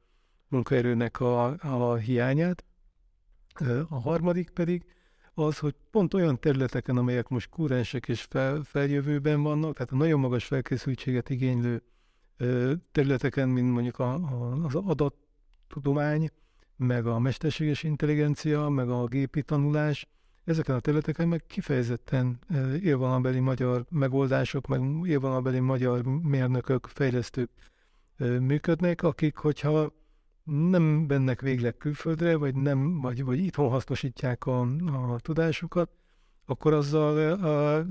munkaerőnek 0.48 1.20
a, 1.20 1.56
a 1.60 1.94
hiányát. 1.94 2.64
A 3.88 4.00
harmadik 4.00 4.50
pedig 4.50 4.84
az, 5.34 5.58
hogy 5.58 5.74
pont 5.90 6.14
olyan 6.14 6.40
területeken, 6.40 6.96
amelyek 6.96 7.28
most 7.28 7.48
kúrensek 7.48 8.08
és 8.08 8.22
fel, 8.22 8.62
feljövőben 8.62 9.42
vannak, 9.42 9.72
tehát 9.72 9.92
a 9.92 9.96
nagyon 9.96 10.20
magas 10.20 10.44
felkészültséget 10.44 11.30
igénylő 11.30 11.82
területeken, 12.92 13.48
mint 13.48 13.72
mondjuk 13.72 13.98
a, 13.98 14.14
a, 14.14 14.64
az 14.64 14.74
adattudomány, 14.74 16.30
meg 16.76 17.06
a 17.06 17.18
mesterséges 17.18 17.82
intelligencia, 17.82 18.68
meg 18.68 18.90
a 18.90 19.06
gépi 19.06 19.42
tanulás, 19.42 20.08
Ezeken 20.44 20.74
a 20.74 20.80
területeken 20.80 21.28
meg 21.28 21.44
kifejezetten 21.46 22.38
élvonalbeli 22.82 23.40
magyar 23.40 23.84
megoldások, 23.88 24.66
meg 24.66 24.80
élvonalbeli 25.04 25.60
magyar 25.60 26.02
mérnökök, 26.02 26.86
fejlesztők 26.86 27.50
működnek, 28.40 29.02
akik, 29.02 29.36
hogyha 29.36 29.92
nem 30.44 30.82
mennek 30.82 31.40
végleg 31.40 31.76
külföldre, 31.76 32.36
vagy, 32.36 32.54
nem, 32.54 33.00
vagy, 33.00 33.24
vagy 33.24 33.38
itthon 33.38 33.68
hasznosítják 33.68 34.46
a, 34.46 34.60
a 35.12 35.18
tudásukat, 35.20 35.90
akkor 36.44 36.72
azzal 36.72 37.32
a 37.32 37.86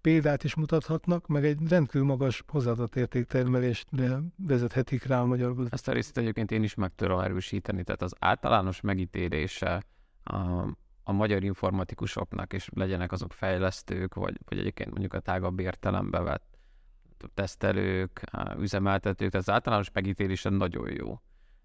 példát 0.00 0.44
is 0.44 0.54
mutathatnak, 0.54 1.26
meg 1.26 1.44
egy 1.44 1.68
rendkívül 1.68 2.06
magas 2.06 2.42
hozzáadott 2.46 2.96
értéktermelést 2.96 3.88
vezethetik 4.36 5.04
rá 5.04 5.20
a 5.20 5.26
magyar 5.26 5.48
gazdaság. 5.48 5.72
Ezt 5.72 5.88
a 5.88 5.92
részt 5.92 6.18
egyébként 6.18 6.50
én 6.50 6.62
is 6.62 6.74
meg 6.74 6.94
tudom 6.94 7.18
erősíteni, 7.18 7.82
tehát 7.82 8.02
az 8.02 8.14
általános 8.18 8.80
megítélése 8.80 9.84
a 10.24 10.66
a 11.04 11.12
magyar 11.12 11.42
informatikusoknak, 11.42 12.52
és 12.52 12.68
legyenek 12.74 13.12
azok 13.12 13.32
fejlesztők, 13.32 14.14
vagy, 14.14 14.38
vagy 14.44 14.58
egyébként 14.58 14.90
mondjuk 14.90 15.14
a 15.14 15.20
tágabb 15.20 15.60
értelembe 15.60 16.20
vett 16.20 16.58
tesztelők, 17.34 18.20
üzemeltetők, 18.58 19.30
tehát 19.30 19.46
az 19.46 19.54
általános 19.54 19.90
megítélése 19.92 20.48
nagyon 20.48 20.90
jó. 20.90 21.20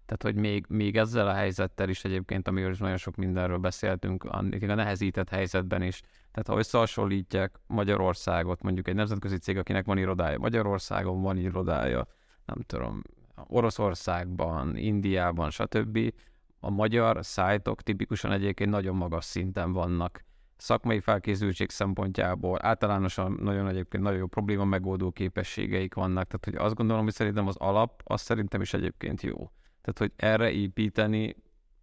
Tehát, 0.06 0.22
hogy 0.22 0.42
még, 0.42 0.64
még 0.68 0.96
ezzel 0.96 1.28
a 1.28 1.32
helyzettel 1.32 1.88
is 1.88 2.04
egyébként, 2.04 2.48
amiről 2.48 2.70
is 2.70 2.78
nagyon 2.78 2.96
sok 2.96 3.16
mindenről 3.16 3.58
beszéltünk, 3.58 4.24
a 4.24 4.42
nehezített 4.58 5.28
helyzetben 5.28 5.82
is, 5.82 6.00
tehát 6.30 6.48
ha 6.48 6.58
összehasonlítják 6.58 7.60
Magyarországot, 7.66 8.62
mondjuk 8.62 8.88
egy 8.88 8.94
nemzetközi 8.94 9.36
cég, 9.36 9.58
akinek 9.58 9.84
van 9.84 9.98
irodája 9.98 10.38
Magyarországon, 10.38 11.22
van 11.22 11.36
irodája, 11.36 12.06
nem 12.44 12.60
tudom, 12.66 13.02
Oroszországban, 13.46 14.76
Indiában, 14.76 15.50
stb., 15.50 16.12
a 16.60 16.70
magyar 16.70 17.24
szájtok 17.24 17.82
tipikusan 17.82 18.32
egyébként 18.32 18.70
nagyon 18.70 18.96
magas 18.96 19.24
szinten 19.24 19.72
vannak. 19.72 20.24
Szakmai 20.56 21.00
felkészültség 21.00 21.70
szempontjából, 21.70 22.58
általánosan 22.62 23.38
nagyon 23.42 23.68
egyébként 23.68 24.02
nagyon 24.02 24.18
jó 24.18 24.26
probléma 24.26 24.64
megoldó 24.64 25.10
képességeik 25.10 25.94
vannak, 25.94 26.26
tehát 26.26 26.44
hogy 26.44 26.66
azt 26.66 26.74
gondolom, 26.74 27.04
hogy 27.04 27.12
szerintem 27.12 27.46
az 27.46 27.56
alap, 27.56 28.02
az 28.04 28.20
szerintem 28.20 28.60
is 28.60 28.74
egyébként 28.74 29.22
jó. 29.22 29.50
Tehát, 29.80 29.98
hogy 29.98 30.12
erre 30.16 30.50
építeni 30.50 31.36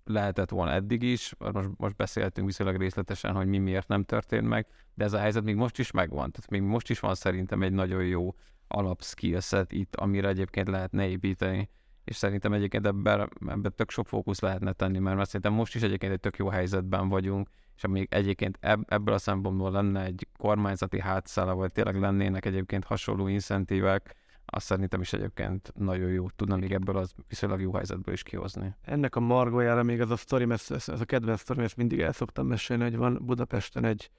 lehetett 0.03 0.49
volna 0.49 0.71
eddig 0.71 1.03
is, 1.03 1.34
most, 1.38 1.69
most 1.78 1.95
beszéltünk 1.95 2.47
viszonylag 2.47 2.78
részletesen, 2.78 3.36
hogy 3.36 3.47
mi 3.47 3.57
miért 3.57 3.88
nem 3.88 4.03
történt 4.03 4.47
meg, 4.47 4.67
de 4.93 5.03
ez 5.03 5.13
a 5.13 5.19
helyzet 5.19 5.43
még 5.43 5.55
most 5.55 5.80
is 5.80 5.91
megvan, 5.91 6.32
tehát 6.32 6.49
még 6.49 6.61
most 6.61 6.89
is 6.89 6.99
van 6.99 7.15
szerintem 7.15 7.61
egy 7.61 7.71
nagyon 7.71 8.03
jó 8.03 8.36
alap 8.67 9.03
skillset 9.03 9.71
itt, 9.71 9.95
amire 9.95 10.28
egyébként 10.28 10.67
lehetne 10.67 11.07
építeni, 11.07 11.69
és 12.08 12.16
szerintem 12.16 12.53
egyébként 12.53 12.86
ebben, 12.86 13.30
ebben 13.47 13.74
tök 13.76 13.91
sok 13.91 14.08
fókusz 14.08 14.39
lehetne 14.39 14.74
tenni, 14.74 14.99
mert 14.99 15.26
szerintem 15.26 15.53
most 15.53 15.76
is 15.76 15.82
egyébként 15.82 16.12
egy 16.12 16.20
tök 16.20 16.38
jó 16.38 16.47
helyzetben 16.47 17.10
vagyunk, 17.10 17.49
és 17.76 17.84
amíg 17.84 18.08
egyébként 18.12 18.58
ebb, 18.62 18.84
ebből 18.88 19.14
a 19.14 19.18
szempontból 19.18 19.72
lenne 19.72 20.03
egy 20.03 20.28
kormányzati 20.38 20.99
hátszála, 20.99 21.55
vagy 21.55 21.72
tényleg 21.72 21.99
lennének 21.99 22.45
egyébként 22.45 22.84
hasonló 22.84 23.28
incentívek, 23.28 24.16
azt 24.45 24.66
szerintem 24.66 25.01
is 25.01 25.14
egyébként 25.14 25.72
nagyon 25.76 26.10
jó 26.10 26.30
tudna 26.30 26.55
még 26.55 26.74
ebből 26.74 26.97
az 26.97 27.14
viszonylag 27.28 27.62
jó 27.62 27.74
helyzetből 27.74 28.14
is 28.14 28.24
kihozni. 28.24 28.76
Ennek 28.82 29.16
a 29.16 29.20
margójára 29.20 29.84
még 29.84 30.01
az 30.01 30.12
a 30.12 30.16
sztori, 30.16 30.51
ez, 30.51 30.72
ez, 30.72 30.89
ez 30.89 31.01
a 31.01 31.05
kedvenc 31.05 31.39
sztori, 31.39 31.64
ezt 31.64 31.78
mindig 31.78 31.99
el 31.99 32.12
szoktam 32.12 32.47
mesélni, 32.47 32.84
hogy 32.84 32.95
van 32.95 33.20
Budapesten 33.22 33.86
egy, 33.86 34.10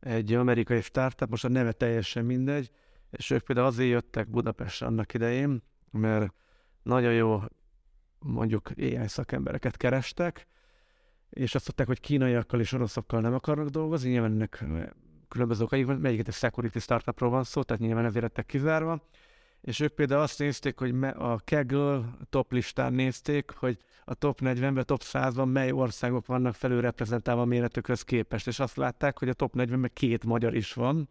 egy 0.00 0.32
amerikai 0.32 0.80
startup, 0.80 1.30
most 1.30 1.44
a 1.44 1.48
neve 1.48 1.72
teljesen 1.72 2.24
mindegy, 2.24 2.70
és 3.10 3.30
ők 3.30 3.42
például 3.42 3.66
azért 3.66 3.90
jöttek 3.90 4.30
Budapestre 4.30 4.86
annak 4.86 5.14
idején, 5.14 5.62
mert 5.90 6.32
nagyon 6.84 7.12
jó 7.12 7.40
mondjuk 8.18 8.70
AI 8.76 9.06
szakembereket 9.06 9.76
kerestek, 9.76 10.46
és 11.30 11.54
azt 11.54 11.64
mondták, 11.64 11.86
hogy 11.86 12.00
kínaiakkal 12.00 12.60
és 12.60 12.72
oroszokkal 12.72 13.20
nem 13.20 13.34
akarnak 13.34 13.68
dolgozni, 13.68 14.10
nyilván 14.10 14.30
ennek 14.30 14.64
különböző 15.28 15.64
okai 15.64 15.84
melyiket 15.84 16.28
egy 16.28 16.34
security 16.34 16.78
startupról 16.78 17.30
van 17.30 17.44
szó, 17.44 17.62
tehát 17.62 17.82
nyilván 17.82 18.04
ezért 18.04 18.22
lettek 18.22 18.46
kizárva, 18.46 19.02
és 19.60 19.80
ők 19.80 19.92
például 19.92 20.20
azt 20.20 20.38
nézték, 20.38 20.78
hogy 20.78 20.94
a 21.02 21.40
Kaggle 21.44 22.16
top 22.30 22.52
listán 22.52 22.92
nézték, 22.92 23.50
hogy 23.50 23.78
a 24.04 24.14
top 24.14 24.38
40-ben, 24.42 24.86
top 24.86 25.02
100-ban 25.04 25.52
mely 25.52 25.70
országok 25.72 26.26
vannak 26.26 26.54
felülreprezentálva 26.54 27.44
méretükhöz 27.44 28.02
képest, 28.02 28.46
és 28.46 28.58
azt 28.58 28.76
látták, 28.76 29.18
hogy 29.18 29.28
a 29.28 29.32
top 29.32 29.54
40-ben 29.56 29.90
két 29.92 30.24
magyar 30.24 30.54
is 30.54 30.72
van, 30.72 31.08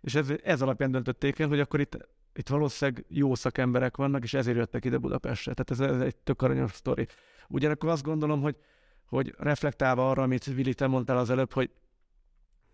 és 0.00 0.14
ez, 0.14 0.32
ez 0.42 0.62
alapján 0.62 0.90
döntötték 0.90 1.38
el, 1.38 1.48
hogy 1.48 1.60
akkor 1.60 1.80
itt, 1.80 2.08
itt 2.36 2.48
valószínűleg 2.48 3.04
jó 3.08 3.34
szakemberek 3.34 3.96
vannak, 3.96 4.22
és 4.22 4.34
ezért 4.34 4.56
jöttek 4.56 4.84
ide 4.84 4.98
Budapestre. 4.98 5.54
Tehát 5.54 5.70
ez, 5.70 5.94
ez 5.96 6.06
egy 6.06 6.16
tök 6.16 6.42
aranyos 6.42 6.72
sztori. 6.72 7.06
Ugyanakkor 7.48 7.88
azt 7.88 8.02
gondolom, 8.02 8.40
hogy, 8.40 8.56
hogy 9.04 9.34
reflektálva 9.38 10.10
arra, 10.10 10.22
amit 10.22 10.44
Vili, 10.44 10.74
te 10.74 10.86
mondtál 10.86 11.18
az 11.18 11.30
előbb, 11.30 11.52
hogy, 11.52 11.70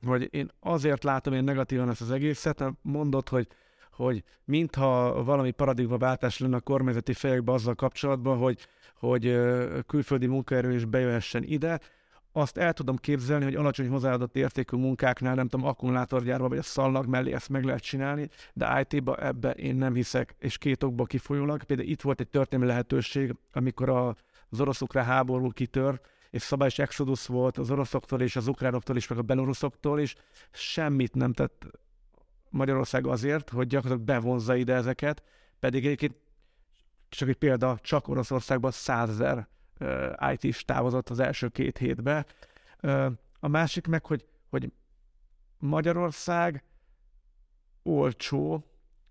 hogy 0.07 0.29
én 0.31 0.51
azért 0.61 1.05
látom 1.05 1.35
én 1.35 1.45
negatívan 1.45 1.89
ezt 1.89 2.01
az 2.01 2.11
egészet, 2.11 2.65
mondod, 2.83 3.29
hogy 3.29 3.47
hogy 3.93 4.23
mintha 4.45 5.25
valami 5.25 5.51
paradigmaváltás 5.51 6.39
lenne 6.39 6.57
a 6.57 6.61
kormányzati 6.61 7.13
fejekbe 7.13 7.53
azzal 7.53 7.75
kapcsolatban, 7.75 8.39
hogy, 8.39 8.67
hogy 8.95 9.39
külföldi 9.87 10.27
munkaerő 10.27 10.75
is 10.75 10.85
bejöhessen 10.85 11.43
ide, 11.43 11.81
azt 12.33 12.57
el 12.57 12.73
tudom 12.73 12.97
képzelni, 12.97 13.45
hogy 13.45 13.55
alacsony 13.55 13.89
hozzáadott 13.89 14.37
értékű 14.37 14.77
munkáknál, 14.77 15.35
nem 15.35 15.49
tudom, 15.49 15.67
akkumulátorgyárban 15.67 16.49
vagy 16.49 16.59
a 16.59 16.63
szallag 16.63 17.07
mellé 17.07 17.33
ezt 17.33 17.49
meg 17.49 17.65
lehet 17.65 17.83
csinálni, 17.83 18.29
de 18.53 18.87
IT-ba 18.89 19.17
ebbe 19.17 19.51
én 19.51 19.75
nem 19.75 19.95
hiszek, 19.95 20.35
és 20.39 20.59
két 20.59 20.83
okból 20.83 21.07
kifolyólag. 21.07 21.63
Például 21.63 21.89
itt 21.89 22.01
volt 22.01 22.21
egy 22.21 22.29
történelmi 22.29 22.71
lehetőség, 22.71 23.35
amikor 23.53 23.89
a, 23.89 24.17
az 24.49 24.61
orosz-ukrán 24.61 25.05
háború 25.05 25.51
kitör, 25.51 26.01
és 26.31 26.43
szabályos 26.43 26.79
exodus 26.79 27.27
volt 27.27 27.59
az 27.59 27.71
oroszoktól 27.71 28.21
és 28.21 28.37
az 28.37 28.47
ukránoktól 28.47 28.97
is, 28.97 29.07
meg 29.07 29.19
a 29.19 29.23
beloruszoktól 29.23 30.01
is, 30.01 30.15
semmit 30.51 31.15
nem 31.15 31.33
tett 31.33 31.67
Magyarország 32.51 33.07
azért, 33.07 33.51
hogy 33.51 33.67
gyakorlatilag 33.67 34.07
bevonza 34.07 34.55
ide 34.55 34.75
ezeket, 34.75 35.23
pedig 35.61 35.85
egyébként 35.85 36.15
csak 37.09 37.29
egy 37.29 37.37
példa, 37.37 37.79
csak 37.83 38.09
Oroszországban 38.09 38.71
százezer 38.71 39.49
IT 40.33 40.45
is 40.45 40.65
távozott 40.65 41.09
az 41.09 41.21
első 41.21 41.49
két 41.49 41.79
hétbe. 41.79 42.27
A 43.41 43.49
másik 43.49 43.87
meg, 43.87 44.07
hogy, 44.07 44.25
hogy 44.51 44.73
Magyarország 45.59 46.65
olcsó 47.83 48.65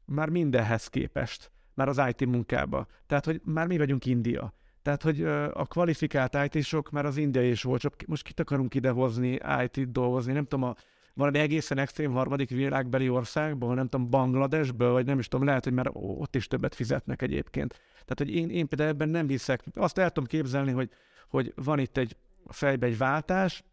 már 0.05 0.29
mindenhez 0.29 0.87
képest, 0.87 1.51
már 1.73 1.87
az 1.87 2.01
IT 2.07 2.25
munkába. 2.25 2.87
Tehát, 3.05 3.25
hogy 3.25 3.41
már 3.43 3.67
mi 3.67 3.77
vagyunk 3.77 4.05
India. 4.05 4.53
Tehát, 4.81 5.01
hogy 5.01 5.23
a 5.53 5.65
kvalifikált 5.65 6.53
IT-sok 6.53 6.91
már 6.91 7.05
az 7.05 7.17
indiai 7.17 7.49
is 7.49 7.63
volt, 7.63 8.07
most 8.07 8.23
kit 8.23 8.39
akarunk 8.39 8.73
idehozni 8.73 9.39
IT-t 9.63 9.91
dolgozni, 9.91 10.33
nem 10.33 10.45
tudom, 10.45 10.69
a 10.69 10.75
valami 11.13 11.39
egészen 11.39 11.77
extrém 11.77 12.11
harmadik 12.11 12.49
világbeli 12.49 13.09
országból, 13.09 13.75
nem 13.75 13.87
tudom, 13.87 14.09
Bangladesből, 14.09 14.91
vagy 14.91 15.05
nem 15.05 15.19
is 15.19 15.27
tudom, 15.27 15.45
lehet, 15.45 15.63
hogy 15.63 15.73
már 15.73 15.89
ott 15.93 16.35
is 16.35 16.47
többet 16.47 16.75
fizetnek 16.75 17.21
egyébként. 17.21 17.69
Tehát, 17.91 18.17
hogy 18.17 18.35
én, 18.35 18.49
én 18.49 18.67
például 18.67 18.89
ebben 18.89 19.09
nem 19.09 19.27
hiszek. 19.27 19.63
Azt 19.73 19.97
el 19.97 20.07
tudom 20.07 20.29
képzelni, 20.29 20.71
hogy, 20.71 20.89
hogy 21.27 21.53
van 21.55 21.79
itt 21.79 21.97
egy 21.97 22.15
fejbe 22.47 22.85
egy 22.85 22.97
váltás, 22.97 23.63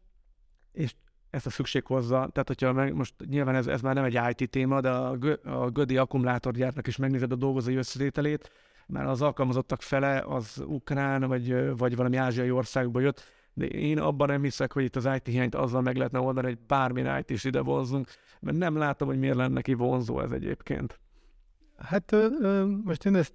és 0.72 0.95
ezt 1.30 1.47
a 1.47 1.51
szükség 1.51 1.86
hozza. 1.86 2.16
Tehát, 2.16 2.49
hogyha 2.49 2.72
meg, 2.72 2.95
most 2.95 3.14
nyilván 3.28 3.55
ez, 3.55 3.66
ez 3.66 3.80
már 3.80 3.95
nem 3.95 4.05
egy 4.05 4.20
IT 4.28 4.51
téma, 4.51 4.80
de 4.80 4.91
a, 4.91 5.18
a 5.45 5.70
Gödi 5.70 5.97
akkumulátorgyártnak 5.97 6.86
is 6.86 6.97
megnézed 6.97 7.32
a 7.32 7.36
dolgozói 7.36 7.74
összetételét, 7.74 8.51
mert 8.86 9.09
az 9.09 9.22
alkalmazottak 9.22 9.82
fele 9.82 10.24
az 10.26 10.62
ukrán, 10.66 11.20
vagy, 11.20 11.76
vagy 11.76 11.97
valami 11.97 12.16
ázsiai 12.16 12.51
országból 12.51 13.03
jött, 13.03 13.24
de 13.59 13.66
én 13.66 13.98
abban 13.98 14.28
nem 14.28 14.42
hiszek, 14.42 14.72
hogy 14.72 14.84
itt 14.84 14.96
az 14.96 15.09
IT 15.14 15.26
hiányt 15.26 15.54
azzal 15.54 15.82
meg 15.82 15.96
lehetne 15.96 16.18
oldani, 16.18 16.46
hogy 16.46 16.59
bármilyen 16.66 17.18
IT 17.18 17.30
is 17.30 17.44
ide 17.44 17.61
vonzunk, 17.61 18.09
mert 18.40 18.56
nem 18.56 18.76
látom, 18.76 19.09
hogy 19.09 19.18
miért 19.18 19.36
lenne 19.36 19.54
neki 19.54 19.74
vonzó 19.74 20.20
ez 20.20 20.30
egyébként. 20.30 21.00
Hát 21.76 22.12
ö, 22.12 22.26
ö, 22.40 22.66
most 22.84 23.06
én 23.06 23.14
ezt 23.14 23.32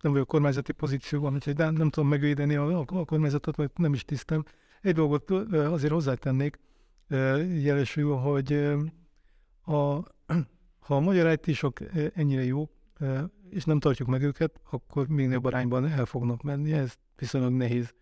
nem 0.00 0.12
vagyok 0.12 0.28
kormányzati 0.28 0.72
pozícióban, 0.72 1.34
úgyhogy 1.34 1.56
nem, 1.56 1.90
tudom 1.90 2.08
megvédeni 2.08 2.54
a, 2.54 2.78
a 2.78 3.04
kormányzatot, 3.04 3.56
vagy 3.56 3.70
nem 3.74 3.92
is 3.92 4.04
tisztem. 4.04 4.44
Egy 4.80 4.94
dolgot 4.94 5.30
ö, 5.30 5.72
azért 5.72 5.92
hozzátennék, 5.92 6.58
jelesül, 7.62 8.14
hogy 8.14 8.52
a, 9.64 9.74
ha 10.86 10.96
a 10.96 11.00
magyar 11.00 11.38
IT-sok 11.40 11.80
ennyire 12.14 12.44
jó, 12.44 12.68
és 13.50 13.64
nem 13.64 13.78
tartjuk 13.78 14.08
meg 14.08 14.22
őket, 14.22 14.60
akkor 14.70 15.08
még 15.08 15.26
nagyobb 15.26 15.44
arányban 15.44 15.86
el 15.86 16.04
fognak 16.04 16.42
menni. 16.42 16.72
Ez 16.72 16.94
viszonylag 17.16 17.52
nehéz 17.52 17.94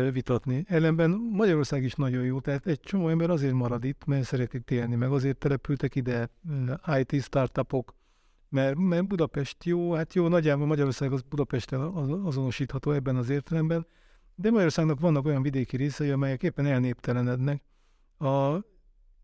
vitatni. 0.00 0.64
Ellenben 0.68 1.10
Magyarország 1.10 1.82
is 1.82 1.94
nagyon 1.94 2.24
jó, 2.24 2.40
tehát 2.40 2.66
egy 2.66 2.80
csomó 2.80 3.08
ember 3.08 3.30
azért 3.30 3.52
marad 3.52 3.84
itt, 3.84 4.04
mert 4.04 4.24
szeretik 4.24 4.70
élni, 4.70 4.94
meg 4.94 5.10
azért 5.10 5.38
települtek 5.38 5.94
ide 5.94 6.30
IT 6.98 7.22
startupok, 7.22 7.94
mert, 8.48 8.76
mert 8.78 9.06
Budapest 9.06 9.64
jó, 9.64 9.92
hát 9.92 10.14
jó, 10.14 10.28
nagyjából 10.28 10.66
Magyarország 10.66 11.12
az 11.12 11.22
Budapesttel 11.22 11.80
azonosítható 12.24 12.90
ebben 12.90 13.16
az 13.16 13.28
értelemben, 13.28 13.86
de 14.34 14.50
Magyarországnak 14.50 15.00
vannak 15.00 15.24
olyan 15.24 15.42
vidéki 15.42 15.76
részei, 15.76 16.10
amelyek 16.10 16.42
éppen 16.42 16.66
elnéptelenednek. 16.66 17.62
A, 18.18 18.56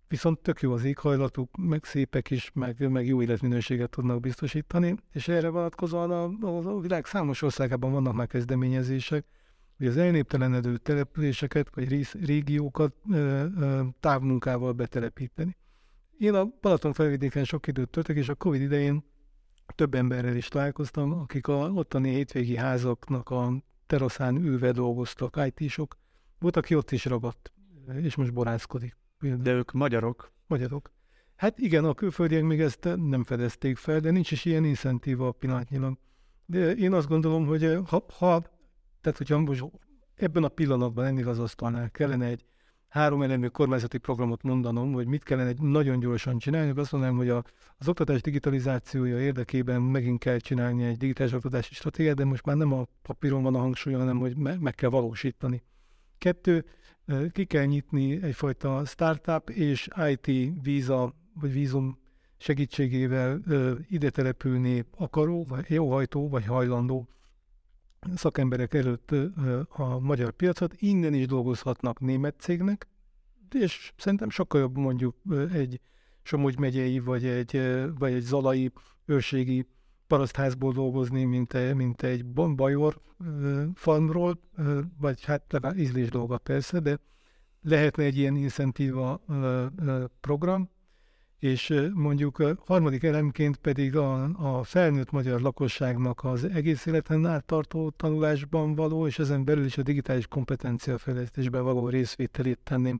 viszont 0.09 0.39
tök 0.39 0.61
jó 0.61 0.73
az 0.73 0.85
éghajlatuk, 0.85 1.57
meg 1.57 1.85
szépek 1.85 2.31
is, 2.31 2.51
meg, 2.55 2.91
meg 2.91 3.07
jó 3.07 3.23
életminőséget 3.23 3.91
tudnak 3.91 4.21
biztosítani, 4.21 4.97
és 5.13 5.29
erre 5.29 5.49
vonatkozóan 5.49 6.11
a, 6.11 6.47
a, 6.47 6.77
a 6.77 6.81
világ 6.81 7.07
számos 7.07 7.43
országában 7.43 7.93
vannak 7.93 8.15
már 8.15 8.27
kezdeményezések, 8.27 9.25
hogy 9.81 9.89
az 9.89 9.97
elnéptelenedő 9.97 10.77
településeket 10.77 11.75
vagy 11.75 12.07
régiókat 12.25 12.95
távmunkával 14.01 14.73
betelepíteni. 14.73 15.57
Én 16.19 16.35
a 16.35 16.53
Balaton 16.61 16.93
felvidéken 16.93 17.45
sok 17.45 17.67
időt 17.67 17.91
töltök, 17.91 18.17
és 18.17 18.29
a 18.29 18.35
Covid 18.35 18.61
idején 18.61 19.05
több 19.75 19.95
emberrel 19.95 20.37
is 20.37 20.49
találkoztam, 20.49 21.13
akik 21.13 21.47
a 21.47 21.71
ottani 21.71 22.11
hétvégi 22.11 22.57
házaknak 22.57 23.31
a 23.31 23.53
teraszán 23.87 24.37
ülve 24.37 24.73
dolgoztak, 24.73 25.41
IT-sok. 25.55 25.97
Volt, 26.39 26.57
aki 26.57 26.75
ott 26.75 26.91
is 26.91 27.05
ragadt, 27.05 27.53
és 27.95 28.15
most 28.15 28.33
borászkodik. 28.33 28.97
De 29.19 29.53
ők 29.53 29.73
magyarok? 29.73 30.33
Magyarok. 30.47 30.91
Hát 31.37 31.59
igen, 31.59 31.85
a 31.85 31.95
külföldiek 31.95 32.43
még 32.43 32.61
ezt 32.61 32.89
nem 32.97 33.25
fedezték 33.25 33.77
fel, 33.77 34.01
de 34.01 34.11
nincs 34.11 34.31
is 34.31 34.45
ilyen 34.45 34.65
incentíva 34.65 35.33
pillanatnyilag. 35.33 35.99
De 36.47 36.75
én 36.75 36.93
azt 36.93 37.09
gondolom, 37.09 37.47
hogy 37.47 37.79
ha, 37.87 38.05
ha 38.19 38.59
tehát, 39.01 39.19
hogyha 39.19 39.39
most 39.39 39.65
ebben 40.15 40.45
a 40.45 40.49
pillanatban 40.49 41.05
ennél 41.05 41.29
az 41.29 41.39
asztalnál 41.39 41.91
kellene 41.91 42.27
egy 42.27 42.45
három 42.89 43.23
elemű 43.23 43.47
kormányzati 43.47 43.99
programot 43.99 44.43
mondanom, 44.43 44.93
hogy 44.93 45.07
mit 45.07 45.23
kellene 45.23 45.49
egy 45.49 45.61
nagyon 45.61 46.01
gyorsan 46.01 46.39
csinálni, 46.39 46.81
azt 46.81 46.93
mondanám, 46.93 47.17
hogy 47.17 47.29
a, 47.29 47.45
az 47.77 47.89
oktatás 47.89 48.21
digitalizációja 48.21 49.21
érdekében 49.21 49.83
megint 49.83 50.19
kell 50.19 50.39
csinálni 50.39 50.85
egy 50.85 50.97
digitális 50.97 51.33
oktatási 51.33 51.75
stratégiát, 51.75 52.17
de 52.17 52.25
most 52.25 52.45
már 52.45 52.57
nem 52.57 52.73
a 52.73 52.87
papíron 53.03 53.43
van 53.43 53.55
a 53.55 53.59
hangsúly, 53.59 53.93
hanem 53.93 54.19
hogy 54.19 54.37
me- 54.37 54.61
meg 54.61 54.75
kell 54.75 54.91
valósítani. 54.91 55.63
Kettő, 56.19 56.65
ki 57.33 57.45
kell 57.45 57.65
nyitni 57.65 58.23
egyfajta 58.23 58.85
startup 58.85 59.51
és 59.51 59.89
IT 60.09 60.53
víza 60.63 61.15
vagy 61.41 61.53
vízum 61.53 61.99
segítségével 62.37 63.41
ide 63.89 64.11
települni 64.11 64.85
akaró, 64.97 65.45
vagy 65.45 65.65
jóhajtó, 65.69 66.29
vagy 66.29 66.45
hajlandó 66.45 67.09
szakemberek 68.15 68.75
előtt 68.75 69.15
a 69.69 69.99
magyar 69.99 70.31
piacot, 70.31 70.75
innen 70.77 71.15
is 71.15 71.27
dolgozhatnak 71.27 72.01
német 72.01 72.35
cégnek, 72.39 72.89
és 73.51 73.93
szerintem 73.97 74.31
sokkal 74.31 74.61
jobb 74.61 74.77
mondjuk 74.77 75.17
egy 75.53 75.81
Somogy 76.23 76.59
megyei, 76.59 76.99
vagy 76.99 77.27
egy, 77.27 77.61
vagy 77.99 78.13
egy 78.13 78.23
zalai 78.23 78.73
őrségi 79.05 79.67
parasztházból 80.07 80.73
dolgozni, 80.73 81.25
mint, 81.25 81.55
egy, 81.55 81.75
mint 81.75 82.03
egy 82.03 82.27
bajor 82.27 83.01
farmról, 83.75 84.41
vagy 84.99 85.25
hát 85.25 85.53
legalább 85.53 85.79
ízlés 85.79 86.09
dolga 86.09 86.39
persze, 86.39 86.81
de 86.81 86.99
lehetne 87.63 88.05
egy 88.05 88.17
ilyen 88.17 88.37
incentíva 88.37 89.25
program, 90.21 90.71
és 91.41 91.75
mondjuk 91.95 92.39
a 92.39 92.57
harmadik 92.67 93.03
elemként 93.03 93.57
pedig 93.57 93.97
a, 93.97 94.23
a 94.59 94.63
felnőtt 94.63 95.11
magyar 95.11 95.41
lakosságnak 95.41 96.25
az 96.25 96.45
egész 96.45 96.87
életen 96.87 97.27
át 97.27 97.45
tartó 97.45 97.91
tanulásban 97.91 98.75
való, 98.75 99.07
és 99.07 99.19
ezen 99.19 99.45
belül 99.45 99.65
is 99.65 99.79
a 99.79 99.83
digitális 99.83 100.27
kompetencia 100.27 100.99
fejlesztésben 100.99 101.63
való 101.63 101.89
részvételét 101.89 102.59
tenném 102.63 102.99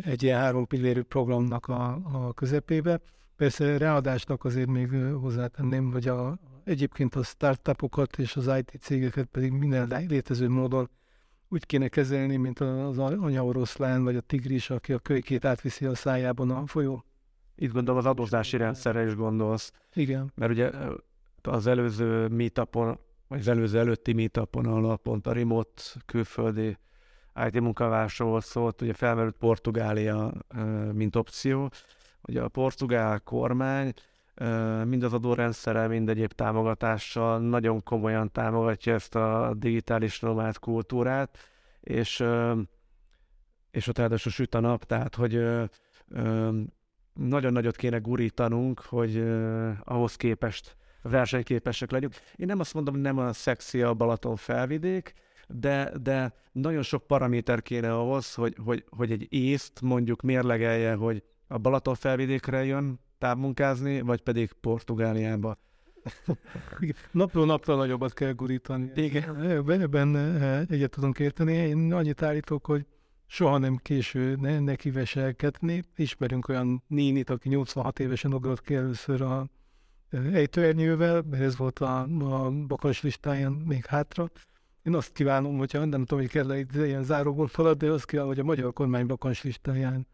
egy 0.00 0.22
ilyen 0.22 0.38
három 0.38 0.66
pillérű 0.66 1.02
programnak 1.02 1.66
a, 1.66 2.00
a 2.12 2.32
közepébe. 2.32 3.00
Persze 3.36 3.78
ráadásnak 3.78 4.44
azért 4.44 4.68
még 4.68 4.90
hozzátenném, 5.20 5.92
hogy 5.92 6.08
a, 6.08 6.38
egyébként 6.64 7.14
a 7.14 7.22
startupokat 7.22 8.18
és 8.18 8.36
az 8.36 8.50
IT 8.58 8.72
cégeket 8.80 9.26
pedig 9.26 9.52
minden 9.52 10.06
létező 10.08 10.48
módon 10.48 10.90
úgy 11.48 11.66
kéne 11.66 11.88
kezelni, 11.88 12.36
mint 12.36 12.60
az 12.60 12.98
anyaoroszlán 12.98 14.04
vagy 14.04 14.16
a 14.16 14.20
tigris, 14.20 14.70
aki 14.70 14.92
a 14.92 14.98
kölykét 14.98 15.44
átviszi 15.44 15.84
a 15.84 15.94
szájában 15.94 16.50
a 16.50 16.66
folyó 16.66 17.04
itt 17.60 17.72
gondolom 17.72 17.98
az 17.98 18.06
adózási 18.06 18.56
rendszerre 18.56 19.04
is 19.04 19.14
gondolsz. 19.14 19.72
Igen. 19.94 20.32
Mert 20.34 20.52
ugye 20.52 20.70
az 21.42 21.66
előző 21.66 22.28
meetupon, 22.28 22.98
vagy 23.28 23.38
az 23.38 23.48
előző 23.48 23.78
előtti 23.78 24.12
meetupon, 24.12 24.66
ahol 24.66 24.98
pont 24.98 25.26
a 25.26 25.32
remote 25.32 25.82
külföldi 26.06 26.76
IT 27.46 27.60
munkavásról 27.60 28.40
szólt, 28.40 28.82
ugye 28.82 28.92
felmerült 28.92 29.36
Portugália, 29.36 30.32
mint 30.92 31.16
opció. 31.16 31.70
Ugye 32.22 32.42
a 32.42 32.48
portugál 32.48 33.20
kormány 33.20 33.92
mind 34.84 35.02
az 35.02 35.12
adórendszerrel, 35.12 35.88
mind 35.88 36.08
egyéb 36.08 36.32
támogatással 36.32 37.38
nagyon 37.38 37.82
komolyan 37.82 38.32
támogatja 38.32 38.94
ezt 38.94 39.14
a 39.14 39.54
digitális 39.56 40.20
nomád 40.20 40.58
kultúrát, 40.58 41.38
és, 41.80 42.24
és 43.70 43.86
ott 43.86 43.98
ráadásul 43.98 44.32
süt 44.32 44.54
a 44.54 44.60
nap, 44.60 44.84
tehát 44.84 45.14
hogy 45.14 45.44
nagyon 47.28 47.52
nagyot 47.52 47.76
kéne 47.76 47.98
gurítanunk, 47.98 48.80
hogy 48.80 49.16
uh, 49.16 49.70
ahhoz 49.84 50.16
képest 50.16 50.76
versenyképesek 51.02 51.90
legyünk. 51.90 52.14
Én 52.36 52.46
nem 52.46 52.60
azt 52.60 52.74
mondom, 52.74 52.96
nem 52.96 53.18
a 53.18 53.32
szexi 53.32 53.82
a 53.82 53.94
Balaton 53.94 54.36
felvidék, 54.36 55.14
de, 55.48 55.92
de 56.02 56.34
nagyon 56.52 56.82
sok 56.82 57.06
paraméter 57.06 57.62
kéne 57.62 57.94
ahhoz, 57.94 58.34
hogy, 58.34 58.56
hogy, 58.64 58.84
hogy 58.88 59.12
egy 59.12 59.26
észt 59.28 59.80
mondjuk 59.80 60.22
mérlegelje, 60.22 60.94
hogy 60.94 61.22
a 61.46 61.58
Balaton 61.58 61.94
felvidékre 61.94 62.64
jön 62.64 63.00
távmunkázni, 63.18 64.00
vagy 64.00 64.20
pedig 64.20 64.52
Portugáliába. 64.52 65.58
Napról 67.10 67.46
napra 67.46 67.76
nagyobbat 67.76 68.12
kell 68.12 68.32
gurítani. 68.32 68.90
Igen. 68.94 69.42
Ebben 69.42 70.16
egyet 70.70 70.90
tudunk 70.90 71.18
érteni. 71.18 71.52
Én 71.52 71.92
annyit 71.92 72.22
állítok, 72.22 72.66
hogy 72.66 72.86
soha 73.30 73.58
nem 73.58 73.76
késő 73.76 74.36
ne, 74.40 74.58
neki 74.58 74.90
veselkedni. 74.90 75.82
Ismerünk 75.96 76.48
olyan 76.48 76.82
nénit, 76.86 77.30
aki 77.30 77.48
86 77.48 77.98
évesen 77.98 78.34
ugrott 78.34 78.60
ki 78.60 78.74
először 78.74 79.22
a 79.22 79.48
ejtőernyővel, 80.32 81.22
mert 81.30 81.42
ez 81.42 81.56
volt 81.56 81.78
a, 81.78 82.00
a 82.20 82.50
bakas 82.50 83.02
listáján 83.02 83.52
még 83.52 83.86
hátra. 83.86 84.30
Én 84.82 84.94
azt 84.94 85.12
kívánom, 85.12 85.58
hogyha 85.58 85.84
nem 85.84 86.04
tudom, 86.04 86.18
hogy 86.18 86.28
kell 86.28 86.56
itt 86.56 86.74
ilyen 86.74 87.02
záró 87.02 87.34
gondolat, 87.34 87.78
de 87.78 87.90
azt 87.90 88.06
kívánom, 88.06 88.30
hogy 88.30 88.40
a 88.40 88.44
magyar 88.44 88.72
kormány 88.72 89.06
bakas 89.06 89.42
listáján 89.42 90.06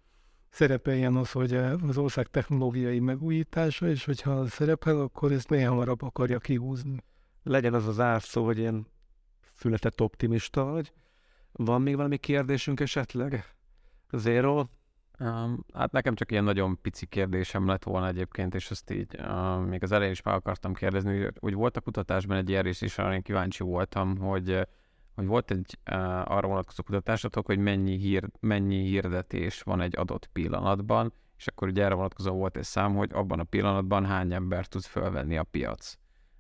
szerepeljen 0.51 1.17
az, 1.17 1.33
hogy 1.33 1.55
az 1.87 1.99
ország 1.99 2.27
technológiai 2.27 3.01
megújítása, 3.01 3.89
és 3.89 4.05
hogyha 4.05 4.47
szerepel, 4.47 5.01
akkor 5.01 5.33
ezt 5.33 5.49
milyen 5.49 5.69
hamarabb 5.69 6.03
akarja 6.03 6.39
kihúzni. 6.39 7.03
Legyen 7.43 7.75
az 7.75 7.87
az 7.87 8.01
árszó, 8.01 8.45
hogy 8.45 8.59
én 8.59 8.87
született 9.55 10.01
optimista 10.01 10.65
vagy, 10.65 10.93
van 11.57 11.83
még 11.83 11.97
valami 11.97 12.17
kérdésünk 12.17 12.81
esetleg? 12.81 13.55
Zero? 14.11 14.65
Um, 15.19 15.65
hát 15.75 15.93
nekem 15.93 16.15
csak 16.15 16.31
ilyen 16.31 16.45
nagyon 16.45 16.81
pici 16.81 17.07
kérdésem 17.07 17.67
lett 17.67 17.85
volna 17.85 18.07
egyébként, 18.07 18.55
és 18.55 18.71
azt 18.71 18.91
így 18.91 19.17
uh, 19.19 19.65
még 19.65 19.83
az 19.83 19.93
elején 19.93 20.13
is 20.13 20.23
meg 20.23 20.35
akartam 20.35 20.75
kérdezni, 20.75 21.29
hogy 21.41 21.55
volt 21.55 21.77
a 21.77 21.81
kutatásban 21.81 22.37
egy 22.37 22.49
ilyen 22.49 22.63
rész 22.63 22.81
is, 22.81 22.99
arra 22.99 23.15
én 23.15 23.23
kíváncsi 23.23 23.63
voltam, 23.63 24.17
hogy 24.17 24.67
hogy 25.15 25.27
volt 25.27 25.51
egy 25.51 25.79
uh, 25.91 26.31
arra 26.31 26.49
vonatkozó 26.49 26.83
kutatásatok, 26.83 27.47
hogy 27.47 27.59
mennyi, 27.59 27.97
hír, 27.97 28.29
mennyi 28.41 28.85
hirdetés 28.85 29.63
van 29.63 29.81
egy 29.81 29.97
adott 29.97 30.27
pillanatban, 30.27 31.13
és 31.37 31.47
akkor 31.47 31.69
ugye 31.69 31.85
erre 31.85 31.95
vonatkozó 31.95 32.33
volt 32.33 32.57
egy 32.57 32.65
szám, 32.65 32.95
hogy 32.95 33.11
abban 33.13 33.41
a 33.41 33.45
pillanatban 33.45 34.07
hány 34.07 34.33
ember 34.33 34.67
tud 34.67 34.83
fölvenni 34.83 35.37
a 35.37 35.43
piac. 35.43 35.99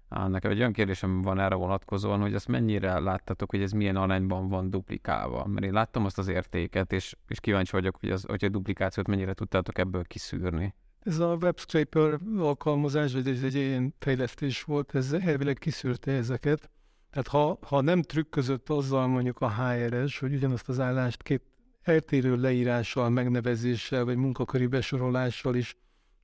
Nekem 0.08 0.50
egy 0.50 0.58
olyan 0.58 0.72
kérdésem 0.72 1.22
van 1.22 1.40
erre 1.40 1.54
vonatkozóan, 1.54 2.20
hogy 2.20 2.34
azt 2.34 2.48
mennyire 2.48 2.98
láttatok, 2.98 3.50
hogy 3.50 3.62
ez 3.62 3.72
milyen 3.72 3.96
arányban 3.96 4.48
van 4.48 4.70
duplikálva. 4.70 5.46
Mert 5.46 5.66
én 5.66 5.72
láttam 5.72 6.04
azt 6.04 6.18
az 6.18 6.28
értéket, 6.28 6.92
és, 6.92 7.16
és 7.28 7.40
kíváncsi 7.40 7.72
vagyok, 7.72 7.96
hogy, 8.00 8.10
az, 8.10 8.24
hogy 8.24 8.44
a 8.44 8.48
duplikációt 8.48 9.06
mennyire 9.06 9.32
tudtátok 9.32 9.78
ebből 9.78 10.04
kiszűrni. 10.04 10.74
Ez 11.00 11.18
a 11.18 11.36
WebScraper 11.40 12.18
alkalmazás, 12.38 13.12
vagy 13.12 13.28
ez 13.28 13.42
egy 13.42 13.54
ilyen 13.54 13.94
fejlesztés 13.98 14.62
volt, 14.62 14.94
ez 14.94 15.12
elvileg 15.12 15.58
kiszűrte 15.58 16.12
ezeket. 16.12 16.70
Tehát 17.10 17.28
ha, 17.28 17.58
ha 17.68 17.80
nem 17.80 18.02
trükközött 18.02 18.68
azzal 18.68 19.06
mondjuk 19.06 19.40
a 19.40 19.50
HRS, 19.50 20.18
hogy 20.18 20.34
ugyanazt 20.34 20.68
az 20.68 20.80
állást 20.80 21.22
két 21.22 21.42
eltérő 21.82 22.36
leírással, 22.36 23.10
megnevezéssel, 23.10 24.04
vagy 24.04 24.16
munkaköri 24.16 24.66
besorolással 24.66 25.54
is 25.54 25.76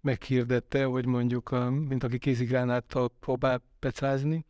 meghirdette, 0.03 0.85
hogy 0.85 1.07
mondjuk, 1.07 1.51
a, 1.51 1.71
mint 1.71 2.05
aki 2.05 2.19
kézigránáttal 2.19 3.11
próbál 3.21 3.63
pecázni, 3.79 4.47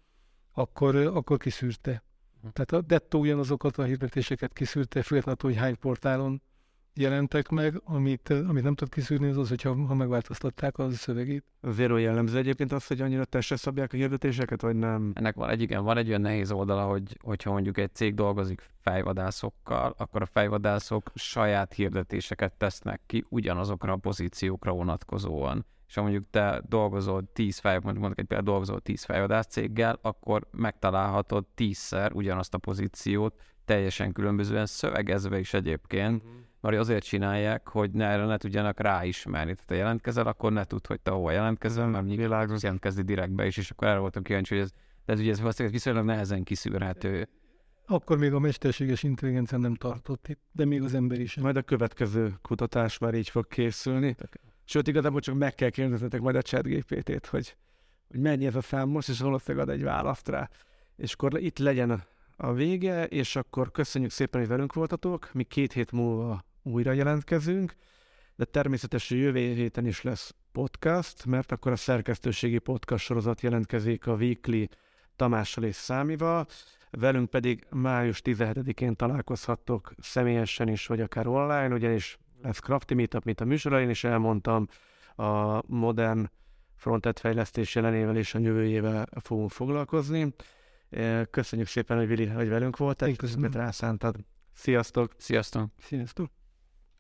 akkor, 0.53 0.97
akkor 0.97 1.37
kiszűrte. 1.39 2.05
Hm. 2.41 2.49
Tehát 2.53 2.73
a 2.73 2.81
Detto 2.81 3.19
ugyanazokat 3.19 3.79
a 3.79 3.85
hirdetéseket 3.85 4.53
kiszűrte, 4.53 5.03
függetlenül, 5.03 5.41
hogy 5.43 5.57
hány 5.57 5.79
portálon 5.79 6.43
jelentek 6.95 7.49
meg, 7.49 7.81
amit, 7.85 8.31
amit 8.31 8.63
nem 8.63 8.75
tud 8.75 8.89
kiszűrni, 8.89 9.29
az 9.29 9.37
az, 9.37 9.49
hogyha 9.49 9.87
ha 9.87 9.95
megváltoztatták 9.95 10.79
az 10.79 10.97
szövegét. 10.97 11.45
Zero 11.63 11.97
jellemző 11.97 12.39
egyébként 12.39 12.73
az, 12.73 12.87
hogy 12.87 13.01
annyira 13.01 13.25
testre 13.25 13.57
szabják 13.57 13.93
a 13.93 13.97
hirdetéseket, 13.97 14.61
vagy 14.61 14.77
nem? 14.77 15.13
Ennek 15.15 15.35
van 15.35 15.51
egy, 15.51 15.63
igen, 15.63 15.85
van 15.85 15.97
egy 15.97 16.09
olyan 16.09 16.21
nehéz 16.21 16.53
oldala, 16.53 16.85
hogy, 16.85 17.19
hogyha 17.21 17.51
mondjuk 17.51 17.79
egy 17.79 17.95
cég 17.95 18.15
dolgozik 18.15 18.71
fejvadászokkal, 18.81 19.95
akkor 19.97 20.23
a 20.23 20.27
fejvadászok 20.27 21.11
saját 21.15 21.73
hirdetéseket 21.73 22.53
tesznek 22.53 23.01
ki 23.07 23.25
ugyanazokra 23.29 23.93
a 23.93 23.97
pozíciókra 23.97 24.73
vonatkozóan. 24.73 25.67
És 25.89 25.95
ha 25.95 26.03
mondjuk 26.03 26.25
te 26.31 26.63
dolgozol 26.69 27.31
10 27.33 27.59
fej, 27.59 27.79
mondjuk 27.83 28.05
egy 28.19 28.25
például 28.25 28.43
dolgozol 28.43 28.81
10 28.81 29.05
fejvadász 29.05 29.47
céggel, 29.47 29.99
akkor 30.03 30.47
megtalálhatod 30.51 31.47
tízszer 31.55 32.13
ugyanazt 32.13 32.55
a 32.55 32.59
pozíciót, 32.59 33.35
teljesen 33.65 34.13
különbözően 34.13 34.67
szövegezve 34.67 35.39
is 35.39 35.55
egyébként, 35.55 36.23
uh-huh 36.23 36.41
mert 36.63 36.79
azért 36.79 37.05
csinálják, 37.05 37.69
hogy 37.69 37.91
ne, 37.91 38.07
erre 38.07 38.25
ne 38.25 38.37
tudjanak 38.37 38.81
ráismerni. 38.81 39.55
Tehát 39.55 39.69
ha 39.69 39.75
jelentkezel, 39.75 40.27
akkor 40.27 40.53
ne 40.53 40.65
tudd, 40.65 40.87
hogy 40.87 41.01
te 41.01 41.11
hova 41.11 41.31
jelentkezel, 41.31 41.87
mert 41.87 42.05
mi 42.05 42.17
világos 42.17 42.63
jelentkezni 42.63 43.03
direktbe 43.03 43.47
is, 43.47 43.57
és 43.57 43.71
akkor 43.71 43.89
erre 43.89 43.99
voltam 43.99 44.23
kíváncsi, 44.23 44.55
hogy 44.55 44.63
ez, 44.63 44.71
de 45.05 45.13
ez 45.13 45.21
ugye 45.21 45.33
ez 45.33 45.71
viszonylag 45.71 46.05
nehezen 46.05 46.43
kiszűrhető. 46.43 47.29
Akkor 47.87 48.19
még 48.19 48.33
a 48.33 48.39
mesterséges 48.39 49.03
intelligencia 49.03 49.59
nem 49.59 49.75
tartott 49.75 50.29
itt, 50.29 50.41
de 50.53 50.65
még 50.65 50.83
az 50.83 50.95
ember 50.95 51.21
is. 51.21 51.37
Majd 51.37 51.57
a 51.57 51.63
következő 51.63 52.35
kutatás 52.43 52.99
már 52.99 53.15
így 53.15 53.29
fog 53.29 53.47
készülni. 53.47 54.17
Sőt, 54.65 54.89
igazából 54.89 55.21
csak 55.21 55.35
meg 55.35 55.55
kell 55.55 55.71
kérdeznetek 55.71 56.21
majd 56.21 56.37
a 56.37 56.43
chat 56.43 56.67
GPT-t, 56.67 57.27
hogy, 57.27 57.57
hogy 58.09 58.21
mennyi 58.21 58.47
ez 58.47 58.55
a 58.55 58.61
szám 58.61 58.89
most, 58.89 59.09
és 59.09 59.21
valószínűleg 59.21 59.69
ad 59.69 59.75
egy 59.75 59.83
választ 59.83 60.29
rá. 60.29 60.51
És 60.97 61.13
akkor 61.13 61.41
itt 61.41 61.59
legyen 61.59 62.03
a 62.37 62.53
vége, 62.53 63.07
és 63.07 63.37
akkor 63.37 63.71
köszönjük 63.71 64.11
szépen, 64.11 64.41
hogy 64.41 64.51
velünk 64.51 64.73
voltatok. 64.73 65.31
Mi 65.33 65.45
két 65.45 65.73
hét 65.73 65.93
múlva 65.93 66.45
újra 66.63 66.93
jelentkezünk, 66.93 67.75
de 68.37 68.45
természetesen 68.45 69.19
jövő 69.19 69.55
héten 69.55 69.87
is 69.87 70.03
lesz 70.03 70.35
podcast, 70.53 71.27
mert 71.27 71.53
akkor 71.53 71.73
a 71.73 71.77
szerkesztőségi 71.77 72.59
podcast 72.59 73.05
sorozat 73.05 73.41
jelentkezik 73.41 74.07
a 74.07 74.15
Weekly 74.15 74.65
Tamással 75.17 75.65
és 75.65 75.75
Számival, 75.75 76.47
velünk 76.91 77.31
pedig 77.31 77.67
május 77.71 78.21
17-én 78.25 78.97
találkozhattok 78.97 79.95
személyesen 79.99 80.69
is, 80.69 80.87
vagy 80.87 81.01
akár 81.01 81.27
online, 81.27 81.75
ugyanis 81.75 82.19
lesz 82.43 82.59
Crafty 82.59 82.95
Meetup, 82.95 83.25
mint 83.25 83.41
a 83.41 83.45
műsor, 83.45 83.81
én 83.81 83.91
is 83.91 84.05
elmondtam, 84.05 84.69
a 85.17 85.63
modern 85.73 86.31
frontend 86.77 87.19
fejlesztés 87.19 87.75
jelenével 87.75 88.17
és 88.17 88.35
a 88.35 88.39
jövőjével 88.39 89.09
fogunk 89.21 89.51
foglalkozni. 89.51 90.35
Köszönjük 91.31 91.69
szépen, 91.69 91.97
hogy 91.97 92.07
Vili, 92.07 92.27
hogy 92.27 92.49
velünk 92.49 92.77
voltál, 92.77 93.17
köszönöm, 93.17 93.43
hogy 93.43 93.61
rászántad. 93.61 94.17
Sziasztok! 94.53 95.15
Sziasztok! 95.19 95.71
Sziasztok! 95.79 96.42